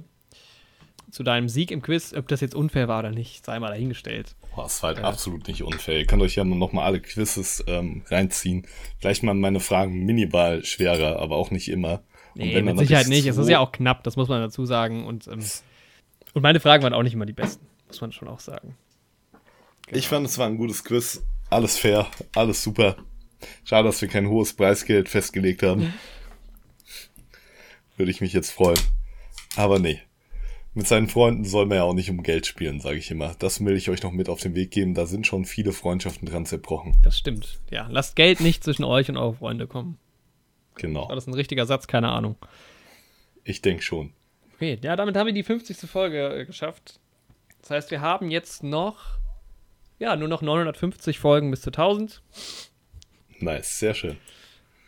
[1.10, 2.12] Zu deinem Sieg im Quiz.
[2.14, 4.34] Ob das jetzt unfair war oder nicht, sei mal dahingestellt.
[4.54, 5.98] Boah, es war halt absolut nicht unfair.
[5.98, 8.66] Ihr könnt euch ja noch mal alle Quizzes ähm, reinziehen.
[8.98, 12.02] Vielleicht mal meine Fragen minimal schwerer, aber auch nicht immer.
[12.34, 13.26] Nee, wenn, mit Sicherheit nicht.
[13.26, 15.06] Es ist ja auch knapp, das muss man dazu sagen.
[15.06, 15.44] Und, ähm,
[16.34, 18.76] und meine Fragen waren auch nicht immer die besten, muss man schon auch sagen.
[19.86, 19.98] Genau.
[19.98, 21.22] Ich fand, es war ein gutes Quiz.
[21.48, 22.96] Alles fair, alles super.
[23.64, 25.94] Schade, dass wir kein hohes Preisgeld festgelegt haben.
[27.96, 28.78] Würde ich mich jetzt freuen.
[29.54, 30.00] Aber nee.
[30.76, 33.34] Mit seinen Freunden soll man ja auch nicht um Geld spielen, sage ich immer.
[33.38, 34.92] Das will ich euch noch mit auf den Weg geben.
[34.92, 36.98] Da sind schon viele Freundschaften dran zerbrochen.
[37.02, 37.60] Das stimmt.
[37.70, 39.96] Ja, lasst Geld nicht zwischen euch und eure Freunde kommen.
[40.74, 41.08] Genau.
[41.08, 41.86] War das ein richtiger Satz?
[41.86, 42.36] Keine Ahnung.
[43.42, 44.12] Ich denke schon.
[44.56, 45.78] Okay, ja, damit haben wir die 50.
[45.90, 47.00] Folge äh, geschafft.
[47.62, 48.98] Das heißt, wir haben jetzt noch,
[49.98, 52.20] ja, nur noch 950 Folgen bis zu 1000.
[53.38, 54.18] Nice, sehr schön.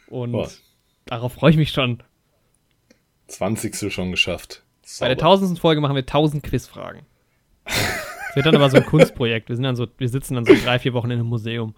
[0.09, 0.51] Und Boah.
[1.07, 2.03] darauf freue ich mich schon.
[3.29, 3.91] 20.
[3.91, 4.65] schon geschafft.
[4.89, 5.11] Sauber.
[5.11, 5.59] Bei der 1000.
[5.59, 7.03] Folge machen wir 1000 Quizfragen.
[8.29, 9.49] Das wird dann aber so ein Kunstprojekt.
[9.49, 11.75] Wir, sind dann so, wir sitzen dann so drei, vier Wochen in einem Museum.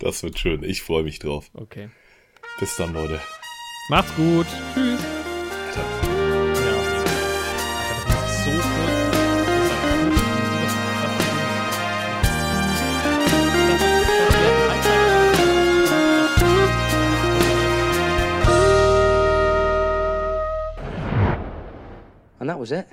[0.00, 0.64] Das wird schön.
[0.64, 1.50] Ich freue mich drauf.
[1.54, 1.88] Okay.
[2.58, 3.20] Bis dann, Leute.
[3.88, 4.46] Macht's gut.
[4.74, 5.15] Tschüss.
[22.56, 22.88] That was it.